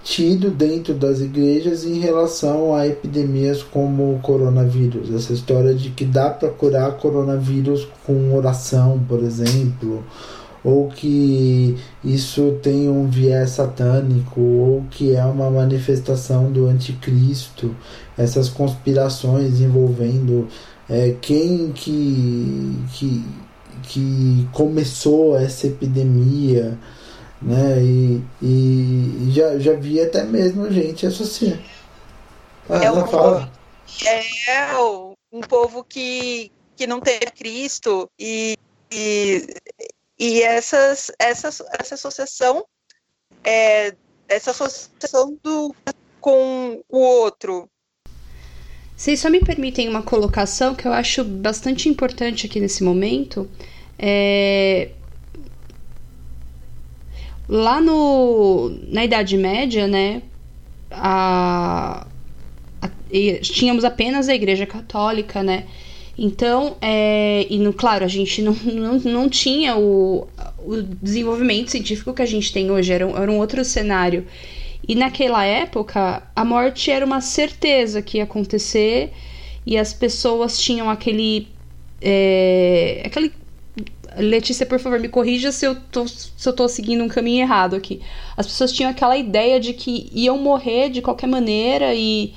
tido 0.03 0.49
dentro 0.49 0.93
das 0.93 1.19
igrejas 1.19 1.83
em 1.83 1.99
relação 1.99 2.73
a 2.73 2.87
epidemias 2.87 3.61
como 3.61 4.15
o 4.15 4.19
coronavírus. 4.19 5.13
Essa 5.13 5.33
história 5.33 5.73
de 5.73 5.89
que 5.89 6.05
dá 6.05 6.29
para 6.29 6.49
curar 6.49 6.97
coronavírus 6.97 7.85
com 8.05 8.33
oração, 8.33 9.03
por 9.07 9.19
exemplo, 9.21 10.03
ou 10.67 10.89
que 10.89 11.77
isso 12.03 12.59
tem 12.61 12.89
um 12.89 13.07
viés 13.09 13.51
satânico, 13.51 14.41
ou 14.41 14.83
que 14.91 15.15
é 15.15 15.23
uma 15.23 15.49
manifestação 15.49 16.51
do 16.51 16.65
anticristo, 16.67 17.73
essas 18.17 18.49
conspirações 18.49 19.61
envolvendo 19.61 20.49
é, 20.89 21.15
quem 21.21 21.71
que, 21.71 22.77
que, 22.93 23.25
que 23.83 24.49
começou 24.51 25.37
essa 25.37 25.67
epidemia 25.67 26.77
né? 27.41 27.81
E, 27.81 28.23
e 28.41 29.31
já, 29.31 29.57
já 29.59 29.73
vi 29.73 30.01
até 30.01 30.23
mesmo 30.23 30.69
gente 30.69 31.05
associar. 31.05 31.59
Ah, 32.69 32.83
é, 32.83 32.91
um 32.91 33.07
fala. 33.07 33.49
é 34.49 34.75
um 35.31 35.41
povo 35.47 35.81
que, 35.83 36.51
que 36.75 36.85
não 36.85 36.99
teve 36.99 37.27
Cristo 37.27 38.09
e, 38.19 38.57
e, 38.91 39.47
e 40.17 40.41
essas, 40.41 41.11
essas, 41.19 41.61
essa 41.79 41.95
associação 41.95 42.65
é, 43.43 43.95
essa 44.27 44.51
associação 44.51 45.37
do, 45.43 45.75
com 46.19 46.81
o 46.89 46.97
outro. 46.97 47.69
Vocês 48.95 49.19
só 49.19 49.29
me 49.29 49.39
permitem 49.39 49.87
uma 49.87 50.01
colocação 50.01 50.73
que 50.73 50.87
eu 50.87 50.91
acho 50.91 51.23
bastante 51.23 51.87
importante 51.87 52.47
aqui 52.47 52.59
nesse 52.59 52.83
momento. 52.83 53.49
É, 53.97 54.89
Lá 57.49 57.79
no, 57.79 58.77
na 58.89 59.05
Idade 59.05 59.37
Média, 59.37 59.87
né, 59.87 60.21
a, 60.91 62.05
a, 62.81 62.89
tínhamos 63.41 63.85
apenas 63.85 64.27
a 64.27 64.35
Igreja 64.35 64.65
Católica, 64.65 65.41
né? 65.41 65.65
Então, 66.17 66.77
é, 66.81 67.45
e 67.49 67.59
no, 67.59 67.71
claro, 67.71 68.03
a 68.03 68.07
gente 68.07 68.41
não, 68.41 68.53
não, 68.65 68.99
não 68.99 69.29
tinha 69.29 69.77
o, 69.77 70.27
o 70.65 70.81
desenvolvimento 70.81 71.69
científico 71.69 72.13
que 72.13 72.21
a 72.21 72.25
gente 72.25 72.51
tem 72.51 72.71
hoje, 72.71 72.91
era 72.91 73.05
um, 73.05 73.15
era 73.15 73.31
um 73.31 73.37
outro 73.37 73.63
cenário. 73.63 74.25
E 74.87 74.95
naquela 74.95 75.43
época, 75.43 76.23
a 76.35 76.45
morte 76.45 76.89
era 76.89 77.05
uma 77.05 77.21
certeza 77.21 78.01
que 78.01 78.17
ia 78.17 78.23
acontecer 78.23 79.11
e 79.65 79.77
as 79.77 79.93
pessoas 79.93 80.59
tinham 80.59 80.89
aquele. 80.89 81.49
É, 82.01 83.03
aquele 83.05 83.31
Letícia, 84.17 84.65
por 84.65 84.79
favor, 84.79 84.99
me 84.99 85.09
corrija 85.09 85.51
se 85.51 85.65
eu, 85.65 85.75
tô, 85.75 86.07
se 86.07 86.31
eu 86.43 86.53
tô 86.53 86.67
seguindo 86.67 87.03
um 87.03 87.07
caminho 87.07 87.43
errado 87.43 87.75
aqui. 87.75 88.01
As 88.35 88.47
pessoas 88.47 88.71
tinham 88.71 88.89
aquela 88.89 89.15
ideia 89.15 89.59
de 89.59 89.73
que 89.73 90.09
iam 90.11 90.39
morrer 90.39 90.89
de 90.89 91.03
qualquer 91.03 91.27
maneira 91.27 91.93
e 91.93 92.33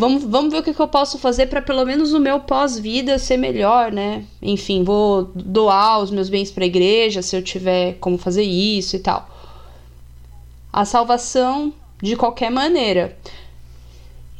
vamos, 0.00 0.24
vamos 0.24 0.52
ver 0.52 0.60
o 0.60 0.62
que, 0.62 0.72
que 0.72 0.80
eu 0.80 0.88
posso 0.88 1.18
fazer 1.18 1.46
para 1.46 1.60
pelo 1.60 1.84
menos 1.84 2.12
o 2.12 2.18
meu 2.18 2.40
pós-vida 2.40 3.18
ser 3.18 3.36
melhor, 3.36 3.92
né? 3.92 4.24
Enfim, 4.40 4.82
vou 4.82 5.30
doar 5.34 6.00
os 6.00 6.10
meus 6.10 6.28
bens 6.28 6.50
para 6.50 6.64
a 6.64 6.66
igreja 6.66 7.22
se 7.22 7.36
eu 7.36 7.42
tiver 7.42 7.94
como 8.00 8.16
fazer 8.16 8.42
isso 8.42 8.96
e 8.96 8.98
tal. 8.98 9.28
A 10.72 10.84
salvação 10.84 11.72
de 12.02 12.16
qualquer 12.16 12.50
maneira. 12.50 13.16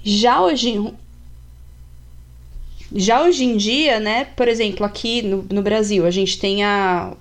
Já 0.02 0.40
hoje, 0.40 0.92
já 2.94 3.22
hoje 3.22 3.44
em 3.44 3.56
dia, 3.56 4.00
né, 4.00 4.24
por 4.24 4.48
exemplo, 4.48 4.86
aqui 4.86 5.20
no, 5.20 5.44
no 5.50 5.62
Brasil, 5.62 6.06
a 6.06 6.11
gente 6.11 6.38
tem 6.38 6.64
a. 6.64 7.12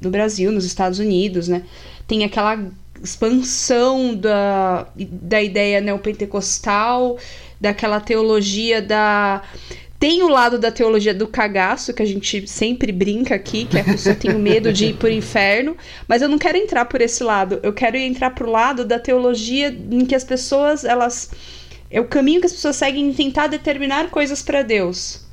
No 0.00 0.10
Brasil, 0.10 0.52
nos 0.52 0.66
Estados 0.66 0.98
Unidos, 0.98 1.48
né, 1.48 1.64
tem 2.06 2.22
aquela 2.22 2.70
expansão 3.02 4.14
da, 4.14 4.86
da 4.94 5.42
ideia 5.42 5.80
neopentecostal, 5.80 7.16
daquela 7.60 8.00
teologia 8.00 8.80
da. 8.82 9.42
Tem 9.98 10.22
o 10.22 10.28
lado 10.28 10.58
da 10.58 10.70
teologia 10.70 11.14
do 11.14 11.26
cagaço, 11.26 11.94
que 11.94 12.02
a 12.02 12.06
gente 12.06 12.46
sempre 12.46 12.92
brinca 12.92 13.34
aqui, 13.34 13.64
que 13.64 13.78
a 13.78 13.84
pessoa 13.84 14.14
tem 14.14 14.34
medo 14.34 14.70
de 14.70 14.86
ir 14.86 14.94
pro 14.96 15.10
inferno, 15.10 15.74
mas 16.06 16.20
eu 16.20 16.28
não 16.28 16.38
quero 16.38 16.58
entrar 16.58 16.84
por 16.84 17.00
esse 17.00 17.24
lado. 17.24 17.58
Eu 17.62 17.72
quero 17.72 17.96
entrar 17.96 18.30
pro 18.30 18.50
lado 18.50 18.84
da 18.84 18.98
teologia 18.98 19.74
em 19.90 20.04
que 20.04 20.14
as 20.14 20.22
pessoas, 20.22 20.84
elas 20.84 21.30
é 21.90 22.00
o 22.00 22.04
caminho 22.04 22.40
que 22.40 22.46
as 22.46 22.52
pessoas 22.52 22.76
seguem 22.76 23.08
em 23.08 23.12
tentar 23.12 23.46
determinar 23.46 24.10
coisas 24.10 24.42
para 24.42 24.62
Deus. 24.62 25.24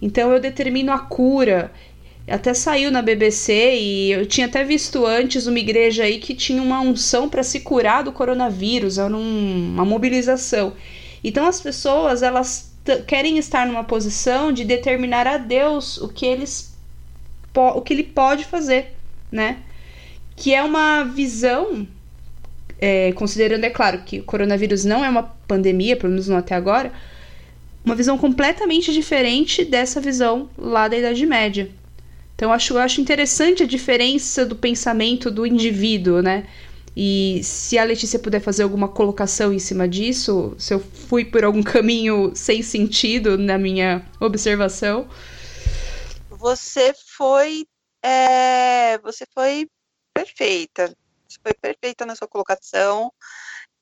Então 0.00 0.32
eu 0.32 0.40
determino 0.40 0.92
a 0.92 0.98
cura. 0.98 1.72
Até 2.26 2.52
saiu 2.52 2.90
na 2.90 3.00
BBC 3.00 3.74
e 3.76 4.12
eu 4.12 4.26
tinha 4.26 4.46
até 4.46 4.62
visto 4.62 5.06
antes 5.06 5.46
uma 5.46 5.58
igreja 5.58 6.04
aí 6.04 6.18
que 6.18 6.34
tinha 6.34 6.62
uma 6.62 6.80
unção 6.80 7.28
para 7.28 7.42
se 7.42 7.60
curar 7.60 8.04
do 8.04 8.12
coronavírus, 8.12 8.98
era 8.98 9.14
um, 9.16 9.72
uma 9.72 9.84
mobilização. 9.84 10.74
Então 11.22 11.46
as 11.46 11.60
pessoas 11.60 12.22
elas 12.22 12.72
querem 13.06 13.38
estar 13.38 13.66
numa 13.66 13.84
posição 13.84 14.52
de 14.52 14.64
determinar 14.64 15.26
a 15.26 15.36
Deus 15.36 15.98
o 15.98 16.08
que 16.08 16.24
eles 16.24 16.76
o 17.54 17.80
que 17.80 17.92
ele 17.92 18.04
pode 18.04 18.44
fazer, 18.44 18.94
né? 19.32 19.58
Que 20.36 20.54
é 20.54 20.62
uma 20.62 21.02
visão, 21.02 21.86
é, 22.80 23.10
considerando 23.12 23.64
é 23.64 23.70
claro 23.70 24.02
que 24.02 24.20
o 24.20 24.22
coronavírus 24.22 24.84
não 24.84 25.04
é 25.04 25.08
uma 25.08 25.24
pandemia, 25.24 25.96
pelo 25.96 26.10
menos 26.12 26.28
não 26.28 26.36
até 26.36 26.54
agora, 26.54 26.92
uma 27.84 27.96
visão 27.96 28.16
completamente 28.16 28.92
diferente 28.92 29.64
dessa 29.64 30.00
visão 30.00 30.48
lá 30.56 30.86
da 30.86 30.96
Idade 30.96 31.26
Média. 31.26 31.68
Então 32.36 32.50
eu 32.50 32.52
acho, 32.52 32.74
eu 32.74 32.78
acho 32.78 33.00
interessante 33.00 33.64
a 33.64 33.66
diferença 33.66 34.46
do 34.46 34.54
pensamento 34.54 35.28
do 35.28 35.44
indivíduo, 35.44 36.22
né? 36.22 36.44
E 37.00 37.44
se 37.44 37.78
a 37.78 37.84
Letícia 37.84 38.18
puder 38.18 38.40
fazer 38.40 38.64
alguma 38.64 38.88
colocação 38.88 39.52
em 39.52 39.60
cima 39.60 39.86
disso, 39.86 40.56
se 40.58 40.74
eu 40.74 40.80
fui 40.80 41.24
por 41.24 41.44
algum 41.44 41.62
caminho 41.62 42.34
sem 42.34 42.60
sentido 42.60 43.38
na 43.38 43.56
minha 43.56 44.04
observação. 44.18 45.08
Você 46.28 46.92
foi. 47.16 47.64
É, 48.02 48.98
você 48.98 49.24
foi 49.32 49.68
perfeita. 50.12 50.92
Você 51.28 51.38
foi 51.40 51.54
perfeita 51.54 52.04
na 52.04 52.16
sua 52.16 52.26
colocação. 52.26 53.12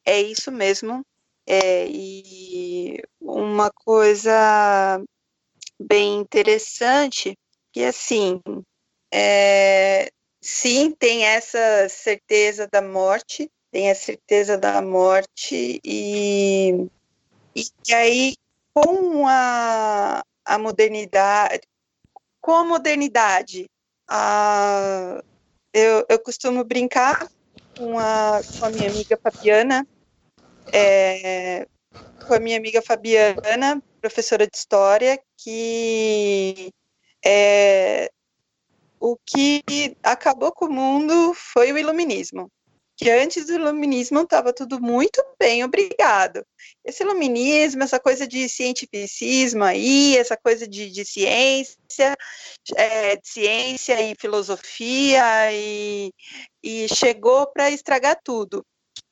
É 0.05 0.21
isso 0.21 0.53
mesmo. 0.53 1.03
É, 1.47 1.87
e 1.89 3.03
uma 3.19 3.71
coisa 3.71 5.03
bem 5.81 6.19
interessante 6.21 7.35
que 7.73 7.83
assim 7.83 8.43
é, 9.11 10.11
sim 10.47 10.93
tem 10.93 11.25
essa 11.25 11.89
certeza 11.89 12.69
da 12.71 12.81
morte 12.81 13.51
tem 13.71 13.91
a 13.91 13.95
certeza 13.95 14.57
da 14.57 14.81
morte 14.81 15.81
e, 15.85 16.87
e 17.55 17.95
aí 17.95 18.37
com 18.73 19.27
a, 19.27 20.23
a 20.45 20.59
modernidade 20.59 21.63
com 22.41 22.53
a 22.53 22.65
modernidade 22.65 23.67
a, 24.09 25.21
eu, 25.73 26.07
eu 26.09 26.19
costumo 26.21 26.63
brincar 26.63 27.29
com 27.77 27.99
a, 27.99 28.41
com 28.59 28.67
a 28.67 28.71
minha 28.71 28.89
amiga 28.89 29.19
Fabiana 29.21 29.85
é, 30.73 31.67
com 32.27 32.35
a 32.35 32.41
minha 32.41 32.57
amiga 32.57 32.83
Fabiana, 32.83 33.83
professora 34.01 34.47
de 34.47 34.57
história, 34.57 35.21
que 35.37 36.73
é, 37.25 38.11
o 39.01 39.17
que 39.17 39.63
acabou 40.03 40.53
com 40.53 40.67
o 40.67 40.73
mundo 40.73 41.35
foi 41.35 41.73
o 41.73 41.79
iluminismo. 41.79 42.51
Que 42.97 43.11
antes 43.11 43.47
do 43.47 43.53
iluminismo 43.53 44.21
estava 44.21 44.55
tudo 44.55 44.81
muito 44.81 45.23
bem, 45.39 45.63
obrigado. 45.63 46.43
Esse 46.83 47.03
iluminismo, 47.03 47.83
essa 47.83 48.01
coisa 48.01 48.27
de 48.27 48.49
cientificismo 48.49 49.65
aí, 49.65 50.17
essa 50.17 50.37
coisa 50.37 50.67
de, 50.67 50.91
de 50.91 51.05
ciência, 51.05 52.17
é, 52.75 53.17
de 53.17 53.29
ciência 53.29 54.01
e 54.01 54.15
filosofia, 54.19 55.53
e, 55.53 56.11
e 56.63 56.89
chegou 56.89 57.47
para 57.49 57.71
estragar 57.71 58.19
tudo 58.25 58.65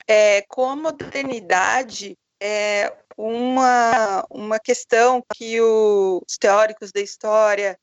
é, 0.07 0.41
com 0.47 0.69
a 0.69 0.75
modernidade, 0.75 2.17
é 2.41 2.91
uma, 3.17 4.25
uma 4.29 4.59
questão 4.59 5.23
que 5.35 5.59
os 5.61 6.37
teóricos 6.39 6.91
da 6.91 7.01
história 7.01 7.77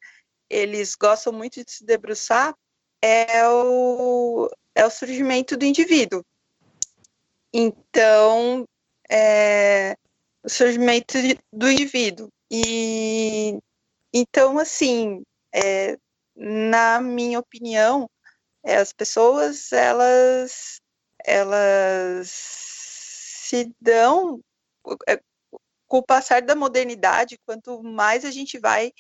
eles 0.53 0.95
gostam 0.95 1.33
muito 1.33 1.65
de 1.65 1.73
se 1.73 1.85
debruçar 1.85 2.55
é 3.01 3.49
o, 3.49 4.51
é 4.75 4.85
o 4.85 4.91
surgimento 4.91 5.57
do 5.57 5.65
indivíduo. 5.65 6.23
Então, 7.53 8.67
é, 9.11 9.97
o 10.45 10.49
surgimento 10.49 11.15
do 11.53 11.71
indivíduo. 11.71 12.29
E 12.51 13.59
então, 14.13 14.59
assim, 14.59 15.23
é, 15.55 15.97
na 16.37 17.01
minha 17.01 17.39
opinião, 17.39 18.09
é, 18.63 18.77
as 18.77 18.93
pessoas 18.93 19.73
elas 19.73 20.81
elas 21.25 22.29
se 22.29 23.73
dão 23.81 24.41
é, 25.09 25.21
com 25.89 25.99
o 25.99 26.03
passar 26.03 26.43
da 26.43 26.55
modernidade, 26.55 27.39
quanto 27.47 27.83
mais 27.83 28.25
a 28.25 28.31
gente 28.31 28.59
vai 28.59 28.93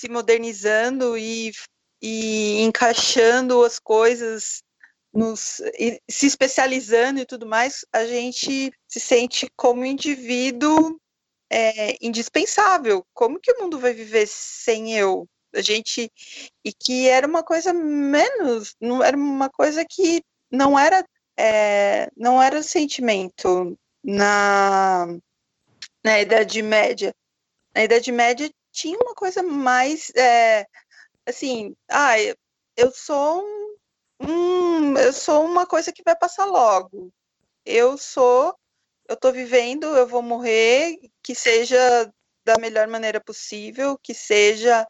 se 0.00 0.08
modernizando 0.08 1.18
e, 1.18 1.52
e 2.00 2.62
encaixando 2.62 3.62
as 3.62 3.78
coisas, 3.78 4.62
nos, 5.12 5.60
se 6.08 6.26
especializando 6.26 7.20
e 7.20 7.26
tudo 7.26 7.46
mais, 7.46 7.84
a 7.92 8.06
gente 8.06 8.72
se 8.88 8.98
sente 8.98 9.46
como 9.54 9.84
indivíduo 9.84 10.98
é, 11.50 11.96
indispensável. 12.00 13.04
Como 13.12 13.38
que 13.38 13.52
o 13.52 13.60
mundo 13.60 13.78
vai 13.78 13.92
viver 13.92 14.26
sem 14.26 14.96
eu? 14.96 15.28
A 15.54 15.60
gente 15.60 16.10
e 16.64 16.72
que 16.72 17.08
era 17.08 17.26
uma 17.26 17.42
coisa 17.42 17.72
menos, 17.72 18.74
não 18.80 19.02
era 19.04 19.16
uma 19.16 19.50
coisa 19.50 19.84
que 19.84 20.22
não 20.50 20.78
era 20.78 21.04
é, 21.36 22.08
não 22.16 22.40
era 22.40 22.62
sentimento 22.62 23.76
na, 24.02 25.06
na 26.04 26.20
Idade 26.20 26.62
Média. 26.62 27.12
Na 27.74 27.84
Idade 27.84 28.12
Média 28.12 28.50
tinha 28.72 28.98
uma 28.98 29.14
coisa 29.14 29.42
mais 29.42 30.10
é, 30.16 30.66
assim, 31.26 31.74
ah, 31.88 32.14
eu 32.76 32.90
sou 32.92 33.42
um, 33.42 33.76
um, 34.20 34.98
eu 34.98 35.12
sou 35.12 35.44
uma 35.44 35.66
coisa 35.66 35.92
que 35.92 36.02
vai 36.04 36.16
passar 36.16 36.44
logo. 36.44 37.12
Eu 37.64 37.98
sou, 37.98 38.54
eu 39.08 39.16
tô 39.16 39.32
vivendo, 39.32 39.84
eu 39.84 40.06
vou 40.06 40.22
morrer, 40.22 40.98
que 41.22 41.34
seja 41.34 42.12
da 42.44 42.56
melhor 42.58 42.88
maneira 42.88 43.20
possível, 43.20 43.98
que 44.02 44.14
seja 44.14 44.86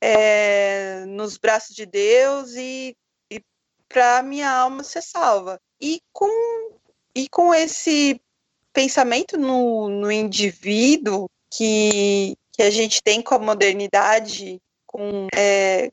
é, 0.00 1.04
nos 1.06 1.36
braços 1.38 1.74
de 1.74 1.86
Deus 1.86 2.54
e, 2.54 2.96
e 3.30 3.42
para 3.88 4.22
minha 4.22 4.50
alma 4.50 4.82
ser 4.82 5.02
salva. 5.02 5.60
E 5.80 6.00
com, 6.12 6.78
e 7.14 7.28
com 7.28 7.54
esse 7.54 8.20
pensamento 8.72 9.38
no, 9.38 9.88
no 9.88 10.10
indivíduo 10.10 11.28
que, 11.50 12.36
que 12.60 12.64
a 12.64 12.70
gente 12.70 13.02
tem 13.02 13.22
com 13.22 13.34
a 13.34 13.38
modernidade, 13.38 14.60
com, 14.86 15.28
é, 15.34 15.90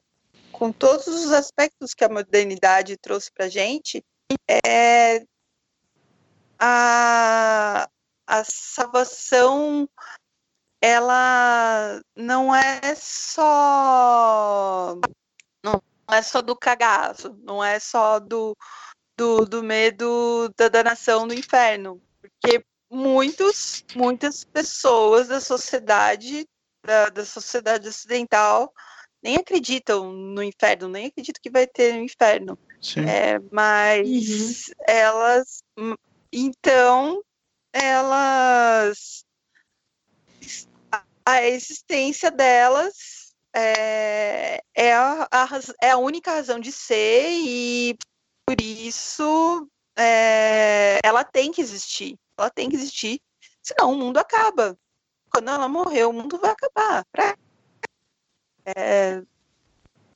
com 0.52 0.70
todos 0.70 1.08
os 1.08 1.32
aspectos 1.32 1.94
que 1.94 2.04
a 2.04 2.10
modernidade 2.10 2.98
trouxe 2.98 3.32
para 3.32 3.46
a 3.46 3.50
gente, 3.50 4.04
é, 4.66 5.24
a, 6.60 7.88
a 8.28 8.44
salvação 8.44 9.88
ela 10.82 12.02
não 12.14 12.54
é 12.54 12.94
só 12.98 14.98
não 15.64 15.82
é 16.12 16.22
só 16.22 16.42
do 16.42 16.54
cagaço, 16.54 17.34
não 17.44 17.64
é 17.64 17.80
só 17.80 18.20
do 18.20 18.54
do, 19.18 19.46
do 19.46 19.64
medo 19.64 20.54
da 20.58 20.68
danação 20.68 21.26
do 21.26 21.34
inferno. 21.34 22.02
Porque 22.20 22.62
muitos, 22.92 23.86
muitas 23.96 24.44
pessoas 24.44 25.30
da 25.30 25.40
sociedade, 25.40 26.46
da, 26.88 27.10
da 27.10 27.26
sociedade 27.26 27.90
ocidental, 27.90 28.74
nem 29.22 29.36
acreditam 29.36 30.12
no 30.14 30.42
inferno, 30.42 30.88
nem 30.88 31.08
acreditam 31.08 31.42
que 31.44 31.50
vai 31.50 31.68
ter 31.68 31.94
um 31.96 32.04
inferno. 32.04 32.58
É, 33.02 33.40
mas 33.52 34.68
uhum. 34.68 34.74
elas. 34.88 35.64
Então, 36.32 37.22
elas. 37.74 39.26
A 41.26 41.44
existência 41.44 42.32
delas 42.32 43.34
é, 43.54 44.62
é, 44.74 44.94
a, 44.94 45.28
a, 45.30 45.48
é 45.82 45.92
a 45.92 45.98
única 45.98 46.32
razão 46.32 46.58
de 46.58 46.72
ser 46.72 47.28
e 47.30 47.98
por 48.46 48.62
isso, 48.62 49.70
é, 49.98 51.00
ela 51.04 51.26
tem 51.26 51.52
que 51.52 51.60
existir. 51.60 52.18
Ela 52.40 52.50
tem 52.50 52.70
que 52.70 52.78
existir, 52.78 53.20
senão 53.62 53.92
o 53.92 53.98
mundo 53.98 54.20
acaba. 54.20 54.80
Quando 55.32 55.50
ela 55.50 55.68
morrer, 55.68 56.06
o 56.06 56.14
mundo 56.14 56.38
vai 56.38 56.52
acabar. 56.52 57.06
É, 58.66 59.22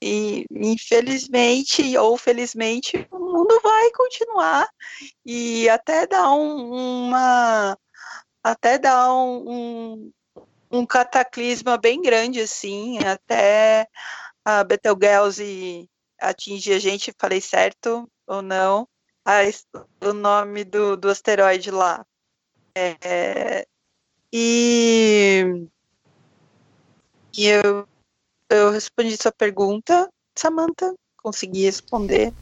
e 0.01 0.45
infelizmente 0.51 1.97
ou 1.97 2.17
felizmente 2.17 3.07
o 3.11 3.19
mundo 3.19 3.59
vai 3.63 3.91
continuar 3.91 4.67
e 5.25 5.69
até 5.69 6.05
dar 6.05 6.33
um, 6.33 7.05
uma 7.07 7.77
até 8.43 8.77
dar 8.77 9.13
um, 9.13 9.49
um, 9.49 10.11
um, 10.71 10.85
cataclisma 10.85 11.77
bem 11.77 12.01
grande 12.01 12.41
assim 12.41 12.99
até 13.05 13.87
a 14.43 14.63
Betelgeuse 14.65 15.89
atingir 16.21 16.73
a 16.73 16.79
gente 16.79 17.13
falei 17.17 17.41
certo 17.41 18.09
ou 18.27 18.41
não, 18.41 18.87
a, 19.25 19.41
o 20.07 20.13
nome 20.13 20.63
do, 20.63 20.95
do 20.95 21.09
asteroide 21.09 21.71
lá. 21.71 22.05
É, 22.75 23.67
e, 24.31 25.67
e 27.37 27.45
eu, 27.45 27.87
eu 28.49 28.71
respondi 28.71 29.15
sua 29.17 29.31
pergunta. 29.31 30.09
Samantha? 30.35 30.93
Consegui 31.21 31.63
responder? 31.63 32.33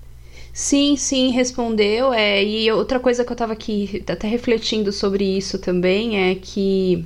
Sim, 0.53 0.95
sim, 0.95 1.31
respondeu. 1.31 2.13
É, 2.13 2.43
e 2.43 2.71
outra 2.71 2.99
coisa 2.99 3.23
que 3.23 3.31
eu 3.31 3.35
estava 3.35 3.53
aqui 3.53 4.03
até 4.07 4.27
refletindo 4.27 4.91
sobre 4.91 5.23
isso 5.25 5.59
também 5.59 6.31
é 6.31 6.35
que 6.35 7.05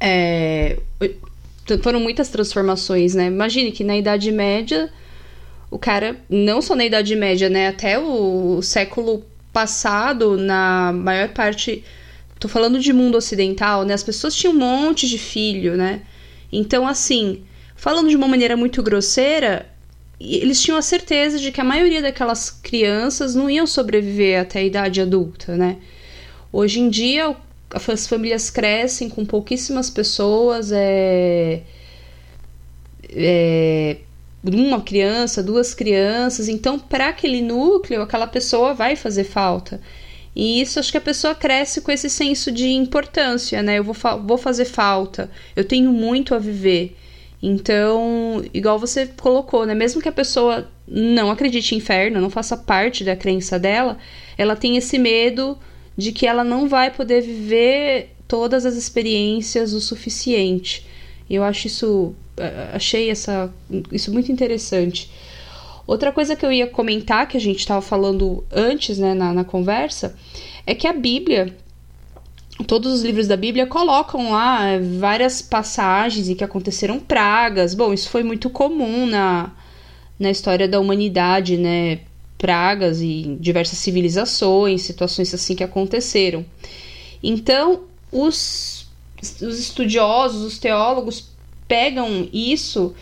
é, 0.00 0.78
foram 1.82 2.00
muitas 2.00 2.28
transformações, 2.28 3.14
né? 3.14 3.26
Imagine 3.26 3.72
que 3.72 3.82
na 3.82 3.96
Idade 3.96 4.30
Média, 4.30 4.92
o 5.70 5.78
cara, 5.78 6.20
não 6.28 6.60
só 6.60 6.74
na 6.74 6.84
Idade 6.84 7.16
Média, 7.16 7.48
né? 7.48 7.68
Até 7.68 7.98
o, 7.98 8.56
o 8.58 8.62
século 8.62 9.24
passado, 9.52 10.36
na 10.36 10.92
maior 10.92 11.30
parte. 11.30 11.84
Tô 12.38 12.48
falando 12.48 12.78
de 12.78 12.92
mundo 12.92 13.16
ocidental, 13.16 13.84
né? 13.84 13.94
As 13.94 14.02
pessoas 14.02 14.34
tinham 14.34 14.54
um 14.54 14.58
monte 14.58 15.08
de 15.08 15.18
filho, 15.18 15.76
né? 15.76 16.02
Então, 16.52 16.86
assim, 16.86 17.42
falando 17.74 18.08
de 18.08 18.16
uma 18.16 18.28
maneira 18.28 18.56
muito 18.56 18.82
grosseira, 18.82 19.66
eles 20.20 20.60
tinham 20.62 20.78
a 20.78 20.82
certeza 20.82 21.38
de 21.38 21.50
que 21.50 21.60
a 21.60 21.64
maioria 21.64 22.00
daquelas 22.00 22.50
crianças 22.50 23.34
não 23.34 23.50
iam 23.50 23.66
sobreviver 23.66 24.40
até 24.40 24.60
a 24.60 24.64
idade 24.64 25.00
adulta, 25.00 25.56
né? 25.56 25.78
Hoje 26.52 26.80
em 26.80 26.88
dia, 26.88 27.36
as 27.70 28.06
famílias 28.06 28.50
crescem 28.50 29.08
com 29.08 29.24
pouquíssimas 29.24 29.90
pessoas, 29.90 30.70
é, 30.70 31.62
é 33.10 33.96
uma 34.44 34.80
criança, 34.80 35.42
duas 35.42 35.74
crianças, 35.74 36.48
então 36.48 36.78
para 36.78 37.08
aquele 37.08 37.40
núcleo, 37.42 38.02
aquela 38.02 38.26
pessoa 38.26 38.74
vai 38.74 38.94
fazer 38.94 39.24
falta. 39.24 39.80
E 40.34 40.60
isso 40.60 40.80
acho 40.80 40.90
que 40.90 40.98
a 40.98 41.00
pessoa 41.00 41.34
cresce 41.34 41.80
com 41.80 41.92
esse 41.92 42.10
senso 42.10 42.50
de 42.50 42.68
importância, 42.68 43.62
né? 43.62 43.78
Eu 43.78 43.84
vou, 43.84 43.94
fa 43.94 44.16
vou 44.16 44.36
fazer 44.36 44.64
falta, 44.64 45.30
eu 45.54 45.64
tenho 45.64 45.92
muito 45.92 46.34
a 46.34 46.38
viver. 46.38 46.96
Então, 47.42 48.42
igual 48.52 48.78
você 48.78 49.06
colocou, 49.06 49.66
né? 49.66 49.74
Mesmo 49.74 50.00
que 50.00 50.08
a 50.08 50.12
pessoa 50.12 50.68
não 50.88 51.30
acredite 51.30 51.74
em 51.74 51.78
inferno, 51.78 52.20
não 52.20 52.30
faça 52.30 52.56
parte 52.56 53.04
da 53.04 53.14
crença 53.14 53.58
dela, 53.58 53.98
ela 54.36 54.56
tem 54.56 54.76
esse 54.76 54.98
medo 54.98 55.58
de 55.96 56.10
que 56.10 56.26
ela 56.26 56.42
não 56.42 56.68
vai 56.68 56.90
poder 56.90 57.20
viver 57.20 58.10
todas 58.26 58.66
as 58.66 58.74
experiências 58.74 59.72
o 59.72 59.80
suficiente. 59.80 60.86
Eu 61.28 61.44
acho 61.44 61.66
isso, 61.66 62.14
achei 62.72 63.10
essa, 63.10 63.52
isso 63.92 64.12
muito 64.12 64.32
interessante. 64.32 65.10
Outra 65.86 66.12
coisa 66.12 66.34
que 66.34 66.44
eu 66.44 66.52
ia 66.52 66.66
comentar, 66.66 67.28
que 67.28 67.36
a 67.36 67.40
gente 67.40 67.58
estava 67.58 67.82
falando 67.82 68.44
antes, 68.50 68.98
né, 68.98 69.12
na, 69.12 69.32
na 69.32 69.44
conversa, 69.44 70.16
é 70.66 70.74
que 70.74 70.86
a 70.86 70.92
Bíblia 70.92 71.54
todos 72.66 72.92
os 72.92 73.02
livros 73.02 73.26
da 73.26 73.36
Bíblia 73.36 73.66
colocam 73.66 74.30
lá 74.30 74.78
várias 75.00 75.42
passagens 75.42 76.28
em 76.28 76.34
que 76.36 76.44
aconteceram 76.44 77.00
pragas. 77.00 77.74
Bom, 77.74 77.92
isso 77.92 78.08
foi 78.08 78.22
muito 78.22 78.48
comum 78.48 79.06
na, 79.06 79.50
na 80.18 80.30
história 80.30 80.68
da 80.68 80.78
humanidade, 80.78 81.56
né? 81.56 82.00
Pragas 82.38 83.00
e 83.00 83.36
diversas 83.40 83.78
civilizações, 83.78 84.82
situações 84.82 85.34
assim 85.34 85.56
que 85.56 85.64
aconteceram. 85.64 86.44
Então, 87.22 87.82
os, 88.12 88.86
os 89.20 89.58
estudiosos, 89.58 90.42
os 90.42 90.58
teólogos 90.58 91.30
pegam 91.66 92.28
isso 92.32 92.94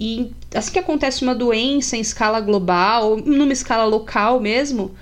e 0.00 0.32
assim 0.54 0.72
que 0.72 0.78
acontece 0.78 1.22
uma 1.22 1.34
doença 1.34 1.94
em 1.94 2.00
escala 2.00 2.40
global, 2.40 3.10
ou 3.10 3.16
numa 3.18 3.52
escala 3.52 3.84
local 3.84 4.40
mesmo, 4.40 4.92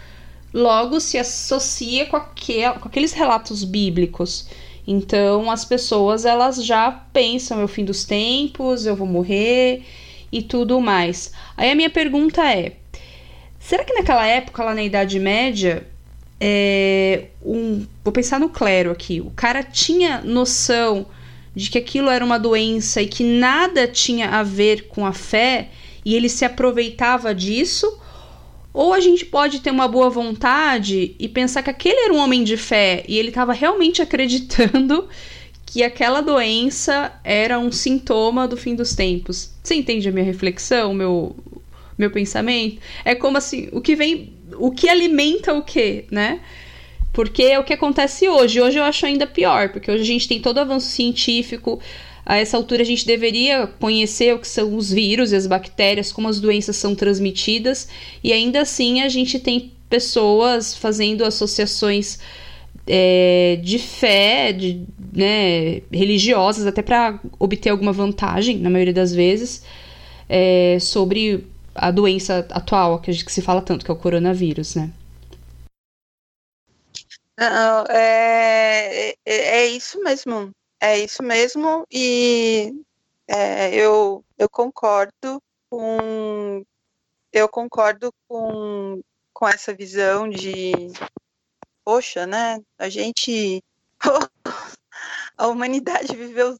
logo 0.52 0.98
se 0.98 1.16
associa 1.16 2.06
com, 2.06 2.16
aquel, 2.16 2.74
com 2.74 2.88
aqueles 2.88 3.12
relatos 3.12 3.62
bíblicos. 3.62 4.48
Então 4.84 5.48
as 5.52 5.64
pessoas 5.64 6.24
elas 6.24 6.64
já 6.64 6.90
pensam 6.90 7.60
é 7.60 7.64
o 7.64 7.68
fim 7.68 7.84
dos 7.84 8.04
tempos, 8.04 8.86
eu 8.86 8.96
vou 8.96 9.06
morrer 9.06 9.84
e 10.32 10.42
tudo 10.42 10.80
mais. 10.80 11.32
Aí 11.56 11.70
a 11.70 11.76
minha 11.76 11.90
pergunta 11.90 12.42
é: 12.52 12.72
será 13.60 13.84
que 13.84 13.94
naquela 13.94 14.26
época, 14.26 14.64
lá 14.64 14.74
na 14.74 14.82
Idade 14.82 15.20
Média, 15.20 15.86
é, 16.40 17.26
um, 17.40 17.86
vou 18.02 18.12
pensar 18.12 18.40
no 18.40 18.48
clero 18.48 18.90
aqui, 18.90 19.20
o 19.20 19.30
cara 19.30 19.62
tinha 19.62 20.22
noção 20.22 21.06
de 21.58 21.70
que 21.70 21.78
aquilo 21.78 22.08
era 22.08 22.24
uma 22.24 22.38
doença 22.38 23.02
e 23.02 23.08
que 23.08 23.24
nada 23.24 23.88
tinha 23.88 24.28
a 24.28 24.44
ver 24.44 24.86
com 24.86 25.04
a 25.04 25.12
fé 25.12 25.70
e 26.04 26.14
ele 26.14 26.28
se 26.28 26.44
aproveitava 26.44 27.34
disso? 27.34 27.98
Ou 28.72 28.94
a 28.94 29.00
gente 29.00 29.26
pode 29.26 29.58
ter 29.58 29.72
uma 29.72 29.88
boa 29.88 30.08
vontade 30.08 31.16
e 31.18 31.26
pensar 31.26 31.64
que 31.64 31.70
aquele 31.70 31.98
era 31.98 32.14
um 32.14 32.18
homem 32.18 32.44
de 32.44 32.56
fé 32.56 33.04
e 33.08 33.18
ele 33.18 33.30
estava 33.30 33.52
realmente 33.52 34.00
acreditando 34.00 35.08
que 35.66 35.82
aquela 35.82 36.20
doença 36.20 37.12
era 37.24 37.58
um 37.58 37.72
sintoma 37.72 38.46
do 38.46 38.56
fim 38.56 38.76
dos 38.76 38.94
tempos. 38.94 39.50
Você 39.60 39.74
entende 39.74 40.08
a 40.08 40.12
minha 40.12 40.24
reflexão, 40.24 40.94
meu 40.94 41.34
meu 41.98 42.12
pensamento? 42.12 42.80
É 43.04 43.16
como 43.16 43.36
assim, 43.36 43.68
o 43.72 43.80
que 43.80 43.96
vem, 43.96 44.32
o 44.58 44.70
que 44.70 44.88
alimenta 44.88 45.52
o 45.52 45.62
quê, 45.64 46.04
né? 46.08 46.38
Porque 47.18 47.42
é 47.42 47.58
o 47.58 47.64
que 47.64 47.72
acontece 47.72 48.28
hoje. 48.28 48.60
Hoje 48.60 48.78
eu 48.78 48.84
acho 48.84 49.04
ainda 49.04 49.26
pior, 49.26 49.70
porque 49.70 49.90
hoje 49.90 50.02
a 50.02 50.06
gente 50.06 50.28
tem 50.28 50.40
todo 50.40 50.58
o 50.58 50.60
avanço 50.60 50.86
científico, 50.86 51.80
a 52.24 52.36
essa 52.36 52.56
altura, 52.56 52.82
a 52.82 52.84
gente 52.84 53.04
deveria 53.04 53.66
conhecer 53.66 54.32
o 54.32 54.38
que 54.38 54.46
são 54.46 54.76
os 54.76 54.92
vírus 54.92 55.32
e 55.32 55.34
as 55.34 55.44
bactérias, 55.44 56.12
como 56.12 56.28
as 56.28 56.38
doenças 56.38 56.76
são 56.76 56.94
transmitidas, 56.94 57.88
e 58.22 58.32
ainda 58.32 58.60
assim 58.60 59.00
a 59.00 59.08
gente 59.08 59.40
tem 59.40 59.72
pessoas 59.90 60.76
fazendo 60.76 61.24
associações 61.24 62.20
é, 62.86 63.58
de 63.64 63.80
fé, 63.80 64.52
de, 64.52 64.82
né, 65.12 65.82
religiosas, 65.92 66.66
até 66.66 66.82
para 66.82 67.18
obter 67.36 67.70
alguma 67.70 67.90
vantagem, 67.90 68.58
na 68.58 68.70
maioria 68.70 68.94
das 68.94 69.12
vezes, 69.12 69.64
é, 70.28 70.78
sobre 70.80 71.48
a 71.74 71.90
doença 71.90 72.46
atual 72.50 73.00
que, 73.00 73.10
a 73.10 73.12
gente, 73.12 73.24
que 73.24 73.32
se 73.32 73.42
fala 73.42 73.60
tanto, 73.60 73.84
que 73.84 73.90
é 73.90 73.94
o 73.94 73.96
coronavírus, 73.96 74.76
né? 74.76 74.92
Não, 77.38 77.84
é, 77.88 79.10
é, 79.10 79.14
é 79.24 79.66
isso 79.66 80.02
mesmo. 80.02 80.50
É 80.80 80.98
isso 80.98 81.22
mesmo, 81.22 81.84
e 81.90 82.72
é, 83.28 83.74
eu, 83.74 84.24
eu 84.36 84.48
concordo 84.48 85.42
com 85.70 86.64
eu 87.32 87.48
concordo 87.48 88.12
com, 88.28 89.00
com 89.32 89.48
essa 89.48 89.74
visão 89.74 90.28
de 90.28 90.72
poxa, 91.84 92.26
né? 92.26 92.60
A 92.78 92.88
gente 92.88 93.62
a 95.36 95.46
humanidade 95.48 96.16
viveu 96.16 96.56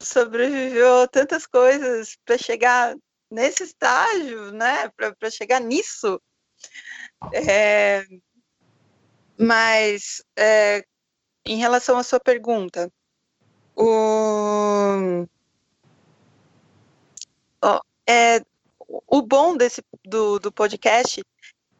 sobreviveu 0.00 1.08
tantas 1.08 1.46
coisas 1.46 2.16
para 2.24 2.38
chegar 2.38 2.96
nesse 3.30 3.64
estágio, 3.64 4.52
né? 4.52 4.88
Para 4.90 5.30
chegar 5.30 5.60
nisso. 5.60 6.20
É, 7.32 8.04
mas 9.42 10.22
é, 10.36 10.84
em 11.44 11.58
relação 11.58 11.98
à 11.98 12.02
sua 12.02 12.20
pergunta, 12.20 12.90
o, 13.74 15.26
é, 18.08 18.40
o 19.06 19.22
bom 19.22 19.56
desse, 19.56 19.82
do, 20.04 20.38
do 20.38 20.52
podcast 20.52 21.22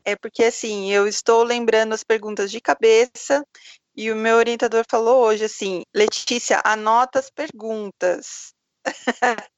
é 0.04 0.16
porque, 0.16 0.44
assim, 0.44 0.90
eu 0.90 1.06
estou 1.06 1.42
lembrando 1.42 1.92
as 1.92 2.02
perguntas 2.02 2.50
de 2.50 2.60
cabeça 2.60 3.46
e 3.94 4.10
o 4.10 4.16
meu 4.16 4.36
orientador 4.36 4.84
falou 4.90 5.24
hoje, 5.24 5.44
assim, 5.44 5.84
Letícia, 5.94 6.60
anota 6.64 7.18
as 7.18 7.30
perguntas. 7.30 8.52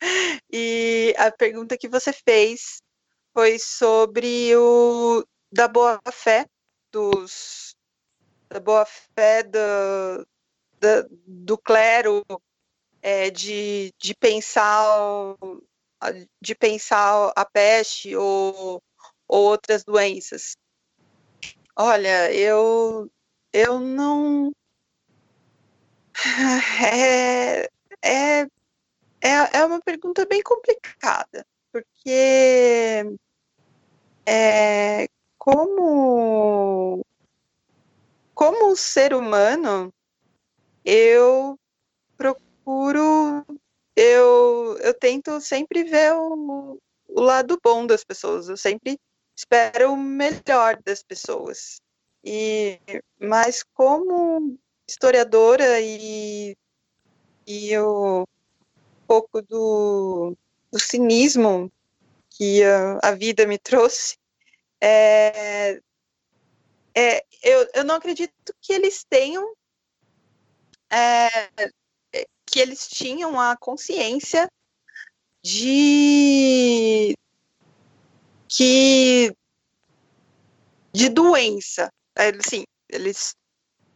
e 0.52 1.14
a 1.16 1.30
pergunta 1.30 1.78
que 1.78 1.88
você 1.88 2.12
fez 2.12 2.82
foi 3.32 3.58
sobre 3.58 4.54
o 4.56 5.24
da 5.50 5.66
boa 5.66 5.98
fé 6.12 6.46
dos 6.92 7.73
da 8.54 8.60
boa 8.60 8.86
fé 8.86 9.42
do, 9.42 10.26
da, 10.78 11.04
do 11.26 11.58
clero 11.58 12.24
é, 13.02 13.28
de, 13.28 13.92
de 13.98 14.14
pensar 14.14 14.86
de 16.40 16.54
pensar 16.54 17.32
a 17.34 17.44
peste 17.44 18.14
ou, 18.14 18.80
ou 19.26 19.44
outras 19.44 19.82
doenças. 19.82 20.56
Olha, 21.74 22.32
eu 22.32 23.10
eu 23.52 23.80
não 23.80 24.52
é, 26.92 27.68
é, 28.02 28.42
é, 28.42 28.48
é 29.52 29.64
uma 29.64 29.80
pergunta 29.80 30.24
bem 30.26 30.42
complicada, 30.44 31.44
porque 31.72 33.04
é, 34.24 35.08
como 35.38 37.03
como 38.34 38.76
ser 38.76 39.14
humano 39.14 39.92
eu 40.84 41.58
procuro, 42.16 43.44
eu, 43.96 44.78
eu 44.78 44.94
tento 44.94 45.40
sempre 45.40 45.84
ver 45.84 46.12
o, 46.14 46.78
o 47.08 47.20
lado 47.20 47.58
bom 47.62 47.86
das 47.86 48.04
pessoas, 48.04 48.48
eu 48.48 48.56
sempre 48.56 48.98
espero 49.36 49.92
o 49.92 49.96
melhor 49.96 50.78
das 50.84 51.02
pessoas. 51.02 51.80
E, 52.22 52.78
mas 53.20 53.62
como 53.74 54.58
historiadora 54.88 55.80
e, 55.80 56.56
e 57.46 57.78
o 57.78 58.22
um 58.22 59.06
pouco 59.06 59.42
do, 59.42 60.36
do 60.72 60.78
cinismo 60.78 61.70
que 62.30 62.62
a, 62.64 62.98
a 63.02 63.10
vida 63.12 63.46
me 63.46 63.58
trouxe. 63.58 64.16
É, 64.80 65.80
é, 66.96 67.24
eu, 67.42 67.68
eu 67.74 67.84
não 67.84 67.96
acredito 67.96 68.32
que 68.60 68.72
eles 68.72 69.04
tenham 69.08 69.54
é, 70.90 71.48
que 72.46 72.60
eles 72.60 72.86
tinham 72.86 73.40
a 73.40 73.56
consciência 73.56 74.48
de 75.42 77.14
que 78.48 79.34
de 80.92 81.08
doença. 81.08 81.88
Assim, 82.16 82.62
eles 82.88 83.34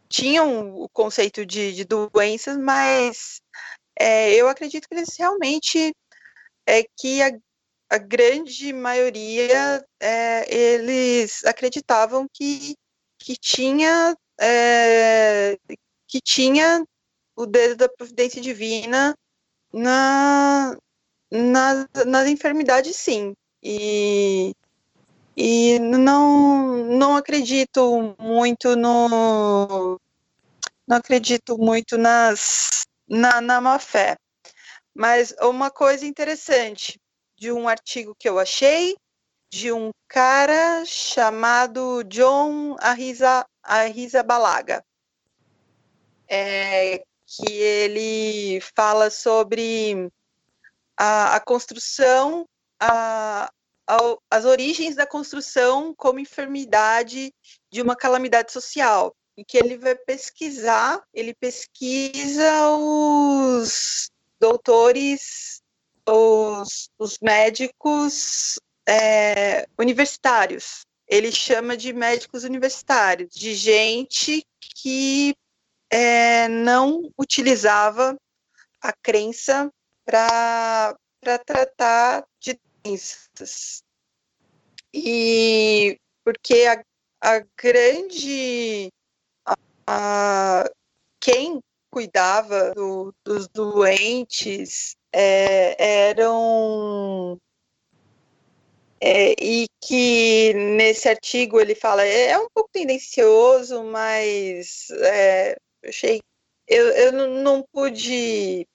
tinham 0.09 0.75
o 0.75 0.89
conceito 0.89 1.45
de, 1.45 1.71
de 1.73 1.85
doenças, 1.85 2.57
mas 2.57 3.41
é, 3.97 4.33
eu 4.33 4.49
acredito 4.49 4.87
que 4.87 4.95
eles 4.95 5.15
realmente 5.17 5.93
é 6.67 6.83
que 6.97 7.21
a, 7.21 7.31
a 7.89 7.97
grande 7.97 8.73
maioria 8.73 9.85
é, 9.99 10.53
eles 10.53 11.45
acreditavam 11.45 12.27
que, 12.33 12.75
que 13.19 13.35
tinha 13.35 14.15
é, 14.39 15.57
que 16.07 16.19
tinha 16.21 16.83
o 17.35 17.45
dedo 17.45 17.75
da 17.75 17.89
providência 17.89 18.41
divina 18.41 19.15
na, 19.71 20.75
nas, 21.31 21.87
nas 22.05 22.27
enfermidades, 22.27 22.95
sim. 22.95 23.33
E, 23.61 24.53
e 25.35 25.79
não, 25.79 26.85
não 26.85 27.15
acredito 27.15 28.15
muito 28.19 28.75
no. 28.75 29.99
Não 30.87 30.97
acredito 30.97 31.57
muito 31.57 31.97
nas, 31.97 32.85
na, 33.07 33.39
na 33.41 33.61
má 33.61 33.77
fé. 33.77 34.17
Mas 34.93 35.33
uma 35.41 35.69
coisa 35.69 36.05
interessante 36.05 36.99
de 37.37 37.51
um 37.51 37.67
artigo 37.67 38.15
que 38.17 38.27
eu 38.27 38.39
achei 38.39 38.97
de 39.49 39.71
um 39.71 39.91
cara 40.07 40.85
chamado 40.85 42.03
John 42.03 42.75
Arriza, 42.79 43.45
Arriza 43.63 44.21
Balaga, 44.21 44.83
é, 46.27 47.03
que 47.25 47.51
ele 47.51 48.61
fala 48.75 49.09
sobre 49.09 50.11
a, 50.95 51.35
a 51.35 51.39
construção, 51.39 52.47
a, 52.79 53.51
a, 53.87 53.97
as 54.29 54.45
origens 54.45 54.95
da 54.95 55.07
construção 55.07 55.93
como 55.95 56.19
enfermidade 56.19 57.33
de 57.71 57.81
uma 57.81 57.95
calamidade 57.95 58.51
social, 58.51 59.15
em 59.35 59.43
que 59.43 59.57
ele 59.57 59.77
vai 59.77 59.95
pesquisar, 59.95 61.01
ele 61.11 61.33
pesquisa 61.33 62.69
os 62.77 64.11
doutores, 64.39 65.61
os, 66.07 66.89
os 66.99 67.17
médicos 67.19 68.59
é, 68.89 69.67
universitários. 69.77 70.81
Ele 71.07 71.31
chama 71.31 71.77
de 71.77 71.93
médicos 71.93 72.43
universitários, 72.43 73.33
de 73.33 73.53
gente 73.53 74.43
que 74.59 75.35
é, 75.91 76.47
não 76.47 77.11
utilizava 77.17 78.17
a 78.81 78.93
crença 78.93 79.71
para 80.05 80.95
tratar 81.45 82.25
de 82.39 82.59
doenças. 82.83 83.83
E 84.93 85.99
porque 86.23 86.65
a, 86.65 86.83
a 87.21 87.45
grande. 87.57 88.91
A, 89.45 89.55
a, 89.87 90.69
quem 91.19 91.59
cuidava 91.91 92.71
do, 92.73 93.13
dos 93.23 93.47
doentes 93.47 94.95
é, 95.13 96.09
eram. 96.09 97.39
É, 99.01 99.33
e 99.41 99.67
que 99.81 100.53
nesse 100.53 101.07
artigo 101.07 101.59
ele 101.59 101.73
fala, 101.73 102.05
é, 102.05 102.31
é 102.31 102.37
um 102.37 102.49
pouco 102.53 102.69
tendencioso, 102.71 103.83
mas 103.85 104.87
é, 104.91 105.55
eu 105.83 105.89
achei. 105.89 106.21
Eu, 106.67 106.87
eu 106.89 107.11
não 107.29 107.63
pude 107.71 108.67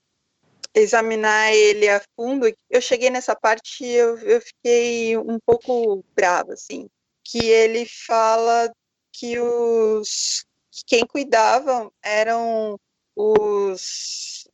examinar 0.74 1.52
ele 1.52 1.88
a 1.88 2.02
fundo. 2.16 2.52
Eu 2.70 2.80
cheguei 2.80 3.10
nessa 3.10 3.36
parte 3.36 3.84
e 3.84 3.92
eu, 3.92 4.18
eu 4.18 4.40
fiquei 4.40 5.16
um 5.16 5.38
pouco 5.46 6.04
brava, 6.14 6.54
assim. 6.54 6.88
Que 7.22 7.46
ele 7.46 7.86
fala 7.86 8.72
que 9.12 9.38
os. 9.38 10.44
Que 10.70 10.82
quem 10.86 11.06
cuidava 11.06 11.90
eram 12.02 12.78
os. 13.16 14.48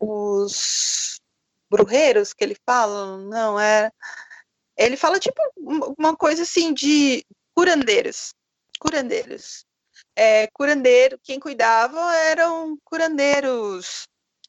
Os 0.00 0.83
brureiros 1.74 2.32
que 2.32 2.44
ele 2.44 2.56
fala, 2.64 3.18
não, 3.18 3.58
é. 3.58 3.90
Ele 4.76 4.96
fala 4.96 5.18
tipo 5.18 5.40
uma 5.98 6.16
coisa 6.16 6.42
assim 6.42 6.72
de 6.72 7.24
curandeiros. 7.54 8.32
Curandeiros 8.78 9.64
é, 10.16 10.46
curandeiro, 10.52 11.18
quem 11.22 11.40
cuidava 11.40 12.14
eram 12.16 12.78
curandeiros 12.84 14.06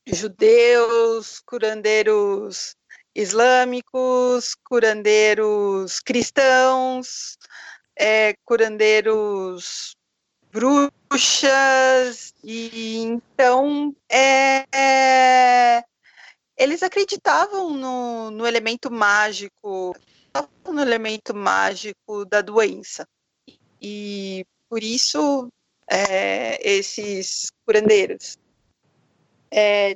judeus, 0.07 1.39
curandeiros 1.45 2.75
islâmicos, 3.15 4.55
curandeiros 4.63 5.99
cristãos, 5.99 7.37
é, 7.97 8.35
curandeiros 8.45 9.95
bruxas, 10.51 12.33
e 12.43 12.97
então 12.97 13.95
é, 14.09 14.65
é, 14.73 15.83
eles 16.57 16.83
acreditavam 16.83 17.73
no, 17.73 18.31
no 18.31 18.47
elemento 18.47 18.91
mágico, 18.91 19.95
no 20.65 20.81
elemento 20.81 21.35
mágico 21.35 22.25
da 22.25 22.41
doença. 22.41 23.07
E 23.81 24.45
por 24.69 24.83
isso 24.83 25.49
é, 25.89 26.59
esses 26.67 27.51
curandeiros. 27.65 28.37
É, 29.51 29.95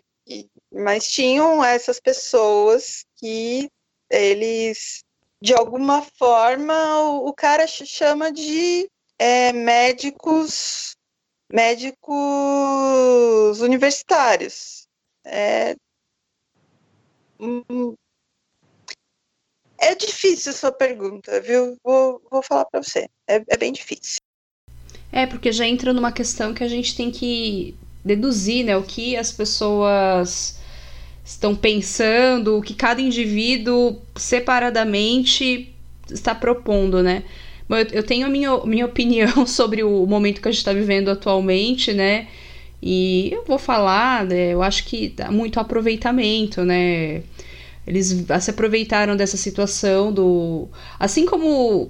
mas 0.72 1.11
tinham 1.11 1.64
essas 1.64 1.99
pessoas 1.99 3.06
que 3.15 3.69
eles, 4.10 5.03
de 5.41 5.53
alguma 5.53 6.02
forma, 6.02 7.02
o, 7.02 7.30
o 7.30 7.34
cara 7.34 7.65
chama 7.68 8.31
de 8.31 8.90
é, 9.18 9.52
médicos 9.52 10.95
médicos 11.52 12.10
universitários. 13.61 14.88
É, 15.26 15.76
hum, 17.40 17.95
é 19.80 19.95
difícil 19.95 20.53
sua 20.53 20.72
pergunta, 20.72 21.40
viu? 21.41 21.78
Vou, 21.84 22.22
vou 22.30 22.44
falar 22.44 22.66
para 22.66 22.84
você. 22.84 23.07
É, 23.28 23.41
é 23.48 23.57
bem 23.57 23.72
difícil. 23.72 24.18
É, 25.11 25.26
porque 25.26 25.52
já 25.52 25.66
entra 25.66 25.94
numa 25.94 26.11
questão 26.11 26.53
que 26.53 26.64
a 26.64 26.68
gente 26.68 26.95
tem 26.95 27.10
que 27.10 27.76
deduzir, 28.03 28.66
né? 28.66 28.78
O 28.78 28.84
que 28.84 29.16
as 29.16 29.32
pessoas 29.32 30.60
estão 31.24 31.56
pensando, 31.56 32.57
o 32.57 32.61
que 32.61 32.74
cada 32.74 33.02
indivíduo 33.02 34.02
separadamente 34.16 35.74
está 36.11 36.36
propondo, 36.36 37.02
né? 37.02 37.24
Eu 37.91 38.03
tenho 38.03 38.26
a 38.26 38.30
minha, 38.30 38.66
minha 38.66 38.86
opinião 38.86 39.45
sobre 39.48 39.84
o 39.84 40.06
momento 40.06 40.41
que 40.41 40.48
a 40.48 40.52
gente 40.52 40.60
está 40.60 40.74
vivendo 40.74 41.10
atualmente, 41.10 41.94
né? 41.94 42.28
E 42.82 43.30
eu 43.32 43.44
vou 43.46 43.60
falar, 43.60 44.26
né, 44.26 44.54
eu 44.54 44.64
acho 44.64 44.86
que 44.86 45.10
dá 45.10 45.30
muito 45.30 45.60
aproveitamento, 45.60 46.64
né? 46.64 47.24
Eles 47.86 48.26
se 48.42 48.50
aproveitaram 48.52 49.16
dessa 49.16 49.36
situação 49.36 50.14
do. 50.14 50.68
Assim 51.00 51.26
como 51.26 51.90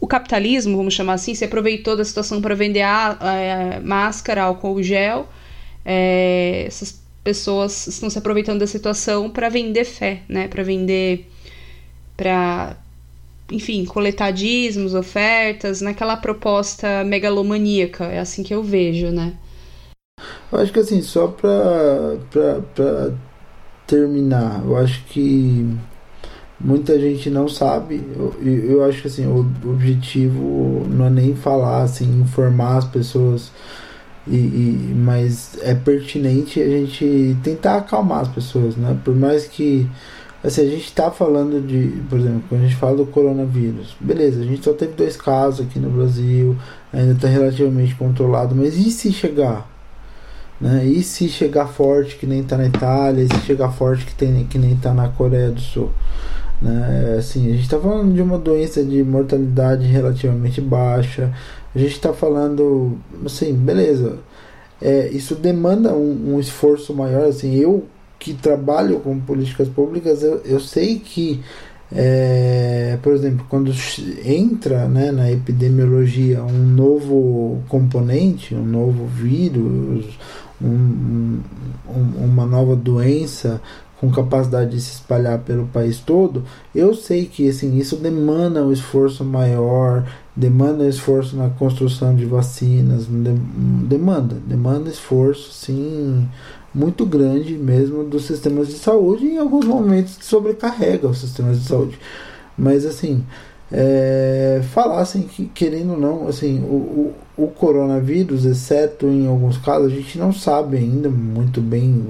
o 0.00 0.06
capitalismo, 0.06 0.76
vamos 0.76 0.94
chamar 0.94 1.14
assim, 1.14 1.34
se 1.34 1.44
aproveitou 1.44 1.96
da 1.96 2.04
situação 2.04 2.40
para 2.42 2.54
vender 2.54 2.82
a, 2.82 3.16
a, 3.20 3.76
a 3.76 3.80
máscara, 3.80 4.42
álcool 4.42 4.82
gel. 4.82 5.28
É, 5.84 6.64
essas 6.66 7.00
pessoas 7.22 7.86
estão 7.86 8.10
se 8.10 8.18
aproveitando 8.18 8.60
da 8.60 8.66
situação 8.66 9.30
para 9.30 9.48
vender 9.48 9.84
fé, 9.84 10.22
né? 10.28 10.48
Para 10.48 10.62
vender, 10.62 11.30
para, 12.16 12.76
enfim, 13.50 13.84
coletar 13.84 14.30
dízimos, 14.32 14.94
ofertas, 14.94 15.80
naquela 15.80 16.16
proposta 16.16 17.04
megalomaníaca. 17.04 18.04
É 18.06 18.18
assim 18.18 18.42
que 18.42 18.52
eu 18.52 18.62
vejo, 18.62 19.10
né? 19.10 19.34
Eu 20.54 20.60
acho 20.60 20.72
que 20.72 20.78
assim, 20.78 21.02
só 21.02 21.26
para 21.26 23.12
terminar, 23.88 24.62
eu 24.64 24.76
acho 24.76 25.04
que 25.06 25.68
muita 26.60 26.96
gente 27.00 27.28
não 27.28 27.48
sabe. 27.48 28.00
Eu, 28.16 28.32
eu 28.40 28.84
acho 28.84 29.02
que 29.02 29.08
assim, 29.08 29.26
o 29.26 29.40
objetivo 29.68 30.86
não 30.88 31.06
é 31.06 31.10
nem 31.10 31.34
falar, 31.34 31.82
assim, 31.82 32.20
informar 32.20 32.78
as 32.78 32.84
pessoas. 32.84 33.50
E, 34.28 34.36
e, 34.36 34.94
mas 34.96 35.58
é 35.60 35.74
pertinente 35.74 36.60
a 36.60 36.68
gente 36.68 37.36
tentar 37.42 37.78
acalmar 37.78 38.20
as 38.20 38.28
pessoas, 38.28 38.76
né? 38.76 38.96
Por 39.04 39.14
mais 39.14 39.48
que 39.48 39.90
assim, 40.44 40.62
a 40.62 40.70
gente 40.70 40.84
está 40.84 41.10
falando 41.10 41.60
de, 41.66 42.00
por 42.08 42.20
exemplo, 42.20 42.44
quando 42.48 42.60
a 42.62 42.64
gente 42.64 42.76
fala 42.76 42.96
do 42.96 43.06
coronavírus, 43.06 43.96
beleza, 43.98 44.40
a 44.40 44.44
gente 44.44 44.64
só 44.64 44.72
teve 44.72 44.92
dois 44.92 45.16
casos 45.16 45.66
aqui 45.66 45.80
no 45.80 45.90
Brasil, 45.90 46.56
ainda 46.92 47.12
está 47.12 47.26
relativamente 47.26 47.96
controlado, 47.96 48.54
mas 48.54 48.76
e 48.76 48.90
se 48.92 49.12
chegar? 49.12 49.73
Né? 50.60 50.84
E 50.86 51.02
se 51.02 51.28
chegar 51.28 51.66
forte 51.66 52.16
que 52.16 52.26
nem 52.26 52.40
está 52.40 52.56
na 52.56 52.66
Itália, 52.66 53.22
e 53.22 53.28
se 53.28 53.46
chegar 53.46 53.70
forte 53.70 54.04
que, 54.06 54.14
tem, 54.14 54.44
que 54.46 54.58
nem 54.58 54.72
está 54.72 54.94
na 54.94 55.08
Coreia 55.08 55.50
do 55.50 55.60
Sul. 55.60 55.90
Né? 56.60 57.16
Assim, 57.18 57.48
a 57.48 57.52
gente 57.52 57.62
está 57.62 57.78
falando 57.78 58.14
de 58.14 58.22
uma 58.22 58.38
doença 58.38 58.82
de 58.82 59.02
mortalidade 59.02 59.86
relativamente 59.86 60.60
baixa. 60.60 61.32
A 61.74 61.78
gente 61.78 61.92
está 61.92 62.12
falando, 62.12 62.98
assim, 63.24 63.52
beleza. 63.52 64.18
É, 64.80 65.08
isso 65.08 65.34
demanda 65.34 65.92
um, 65.94 66.34
um, 66.34 66.40
esforço 66.40 66.94
maior. 66.94 67.26
Assim, 67.26 67.54
eu 67.56 67.84
que 68.18 68.32
trabalho 68.32 69.00
com 69.00 69.18
políticas 69.20 69.68
públicas, 69.68 70.22
eu, 70.22 70.40
eu 70.44 70.58
sei 70.58 70.98
que, 70.98 71.42
é, 71.92 72.98
por 73.02 73.12
exemplo, 73.12 73.44
quando 73.50 73.70
entra 74.24 74.88
né, 74.88 75.12
na 75.12 75.30
epidemiologia 75.30 76.42
um 76.42 76.64
novo 76.64 77.62
componente, 77.68 78.54
um 78.54 78.64
novo 78.64 79.04
vírus, 79.06 80.18
um, 80.62 81.40
um, 81.88 82.24
uma 82.24 82.46
nova 82.46 82.76
doença 82.76 83.60
com 84.00 84.10
capacidade 84.10 84.72
de 84.72 84.80
se 84.80 84.94
espalhar 84.94 85.38
pelo 85.38 85.66
país 85.66 85.98
todo, 85.98 86.44
eu 86.74 86.94
sei 86.94 87.26
que 87.26 87.48
assim, 87.48 87.78
isso 87.78 87.96
demanda 87.96 88.64
um 88.64 88.72
esforço 88.72 89.24
maior, 89.24 90.06
demanda 90.36 90.86
esforço 90.86 91.36
na 91.36 91.48
construção 91.48 92.14
de 92.14 92.26
vacinas, 92.26 93.06
demanda, 93.08 94.36
demanda 94.46 94.90
esforço 94.90 95.52
sim 95.52 96.28
muito 96.74 97.06
grande 97.06 97.56
mesmo 97.56 98.02
dos 98.02 98.24
sistemas 98.24 98.68
de 98.68 98.74
saúde 98.74 99.24
e 99.24 99.34
em 99.34 99.38
alguns 99.38 99.64
momentos 99.64 100.18
sobrecarrega 100.20 101.08
os 101.08 101.18
sistemas 101.18 101.60
de 101.60 101.68
saúde. 101.68 101.98
Mas 102.58 102.84
assim, 102.84 103.24
é, 103.72 104.60
falassem 104.72 105.22
que, 105.22 105.46
querendo 105.46 105.92
ou 105.92 105.98
não, 105.98 106.28
assim, 106.28 106.60
o, 106.60 107.14
o, 107.36 107.44
o, 107.44 107.48
coronavírus, 107.48 108.44
exceto 108.44 109.06
em 109.06 109.26
alguns 109.26 109.58
casos, 109.58 109.92
a 109.92 109.94
gente 109.94 110.18
não 110.18 110.32
sabe 110.32 110.76
ainda 110.76 111.08
muito 111.08 111.60
bem 111.60 112.04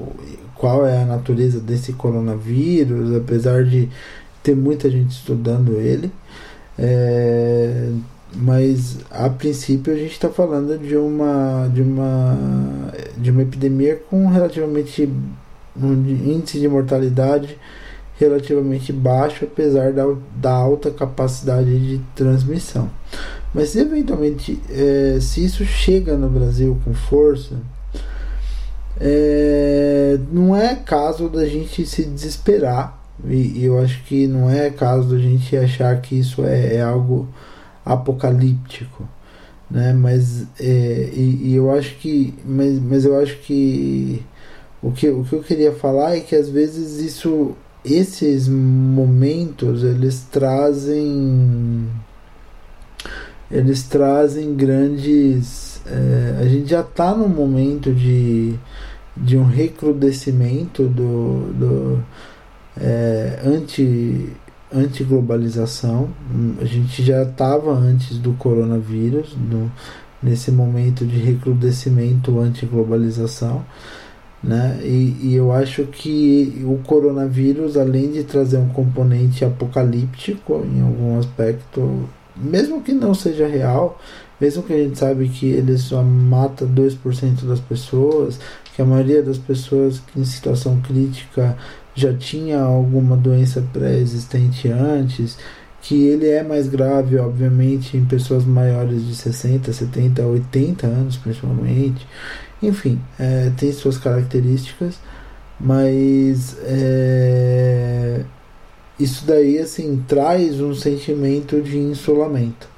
qual 0.55 0.87
é 0.87 1.03
a 1.03 1.07
natureza 1.07 1.61
desse 1.61 1.93
coronavírus, 1.93 3.15
apesar 3.17 3.65
de 3.65 3.89
ter 4.43 4.55
muita 4.55 4.91
gente 4.91 5.13
estudando 5.13 5.79
ele. 5.81 6.11
É, 6.79 7.91
mas 8.37 8.99
a 9.11 9.31
princípio 9.31 9.93
a 9.93 9.97
gente 9.97 10.13
está 10.13 10.29
falando 10.29 10.77
de 10.77 10.97
uma 10.97 11.71
de 11.73 11.83
uma 11.83 12.37
de 13.17 13.31
uma 13.31 13.43
epidemia 13.43 14.01
com 14.11 14.27
relativamente 14.27 15.09
um 15.81 15.93
índice 15.93 16.59
de 16.59 16.69
mortalidade 16.69 17.57
relativamente 18.19 18.93
baixo, 18.93 19.45
apesar 19.45 19.93
da, 19.93 20.05
da 20.37 20.53
alta 20.53 20.91
capacidade 20.91 21.79
de 21.79 22.01
transmissão. 22.15 22.91
Mas 23.53 23.77
eventualmente, 23.77 24.61
é, 24.71 25.19
se 25.21 25.45
isso 25.45 25.65
chega 25.65 26.17
no 26.17 26.29
Brasil 26.29 26.79
com 26.85 26.95
força, 26.95 27.57
é, 29.01 30.19
não 30.33 30.57
é 30.57 30.75
caso 30.75 31.29
da 31.29 31.47
gente 31.47 31.87
se 31.87 32.05
desesperar. 32.05 33.03
E, 33.25 33.61
e, 33.61 33.65
eu 33.65 33.79
acho 33.79 34.03
que 34.05 34.27
não 34.27 34.51
é 34.51 34.71
caso 34.71 35.09
da 35.09 35.19
gente 35.19 35.57
achar 35.57 36.01
que 36.01 36.19
isso 36.19 36.45
é, 36.45 36.77
é 36.77 36.83
algo 36.83 37.29
apocalíptico. 37.85 39.09
Né? 39.71 39.93
Mas 39.93 40.43
é, 40.61 41.11
e, 41.13 41.51
e, 41.51 41.55
eu 41.55 41.71
acho 41.71 41.95
que 41.97 42.35
mas, 42.45 42.79
mas 42.81 43.05
eu 43.05 43.19
acho 43.21 43.39
que 43.39 44.23
o 44.83 44.91
que, 44.93 45.09
o 45.09 45.25
que 45.25 45.33
eu 45.33 45.43
queria 45.43 45.73
falar 45.73 46.17
é 46.17 46.21
que 46.21 46.35
às 46.35 46.49
vezes 46.49 47.01
isso 47.01 47.57
esses 47.85 48.49
momentos 48.49 49.83
eles 49.85 50.27
trazem 50.31 51.89
eles 53.51 53.83
trazem 53.83 54.55
grandes 54.55 55.75
é, 55.87 56.39
a 56.41 56.45
gente 56.47 56.71
já 56.71 56.81
está 56.81 57.15
no 57.15 57.29
momento 57.29 57.93
de, 57.93 58.55
de 59.17 59.37
um 59.37 59.45
recrudescimento 59.45 60.85
do, 60.85 61.53
do 61.53 62.05
é, 62.81 63.41
anti 63.45 64.33
anti-globalização. 64.73 66.09
A 66.61 66.65
gente 66.65 67.05
já 67.05 67.23
estava 67.23 67.71
antes 67.73 68.19
do 68.19 68.33
coronavírus 68.33 69.37
no, 69.37 69.71
nesse 70.21 70.51
momento 70.51 71.07
de 71.07 71.17
recrudescimento 71.17 72.41
anti-globalização 72.41 73.65
né? 74.45 74.79
E, 74.83 75.17
e, 75.23 75.35
eu 75.35 75.51
acho 75.53 75.85
que 75.85 76.63
o 76.65 76.79
coronavírus, 76.87 77.77
além 77.77 78.13
de 78.13 78.25
trazer 78.25 78.59
um 78.59 78.69
componente 78.69 79.45
apocalíptico 79.45 80.65
em 80.71 80.83
algum 80.83 81.19
aspecto, 81.19 82.07
mesmo 82.37 82.83
que 82.83 82.93
não 82.93 83.15
seja 83.15 83.47
real, 83.47 83.99
mesmo 84.39 84.63
que 84.63 84.73
a 84.75 84.77
gente 84.77 84.99
sabe 84.99 85.29
que 85.29 85.47
ele 85.47 85.79
só 85.79 86.03
mata 86.03 86.67
2% 86.67 87.47
das 87.47 87.61
pessoas, 87.61 88.39
que 88.77 88.83
a 88.83 88.85
maioria 88.85 89.23
das 89.23 89.39
pessoas 89.39 90.03
em 90.15 90.25
situação 90.25 90.79
crítica 90.81 91.57
já 91.95 92.13
tinha 92.13 92.61
alguma 92.61 93.17
doença 93.17 93.65
pré-existente 93.73 94.69
antes, 94.69 95.39
que 95.81 96.07
ele 96.07 96.29
é 96.29 96.43
mais 96.43 96.67
grave, 96.67 97.19
obviamente, 97.19 97.97
em 97.97 98.05
pessoas 98.05 98.45
maiores 98.45 99.07
de 99.07 99.15
60, 99.15 99.73
70, 99.73 100.23
80 100.23 100.87
anos, 100.87 101.17
principalmente, 101.17 102.07
enfim, 102.67 103.01
é, 103.19 103.51
tem 103.57 103.73
suas 103.73 103.99
características, 103.99 104.99
mas 105.61 106.57
é, 106.63 108.25
isso 108.99 109.25
daí 109.27 109.59
assim 109.59 110.03
traz 110.07 110.61
um 110.61 110.75
sentimento 110.75 111.61
de 111.61 111.79
insolamento. 111.79 112.69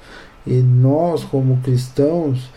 E 0.45 0.53
nós, 0.53 1.23
como 1.23 1.57
cristãos, 1.57 2.49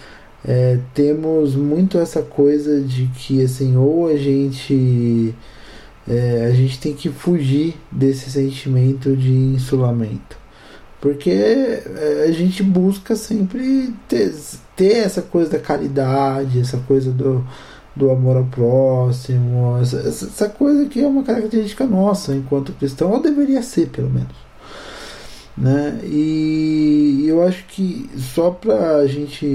é, 0.44 0.78
temos 0.94 1.54
muito 1.54 1.98
essa 1.98 2.22
coisa 2.22 2.80
de 2.80 3.06
que 3.08 3.42
assim, 3.42 3.76
ou 3.76 4.06
a 4.06 4.16
gente 4.16 5.34
é, 6.08 6.46
a 6.46 6.54
gente 6.54 6.78
tem 6.78 6.94
que 6.94 7.08
fugir 7.08 7.76
desse 7.90 8.30
sentimento 8.30 9.16
de 9.16 9.32
insulamento 9.32 10.40
porque 11.00 11.30
é, 11.30 12.26
a 12.28 12.32
gente 12.32 12.62
busca 12.62 13.16
sempre 13.16 13.94
ter, 14.06 14.34
ter 14.76 14.98
essa 14.98 15.22
coisa 15.22 15.50
da 15.50 15.58
caridade, 15.58 16.60
essa 16.60 16.76
coisa 16.78 17.10
do, 17.10 17.44
do 17.96 18.10
amor 18.10 18.36
ao 18.36 18.44
próximo, 18.44 19.78
essa, 19.80 19.98
essa 20.00 20.48
coisa 20.48 20.86
que 20.86 21.00
é 21.00 21.06
uma 21.06 21.22
característica 21.22 21.86
nossa 21.86 22.34
enquanto 22.34 22.72
cristão, 22.72 23.10
ou 23.10 23.22
deveria 23.22 23.62
ser 23.62 23.88
pelo 23.88 24.10
menos. 24.10 24.36
Né? 25.56 26.00
E 26.04 27.24
eu 27.26 27.42
acho 27.42 27.64
que 27.66 28.08
só 28.16 28.50
para 28.50 28.96
a 28.96 29.06
gente 29.06 29.46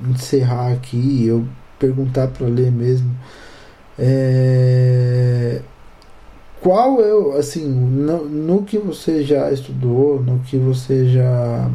encerrar 0.00 0.72
aqui, 0.72 1.26
eu 1.26 1.46
perguntar 1.78 2.28
para 2.28 2.46
ler 2.46 2.70
mesmo. 2.70 3.10
É, 3.98 5.60
qual 6.66 7.00
é, 7.00 7.38
assim, 7.38 7.64
no, 7.64 8.24
no, 8.24 8.64
que 8.64 8.76
você 8.76 9.22
já 9.22 9.52
estudou, 9.52 10.20
no 10.20 10.40
que 10.40 10.56
você 10.56 11.06
já, 11.06 11.70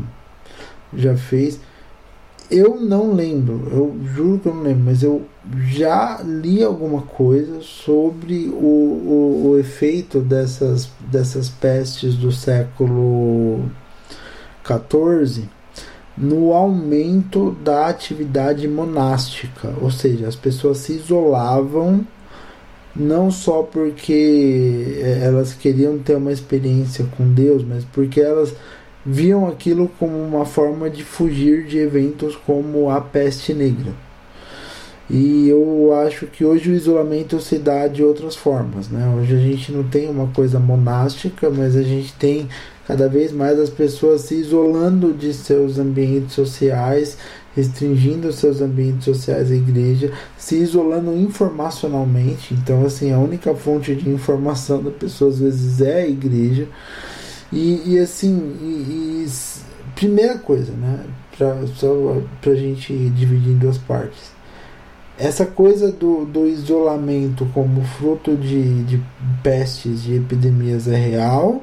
já 0.94 1.16
fez, 1.16 1.62
eu 2.50 2.78
não 2.78 3.14
lembro, 3.14 3.70
eu 3.72 3.96
juro 4.14 4.40
que 4.40 4.50
eu 4.50 4.54
não 4.54 4.64
lembro, 4.64 4.84
mas 4.84 5.02
eu 5.02 5.22
já 5.70 6.20
li 6.22 6.62
alguma 6.62 7.04
coisa 7.04 7.62
sobre 7.62 8.50
o, 8.50 8.66
o, 8.66 9.52
o 9.52 9.60
efeito 9.60 10.20
dessas, 10.20 10.90
dessas 11.10 11.48
pestes 11.48 12.16
do 12.16 12.30
século 12.30 13.64
XIV 14.62 15.48
no 16.18 16.52
aumento 16.52 17.56
da 17.64 17.88
atividade 17.88 18.68
monástica, 18.68 19.74
ou 19.82 19.90
seja, 19.90 20.28
as 20.28 20.36
pessoas 20.36 20.80
se 20.80 20.92
isolavam 20.92 22.06
não 22.96 23.32
só 23.32 23.64
porque 23.64 24.98
é, 25.02 25.22
elas 25.24 25.54
queriam 25.54 25.98
ter 25.98 26.16
uma 26.16 26.32
experiência 26.32 27.06
com 27.18 27.32
Deus, 27.32 27.64
mas 27.64 27.86
porque 27.86 28.20
elas 28.20 28.54
viam 29.06 29.48
aquilo 29.48 29.90
como 30.00 30.18
uma 30.18 30.46
forma 30.46 30.90
de 30.90 31.04
fugir 31.04 31.66
de 31.66 31.78
eventos 31.78 32.36
como 32.36 32.90
a 32.90 33.02
peste 33.02 33.54
negra. 33.54 33.94
E 35.10 35.50
eu 35.50 35.94
acho 36.06 36.26
que 36.26 36.46
hoje 36.46 36.72
o 36.72 36.74
isolamento 36.74 37.40
se 37.42 37.58
dá 37.58 37.86
de 37.88 38.02
outras 38.02 38.34
formas. 38.34 38.88
Né? 38.88 39.14
Hoje 39.18 39.36
a 39.36 39.40
gente 39.40 39.70
não 39.72 39.84
tem 39.84 40.10
uma 40.10 40.28
coisa 40.28 40.58
monástica, 40.58 41.50
mas 41.50 41.76
a 41.76 41.84
gente 41.84 42.14
tem 42.14 42.48
cada 42.88 43.10
vez 43.10 43.32
mais 43.32 43.60
as 43.60 43.70
pessoas 43.70 44.22
se 44.22 44.36
isolando 44.36 45.14
de 45.14 45.34
seus 45.34 45.78
ambientes 45.78 46.34
sociais 46.34 47.18
restringindo 47.56 48.32
seus 48.32 48.62
ambientes 48.62 49.06
sociais 49.06 49.52
à 49.52 49.56
igreja, 49.56 50.12
se 50.38 50.56
isolando 50.56 51.14
informacionalmente. 51.16 52.54
Então, 52.54 52.86
assim, 52.86 53.12
a 53.12 53.20
única 53.20 53.54
fonte 53.54 53.94
de 53.96 54.10
informação 54.10 54.82
da 54.82 54.92
pessoa 54.92 55.32
às 55.32 55.40
vezes 55.40 55.82
é 55.82 56.04
a 56.04 56.08
igreja. 56.08 56.68
E, 57.52 57.82
e 57.86 58.00
assim, 58.00 58.56
e, 58.62 59.26
e, 59.26 59.30
primeira 59.96 60.38
coisa, 60.38 60.72
né? 60.72 61.06
Pra, 61.38 61.58
só 61.76 62.22
para 62.42 62.52
a 62.52 62.56
gente 62.56 62.94
dividir 63.10 63.52
em 63.52 63.58
duas 63.58 63.78
partes. 63.78 64.32
Essa 65.18 65.46
coisa 65.46 65.92
do, 65.92 66.26
do 66.26 66.48
isolamento 66.48 67.46
como 67.54 67.84
fruto 67.84 68.36
de, 68.36 68.84
de 68.84 69.02
pestes, 69.44 70.04
de 70.04 70.16
epidemias 70.16 70.88
é 70.88 70.96
real 70.96 71.62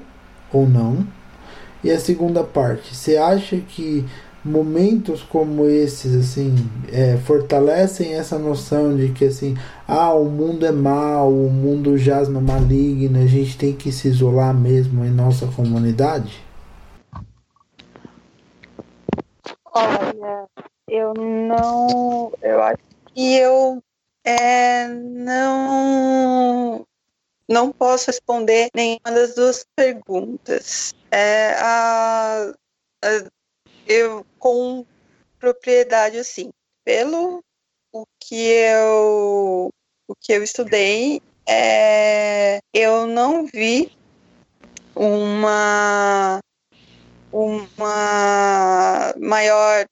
ou 0.53 0.69
não? 0.69 1.07
E 1.83 1.91
a 1.91 1.99
segunda 1.99 2.43
parte, 2.45 2.95
você 2.95 3.17
acha 3.17 3.57
que 3.57 4.05
momentos 4.45 5.23
como 5.23 5.67
esses 5.67 6.15
assim 6.15 6.55
é, 6.93 7.17
fortalecem 7.19 8.15
essa 8.15 8.39
noção 8.39 8.97
de 8.97 9.11
que 9.11 9.27
assim 9.27 9.57
ah 9.87 10.13
o 10.15 10.25
mundo 10.25 10.65
é 10.65 10.73
mau 10.73 11.31
o 11.31 11.51
mundo 11.51 11.99
jaz 11.99 12.29
no 12.29 12.41
maligno 12.41 13.19
a 13.19 13.27
gente 13.27 13.59
tem 13.59 13.75
que 13.75 13.91
se 13.91 14.09
isolar 14.09 14.55
mesmo 14.55 15.05
em 15.05 15.11
nossa 15.11 15.47
comunidade? 15.49 16.43
Olha 19.75 20.47
eu 20.89 21.13
não 21.15 22.33
eu 22.43 22.63
acho 22.63 22.79
que 23.15 23.37
eu 23.37 23.83
é, 24.25 24.89
não 24.89 26.87
não 27.49 27.73
posso 27.73 28.09
responder 28.09 28.69
nenhuma 28.75 29.11
das 29.11 29.35
duas 29.35 29.65
perguntas. 29.75 30.93
É, 31.11 31.55
a, 31.55 32.53
a 33.03 33.38
eu 33.89 34.25
com 34.39 34.85
propriedade 35.39 36.19
assim, 36.19 36.51
pelo 36.85 37.43
o 37.93 38.05
que 38.21 38.35
eu 38.35 39.71
o 40.07 40.15
que 40.21 40.33
eu 40.33 40.43
estudei, 40.43 41.21
é, 41.47 42.61
eu 42.73 43.07
não 43.07 43.47
vi 43.47 43.93
uma 44.95 46.39
uma 47.33 49.15
maior 49.19 49.87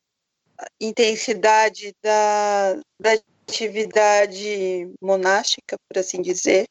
intensidade 0.81 1.93
da, 2.03 2.75
da 3.01 3.13
atividade 3.49 4.91
monástica, 5.01 5.77
por 5.89 5.99
assim 5.99 6.23
dizer. 6.23 6.67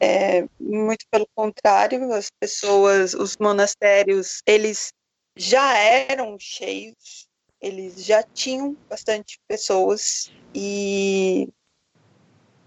É, 0.00 0.42
muito 0.60 1.04
pelo 1.10 1.26
contrário, 1.34 2.12
as 2.12 2.30
pessoas, 2.40 3.14
os 3.14 3.36
monastérios, 3.36 4.40
eles 4.46 4.92
já 5.38 5.78
eram 5.78 6.36
cheios, 6.38 7.28
eles 7.60 8.04
já 8.04 8.22
tinham 8.22 8.76
bastante 8.88 9.38
pessoas 9.46 10.32
e, 10.54 11.48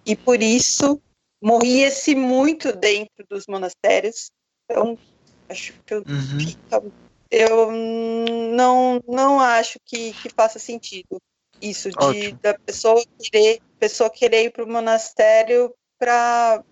e 0.05 0.15
por 0.15 0.41
isso 0.41 1.01
morria-se 1.41 2.15
muito 2.15 2.71
dentro 2.73 3.25
dos 3.29 3.45
monastérios. 3.47 4.31
Então, 4.65 4.97
acho 5.49 5.73
que 5.85 5.93
eu, 5.93 5.99
uhum. 5.99 6.91
eu 7.29 7.71
não, 7.71 9.01
não 9.07 9.39
acho 9.39 9.77
que, 9.85 10.13
que 10.13 10.29
faça 10.29 10.57
sentido 10.57 11.21
isso 11.61 11.89
de 11.91 12.31
da 12.33 12.57
pessoa 12.57 13.03
querer 13.19 13.61
pessoa 13.79 14.09
querer 14.09 14.45
ir 14.45 14.51
para 14.51 14.63
o 14.63 14.71
monastério 14.71 15.73
para 15.97 16.63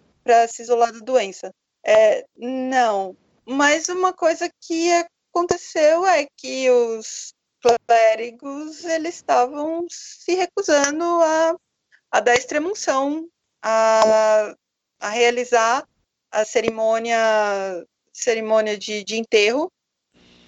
se 0.48 0.62
isolar 0.62 0.92
da 0.92 1.00
doença. 1.00 1.52
É, 1.84 2.24
não, 2.38 3.16
mas 3.46 3.90
uma 3.90 4.14
coisa 4.14 4.50
que 4.62 4.92
é 4.92 5.08
aconteceu 5.40 6.06
é 6.06 6.28
que 6.36 6.70
os 6.70 7.34
clérigos 7.88 8.84
eles 8.84 9.16
estavam 9.16 9.86
se 9.90 10.36
recusando 10.36 11.04
a, 11.04 11.56
a 12.12 12.20
dar 12.20 12.36
extremunção, 12.36 13.28
a, 13.62 14.54
a 15.00 15.10
realizar 15.10 15.88
a 16.30 16.44
cerimônia 16.44 17.18
cerimônia 18.14 18.78
de, 18.78 19.02
de 19.04 19.16
enterro 19.16 19.72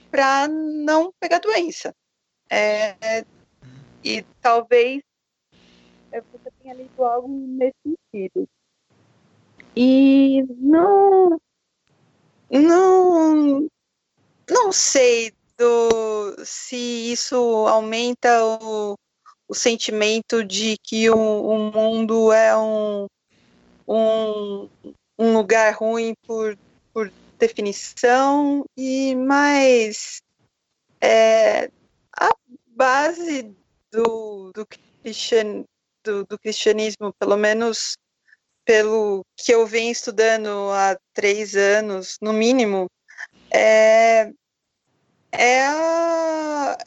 para 0.09 0.47
não 0.49 1.13
pegar 1.21 1.39
doença. 1.39 1.95
É, 2.49 3.23
e 4.03 4.23
talvez 4.41 5.01
você 6.11 6.51
tenha 6.61 6.73
lido 6.73 7.05
algo 7.05 7.29
nesse 7.29 7.77
sentido. 8.11 8.49
E 9.73 10.43
não, 10.59 11.39
não, 12.49 13.69
não 14.51 14.71
sei 14.71 15.31
do, 15.57 16.35
se 16.43 16.75
isso 16.75 17.35
aumenta 17.67 18.43
o, 18.43 18.95
o 19.47 19.55
sentimento 19.55 20.43
de 20.43 20.77
que 20.83 21.09
o, 21.09 21.15
o 21.15 21.71
mundo 21.71 22.33
é 22.33 22.55
um, 22.57 23.07
um, 23.87 24.69
um 25.17 25.33
lugar 25.33 25.73
ruim 25.73 26.13
por, 26.27 26.57
por 26.93 27.11
definição, 27.39 28.65
e 28.77 29.15
mais 29.15 30.21
é, 30.99 31.71
a 32.15 32.29
base 32.67 33.55
do, 33.91 34.51
do, 34.53 34.67
cristian, 35.01 35.63
do, 36.03 36.25
do 36.25 36.37
cristianismo, 36.37 37.13
pelo 37.17 37.37
menos 37.37 37.97
pelo 38.63 39.25
que 39.35 39.53
eu 39.53 39.65
venho 39.65 39.91
estudando 39.91 40.47
há 40.71 40.97
três 41.13 41.55
anos, 41.55 42.17
no 42.21 42.31
mínimo, 42.31 42.87
é, 43.49 44.31
é, 45.33 46.77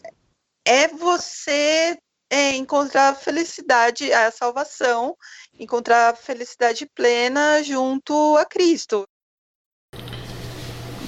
é 0.66 0.88
você 0.88 1.96
é, 2.30 2.56
encontrar 2.56 3.10
a 3.10 3.14
felicidade, 3.14 4.12
a 4.12 4.30
salvação, 4.30 5.16
encontrar 5.58 6.10
a 6.10 6.16
felicidade 6.16 6.86
plena 6.94 7.62
junto 7.62 8.36
a 8.36 8.44
Cristo. 8.44 9.04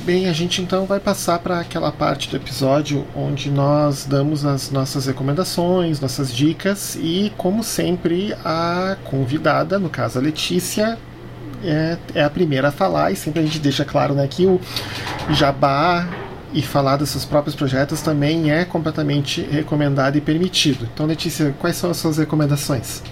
Bem, 0.05 0.29
a 0.29 0.33
gente 0.33 0.63
então 0.63 0.87
vai 0.87 1.01
passar 1.01 1.41
para 1.41 1.59
aquela 1.59 1.91
parte 1.91 2.31
do 2.31 2.37
episódio 2.37 3.05
onde 3.13 3.51
nós 3.51 4.05
damos 4.05 4.45
as 4.45 4.71
nossas 4.71 5.07
recomendações, 5.07 5.99
nossas 5.99 6.33
dicas 6.33 6.95
e, 6.95 7.33
como 7.37 7.65
sempre, 7.65 8.33
a 8.45 8.97
convidada, 9.03 9.81
no 9.81 9.91
caso 9.91 10.21
a 10.21 10.23
Letícia, 10.23 10.97
é, 11.65 11.99
é 12.15 12.23
a 12.23 12.31
primeira 12.31 12.69
a 12.69 12.73
falar 12.73 13.11
e 13.11 13.17
sempre 13.17 13.41
a 13.41 13.43
gente 13.45 13.59
deixa 13.59 13.85
claro 13.85 14.15
né, 14.15 14.29
que 14.29 14.47
o 14.47 14.61
jabá 15.31 16.07
e 16.57 16.63
falar 16.63 16.97
dos 16.97 17.11
seus 17.11 17.27
próprios 17.27 17.55
projetos 17.55 18.01
também 18.01 18.51
é 18.51 18.65
completamente 18.65 19.43
recomendado 19.43 20.17
e 20.17 20.23
permitido. 20.23 20.89
Então, 20.91 21.05
Letícia, 21.05 21.55
quais 21.61 21.77
são 21.77 21.91
as 21.91 21.99
suas 21.99 22.17
recomendações? 22.17 23.03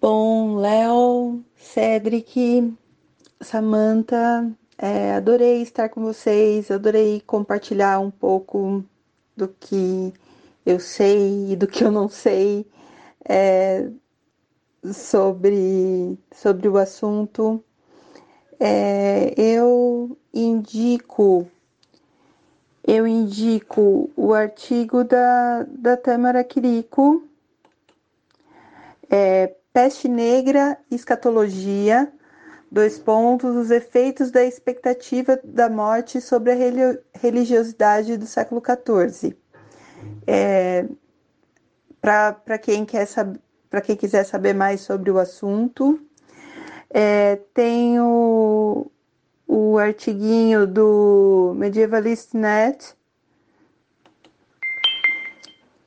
Bom, 0.00 0.54
Léo, 0.54 1.42
Cedric, 1.56 2.72
Samantha, 3.40 4.48
é, 4.78 5.14
adorei 5.14 5.60
estar 5.60 5.88
com 5.88 6.02
vocês, 6.02 6.70
adorei 6.70 7.20
compartilhar 7.26 7.98
um 7.98 8.12
pouco 8.12 8.84
do 9.36 9.48
que 9.48 10.14
eu 10.64 10.78
sei 10.78 11.50
e 11.50 11.56
do 11.56 11.66
que 11.66 11.82
eu 11.82 11.90
não 11.90 12.08
sei 12.08 12.64
é, 13.28 13.88
sobre, 14.92 16.16
sobre 16.32 16.68
o 16.68 16.76
assunto. 16.76 17.60
É, 18.66 19.34
eu 19.36 20.16
indico 20.32 21.46
eu 22.86 23.06
indico 23.06 24.10
o 24.16 24.32
artigo 24.32 25.04
da, 25.04 25.64
da 25.68 25.98
Tâmara 25.98 26.42
Quirico, 26.42 27.22
é, 29.10 29.54
Peste 29.70 30.08
Negra, 30.08 30.78
Escatologia, 30.90 32.10
dois 32.70 32.98
pontos, 32.98 33.54
os 33.54 33.70
efeitos 33.70 34.30
da 34.30 34.42
expectativa 34.42 35.38
da 35.44 35.68
morte 35.68 36.18
sobre 36.18 36.52
a 36.52 36.54
religiosidade 37.18 38.16
do 38.16 38.26
século 38.26 38.62
XIV. 38.62 39.36
É, 40.26 40.86
Para 42.00 42.58
quem, 42.58 42.86
quer 42.86 43.06
quem 43.82 43.96
quiser 43.96 44.24
saber 44.24 44.54
mais 44.54 44.80
sobre 44.80 45.10
o 45.10 45.18
assunto, 45.18 46.00
é, 46.94 47.40
tem 47.52 47.98
o, 47.98 48.88
o 49.48 49.76
artiguinho 49.78 50.64
do 50.64 51.52
Medievalist 51.56 52.34
Net, 52.34 52.94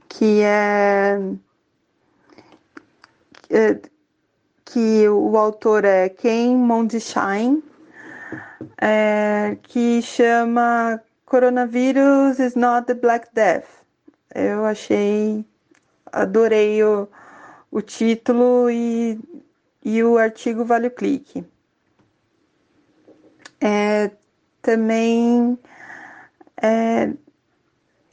que 0.09 0.41
é, 0.41 1.17
é 3.49 3.79
que 4.65 5.07
o 5.07 5.37
autor 5.37 5.85
é 5.85 6.09
Ken 6.09 6.57
Mondeshine, 6.57 7.63
é, 8.77 9.57
que 9.63 10.01
chama 10.01 11.01
Coronavírus 11.25 12.37
is 12.37 12.55
not 12.55 12.85
the 12.85 12.93
Black 12.93 13.29
Death. 13.33 13.67
Eu 14.35 14.65
achei, 14.65 15.45
adorei 16.11 16.83
o, 16.83 17.07
o 17.71 17.81
título 17.81 18.69
e 18.69 19.17
e 19.87 20.03
o 20.03 20.17
artigo 20.17 20.65
vale 20.65 20.87
o 20.87 20.91
clique. 20.91 21.45
É, 23.61 24.11
também 24.61 25.57
é, 26.61 27.13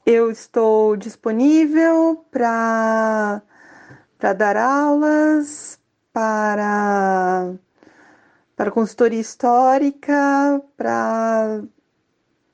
eu 0.07 0.31
estou 0.31 0.97
disponível 0.97 2.25
para 2.31 3.43
dar 4.21 4.57
aulas, 4.57 5.81
para, 6.13 7.55
para 8.55 8.71
consultoria 8.71 9.21
histórica, 9.21 10.63
para 10.77 11.61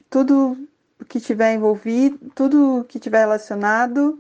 tudo 0.09 0.67
que 1.11 1.21
tiver 1.21 1.53
envolvido, 1.53 2.19
tudo 2.35 2.87
que 2.89 2.99
tiver 2.99 3.19
relacionado. 3.21 4.19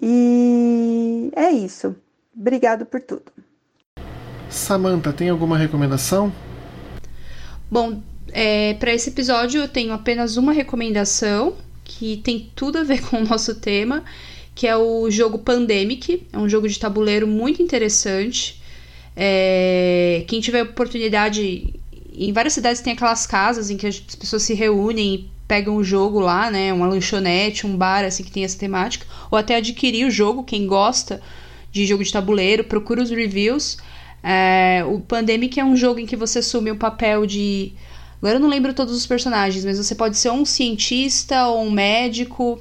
E 0.00 1.30
é 1.36 1.50
isso. 1.50 1.94
Obrigado 2.34 2.86
por 2.86 3.02
tudo. 3.02 3.37
Samantha, 4.50 5.12
tem 5.12 5.28
alguma 5.28 5.56
recomendação? 5.56 6.32
Bom, 7.70 8.00
é, 8.32 8.74
para 8.74 8.94
esse 8.94 9.10
episódio 9.10 9.62
eu 9.62 9.68
tenho 9.68 9.92
apenas 9.92 10.36
uma 10.36 10.52
recomendação, 10.52 11.54
que 11.84 12.18
tem 12.18 12.50
tudo 12.54 12.78
a 12.78 12.82
ver 12.82 13.02
com 13.08 13.18
o 13.18 13.24
nosso 13.24 13.54
tema, 13.54 14.04
que 14.54 14.66
é 14.66 14.76
o 14.76 15.10
jogo 15.10 15.38
Pandemic. 15.38 16.26
É 16.32 16.38
um 16.38 16.48
jogo 16.48 16.68
de 16.68 16.78
tabuleiro 16.78 17.26
muito 17.26 17.62
interessante. 17.62 18.60
É, 19.16 20.24
quem 20.26 20.40
tiver 20.40 20.62
oportunidade, 20.62 21.74
em 22.14 22.32
várias 22.32 22.54
cidades 22.54 22.80
tem 22.80 22.92
aquelas 22.92 23.26
casas 23.26 23.70
em 23.70 23.76
que 23.76 23.86
as 23.86 23.98
pessoas 23.98 24.42
se 24.42 24.54
reúnem 24.54 25.14
e 25.14 25.30
pegam 25.46 25.76
o 25.76 25.82
jogo 25.82 26.20
lá, 26.20 26.50
né? 26.50 26.72
Uma 26.72 26.86
lanchonete, 26.86 27.66
um 27.66 27.76
bar 27.76 28.04
assim 28.04 28.22
que 28.22 28.30
tem 28.30 28.44
essa 28.44 28.58
temática, 28.58 29.06
ou 29.30 29.38
até 29.38 29.56
adquirir 29.56 30.06
o 30.06 30.10
jogo, 30.10 30.44
quem 30.44 30.66
gosta 30.66 31.20
de 31.72 31.86
jogo 31.86 32.04
de 32.04 32.12
tabuleiro, 32.12 32.64
procura 32.64 33.02
os 33.02 33.10
reviews. 33.10 33.78
É, 34.22 34.84
o 34.86 35.00
Pandemic 35.00 35.58
é 35.58 35.64
um 35.64 35.76
jogo 35.76 36.00
em 36.00 36.06
que 36.06 36.16
você 36.16 36.40
assume 36.40 36.70
o 36.70 36.76
papel 36.76 37.26
de. 37.26 37.72
Agora 38.18 38.36
eu 38.36 38.40
não 38.40 38.48
lembro 38.48 38.74
todos 38.74 38.94
os 38.94 39.06
personagens, 39.06 39.64
mas 39.64 39.78
você 39.78 39.94
pode 39.94 40.16
ser 40.16 40.30
um 40.30 40.44
cientista, 40.44 41.46
ou 41.46 41.64
um 41.64 41.70
médico, 41.70 42.60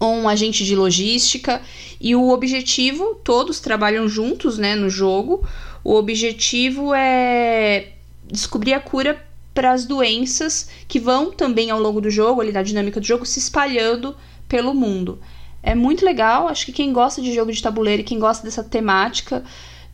ou 0.00 0.14
um 0.14 0.28
agente 0.28 0.64
de 0.64 0.74
logística. 0.74 1.60
E 2.00 2.16
o 2.16 2.30
objetivo, 2.30 3.20
todos 3.22 3.60
trabalham 3.60 4.08
juntos 4.08 4.58
né, 4.58 4.74
no 4.74 4.88
jogo. 4.88 5.46
O 5.84 5.94
objetivo 5.94 6.94
é 6.94 7.90
descobrir 8.30 8.72
a 8.72 8.80
cura 8.80 9.22
para 9.52 9.72
as 9.72 9.84
doenças 9.84 10.70
que 10.88 10.98
vão 10.98 11.30
também 11.30 11.70
ao 11.70 11.78
longo 11.78 12.00
do 12.00 12.10
jogo, 12.10 12.40
ali 12.40 12.50
da 12.50 12.62
dinâmica 12.62 12.98
do 12.98 13.06
jogo, 13.06 13.26
se 13.26 13.38
espalhando 13.38 14.16
pelo 14.48 14.72
mundo. 14.72 15.20
É 15.62 15.74
muito 15.74 16.04
legal, 16.04 16.48
acho 16.48 16.66
que 16.66 16.72
quem 16.72 16.92
gosta 16.92 17.20
de 17.22 17.32
jogo 17.32 17.52
de 17.52 17.62
tabuleiro 17.62 18.02
e 18.02 18.04
quem 18.04 18.18
gosta 18.18 18.44
dessa 18.44 18.64
temática 18.64 19.44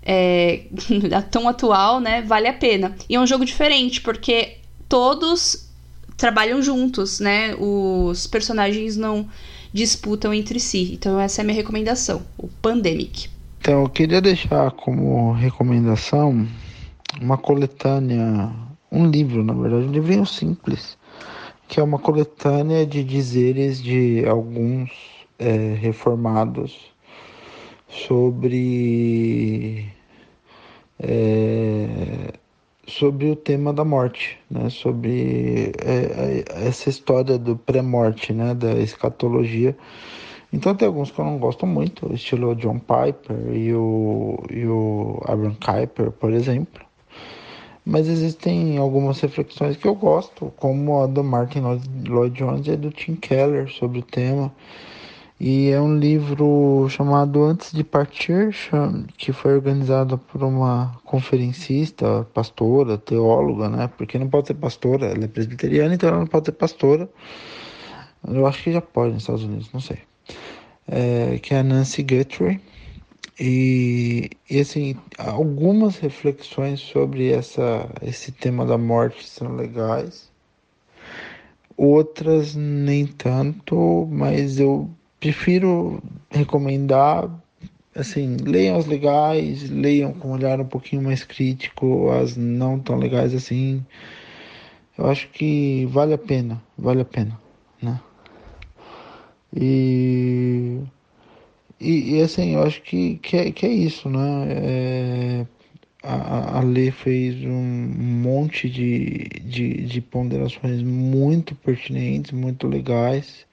é, 0.03 0.65
tão 1.31 1.49
atual, 1.49 2.01
né, 2.01 2.23
vale 2.23 2.49
a 2.49 2.53
pena. 2.53 2.95
E 3.09 3.17
é 3.17 3.21
um 3.21 3.27
jogo 3.27 3.45
diferente, 3.45 4.01
porque 4.01 4.59
todos 4.89 5.69
trabalham 6.17 6.61
juntos, 6.61 7.21
né? 7.21 7.55
Os 7.55 8.27
personagens 8.27 8.97
não 8.97 9.29
disputam 9.73 10.35
entre 10.35 10.59
si. 10.59 10.93
Então 10.93 11.19
essa 11.19 11.41
é 11.41 11.43
a 11.43 11.45
minha 11.45 11.57
recomendação, 11.57 12.23
o 12.37 12.49
Pandemic. 12.49 13.29
Então 13.61 13.83
eu 13.83 13.89
queria 13.89 14.21
deixar 14.21 14.71
como 14.73 15.33
recomendação 15.33 16.47
uma 17.21 17.37
coletânea, 17.37 18.51
um 18.91 19.07
livro, 19.07 19.45
na 19.45 19.53
verdade, 19.53 19.87
um 19.87 19.93
livrinho 19.93 20.27
simples, 20.27 20.97
que 21.67 21.81
é 21.81 21.83
uma 21.83 21.99
coletânea 21.99 22.87
de 22.87 23.05
dizeres 23.05 23.83
de 23.83 24.25
alguns 24.27 24.91
é, 25.39 25.75
reformados 25.81 26.77
sobre 27.89 29.87
é, 31.01 32.33
sobre 32.87 33.31
o 33.31 33.37
tema 33.37 33.73
da 33.73 33.85
morte, 33.85 34.39
né? 34.51 34.69
Sobre 34.71 35.73
é, 35.85 36.45
é, 36.49 36.67
essa 36.67 36.89
história 36.89 37.39
do 37.39 37.57
pré-morte, 37.57 38.33
né? 38.33 38.55
Da 38.55 38.75
escatologia. 38.75 39.77
Então 40.53 40.75
tem 40.75 40.89
alguns 40.89 41.11
que 41.11 41.19
eu 41.19 41.25
não 41.27 41.39
gosto 41.39 41.67
muito, 41.67 42.13
estilo 42.15 42.55
John 42.55 42.79
Piper 42.79 43.55
e 43.55 43.75
o, 43.75 44.43
e 44.51 44.67
o 44.67 45.21
Abraham 45.27 45.57
Kuyper, 45.63 46.11
por 46.11 46.33
exemplo. 46.33 46.83
Mas 47.85 48.09
existem 48.09 48.79
algumas 48.79 49.21
reflexões 49.21 49.77
que 49.77 49.87
eu 49.87 49.95
gosto, 49.95 50.53
como 50.57 51.03
a 51.03 51.07
do 51.07 51.23
Martin 51.23 51.61
Lloyd 52.07 52.37
Jones 52.37 52.67
e 52.67 52.77
do 52.77 52.91
Tim 52.91 53.15
Keller 53.17 53.71
sobre 53.71 54.01
o 54.01 54.03
tema. 54.03 54.53
E 55.41 55.71
é 55.71 55.81
um 55.81 55.97
livro 55.97 56.89
chamado 56.89 57.45
Antes 57.45 57.73
de 57.73 57.85
Partir, 57.85 58.51
que 59.17 59.33
foi 59.33 59.55
organizado 59.55 60.19
por 60.19 60.43
uma 60.43 60.99
conferencista, 61.05 62.27
pastora, 62.35 62.99
teóloga, 62.99 63.69
né? 63.69 63.89
Porque 63.97 64.19
não 64.19 64.29
pode 64.29 64.49
ser 64.49 64.55
pastora, 64.55 65.07
ela 65.07 65.25
é 65.25 65.29
presbiteriana, 65.29 65.95
então 65.95 66.09
ela 66.09 66.19
não 66.19 66.27
pode 66.27 66.47
ser 66.47 66.53
pastora. 66.53 67.09
Eu 68.27 68.49
acho 68.49 68.65
que 68.65 68.73
já 68.73 68.81
pode 68.81 69.13
nos 69.13 69.23
Estados 69.23 69.45
Unidos, 69.45 69.71
não 69.73 69.81
sei. 69.81 69.99
É, 70.89 71.39
que 71.39 71.55
é 71.55 71.61
a 71.61 71.63
Nancy 71.63 72.03
Guthrie. 72.03 72.61
E, 73.39 74.31
e 74.51 74.59
assim, 74.59 74.97
algumas 75.17 75.99
reflexões 75.99 76.81
sobre 76.81 77.31
essa, 77.31 77.89
esse 78.03 78.33
tema 78.33 78.67
da 78.67 78.77
morte 78.77 79.29
são 79.29 79.55
legais. 79.55 80.33
Outras 81.77 82.57
nem 82.57 83.07
tanto, 83.07 84.09
mas 84.11 84.59
eu 84.59 84.91
prefiro 85.21 86.03
recomendar 86.31 87.29
assim, 87.95 88.37
leiam 88.37 88.77
as 88.77 88.87
legais, 88.87 89.69
leiam 89.71 90.13
com 90.13 90.29
um 90.29 90.33
olhar 90.33 90.61
um 90.61 90.65
pouquinho 90.65 91.03
mais 91.03 91.25
crítico, 91.25 92.11
as 92.11 92.37
não 92.37 92.79
tão 92.79 92.97
legais 92.97 93.35
assim. 93.35 93.85
Eu 94.97 95.07
acho 95.07 95.29
que 95.31 95.87
vale 95.87 96.15
a 96.15 96.19
pena, 96.19 96.63
vale 96.77 97.03
a 97.03 97.05
pena, 97.05 97.39
né? 97.83 98.01
E, 99.55 100.81
e, 101.81 102.17
e 102.17 102.23
assim, 102.23 102.55
eu 102.55 102.63
acho 102.63 102.83
que, 102.83 103.17
que, 103.17 103.37
é, 103.37 103.53
que 103.53 103.67
é 103.67 103.71
isso, 103.71 104.09
né? 104.09 104.47
É, 104.49 105.47
a, 106.03 106.59
a 106.59 106.63
Lê 106.63 106.91
fez 106.91 107.45
um 107.45 107.63
monte 108.23 108.69
de, 108.69 109.29
de, 109.43 109.85
de 109.85 110.01
ponderações 110.01 110.83
muito 110.83 111.55
pertinentes, 111.55 112.33
muito 112.33 112.67
legais. 112.69 113.47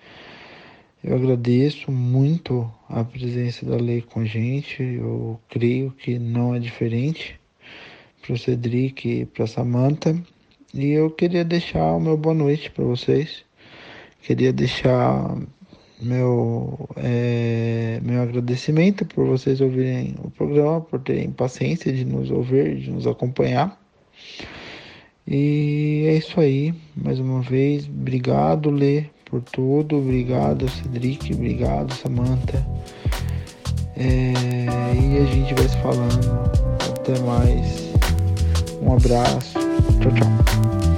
Eu 1.08 1.18
agradeço 1.18 1.92
muito 1.92 2.68
a 2.90 3.04
presença 3.04 3.64
da 3.64 3.76
lei 3.76 4.02
com 4.02 4.22
a 4.22 4.26
gente. 4.26 4.82
Eu 4.82 5.40
creio 5.48 5.92
que 5.92 6.18
não 6.18 6.56
é 6.56 6.60
diferente 6.60 7.40
para 8.24 8.34
o 8.34 8.38
Cedric 8.40 9.08
e 9.08 9.24
para 9.24 9.44
a 9.44 9.48
Samantha. 9.48 10.20
E 10.74 10.94
eu 10.94 11.12
queria 11.12 11.46
deixar 11.46 11.94
o 11.94 12.00
meu 12.00 12.18
boa 12.18 12.34
noite 12.34 12.72
para 12.72 12.84
vocês. 12.84 13.46
Queria 14.24 14.52
deixar 14.52 15.38
meu, 16.02 16.90
é, 16.96 18.00
meu 18.02 18.24
agradecimento 18.24 19.06
por 19.06 19.28
vocês 19.28 19.62
ouvirem 19.62 20.16
o 20.24 20.32
programa, 20.32 20.82
por 20.82 21.00
terem 21.02 21.30
paciência 21.30 21.94
de 21.94 22.04
nos 22.04 22.32
ouvir, 22.32 22.78
de 22.78 22.90
nos 22.90 23.06
acompanhar. 23.06 23.80
E 25.28 26.06
é 26.08 26.16
isso 26.16 26.42
aí. 26.42 26.74
Mais 26.96 27.20
uma 27.20 27.44
vez, 27.44 27.88
obrigado, 27.88 28.72
Lê, 28.72 29.06
por 29.30 29.42
tudo. 29.42 29.98
Obrigado, 29.98 30.70
Cedric. 30.70 31.34
Obrigado, 31.34 31.94
Samantha. 31.94 32.66
É, 33.98 34.34
e 34.94 35.18
a 35.18 35.26
gente 35.26 35.54
vai 35.54 35.68
se 35.68 35.78
falando. 35.78 36.50
Até 37.00 37.20
mais. 37.20 37.94
Um 38.82 38.94
abraço. 38.94 39.54
Tchau, 40.00 40.12
tchau. 40.12 40.95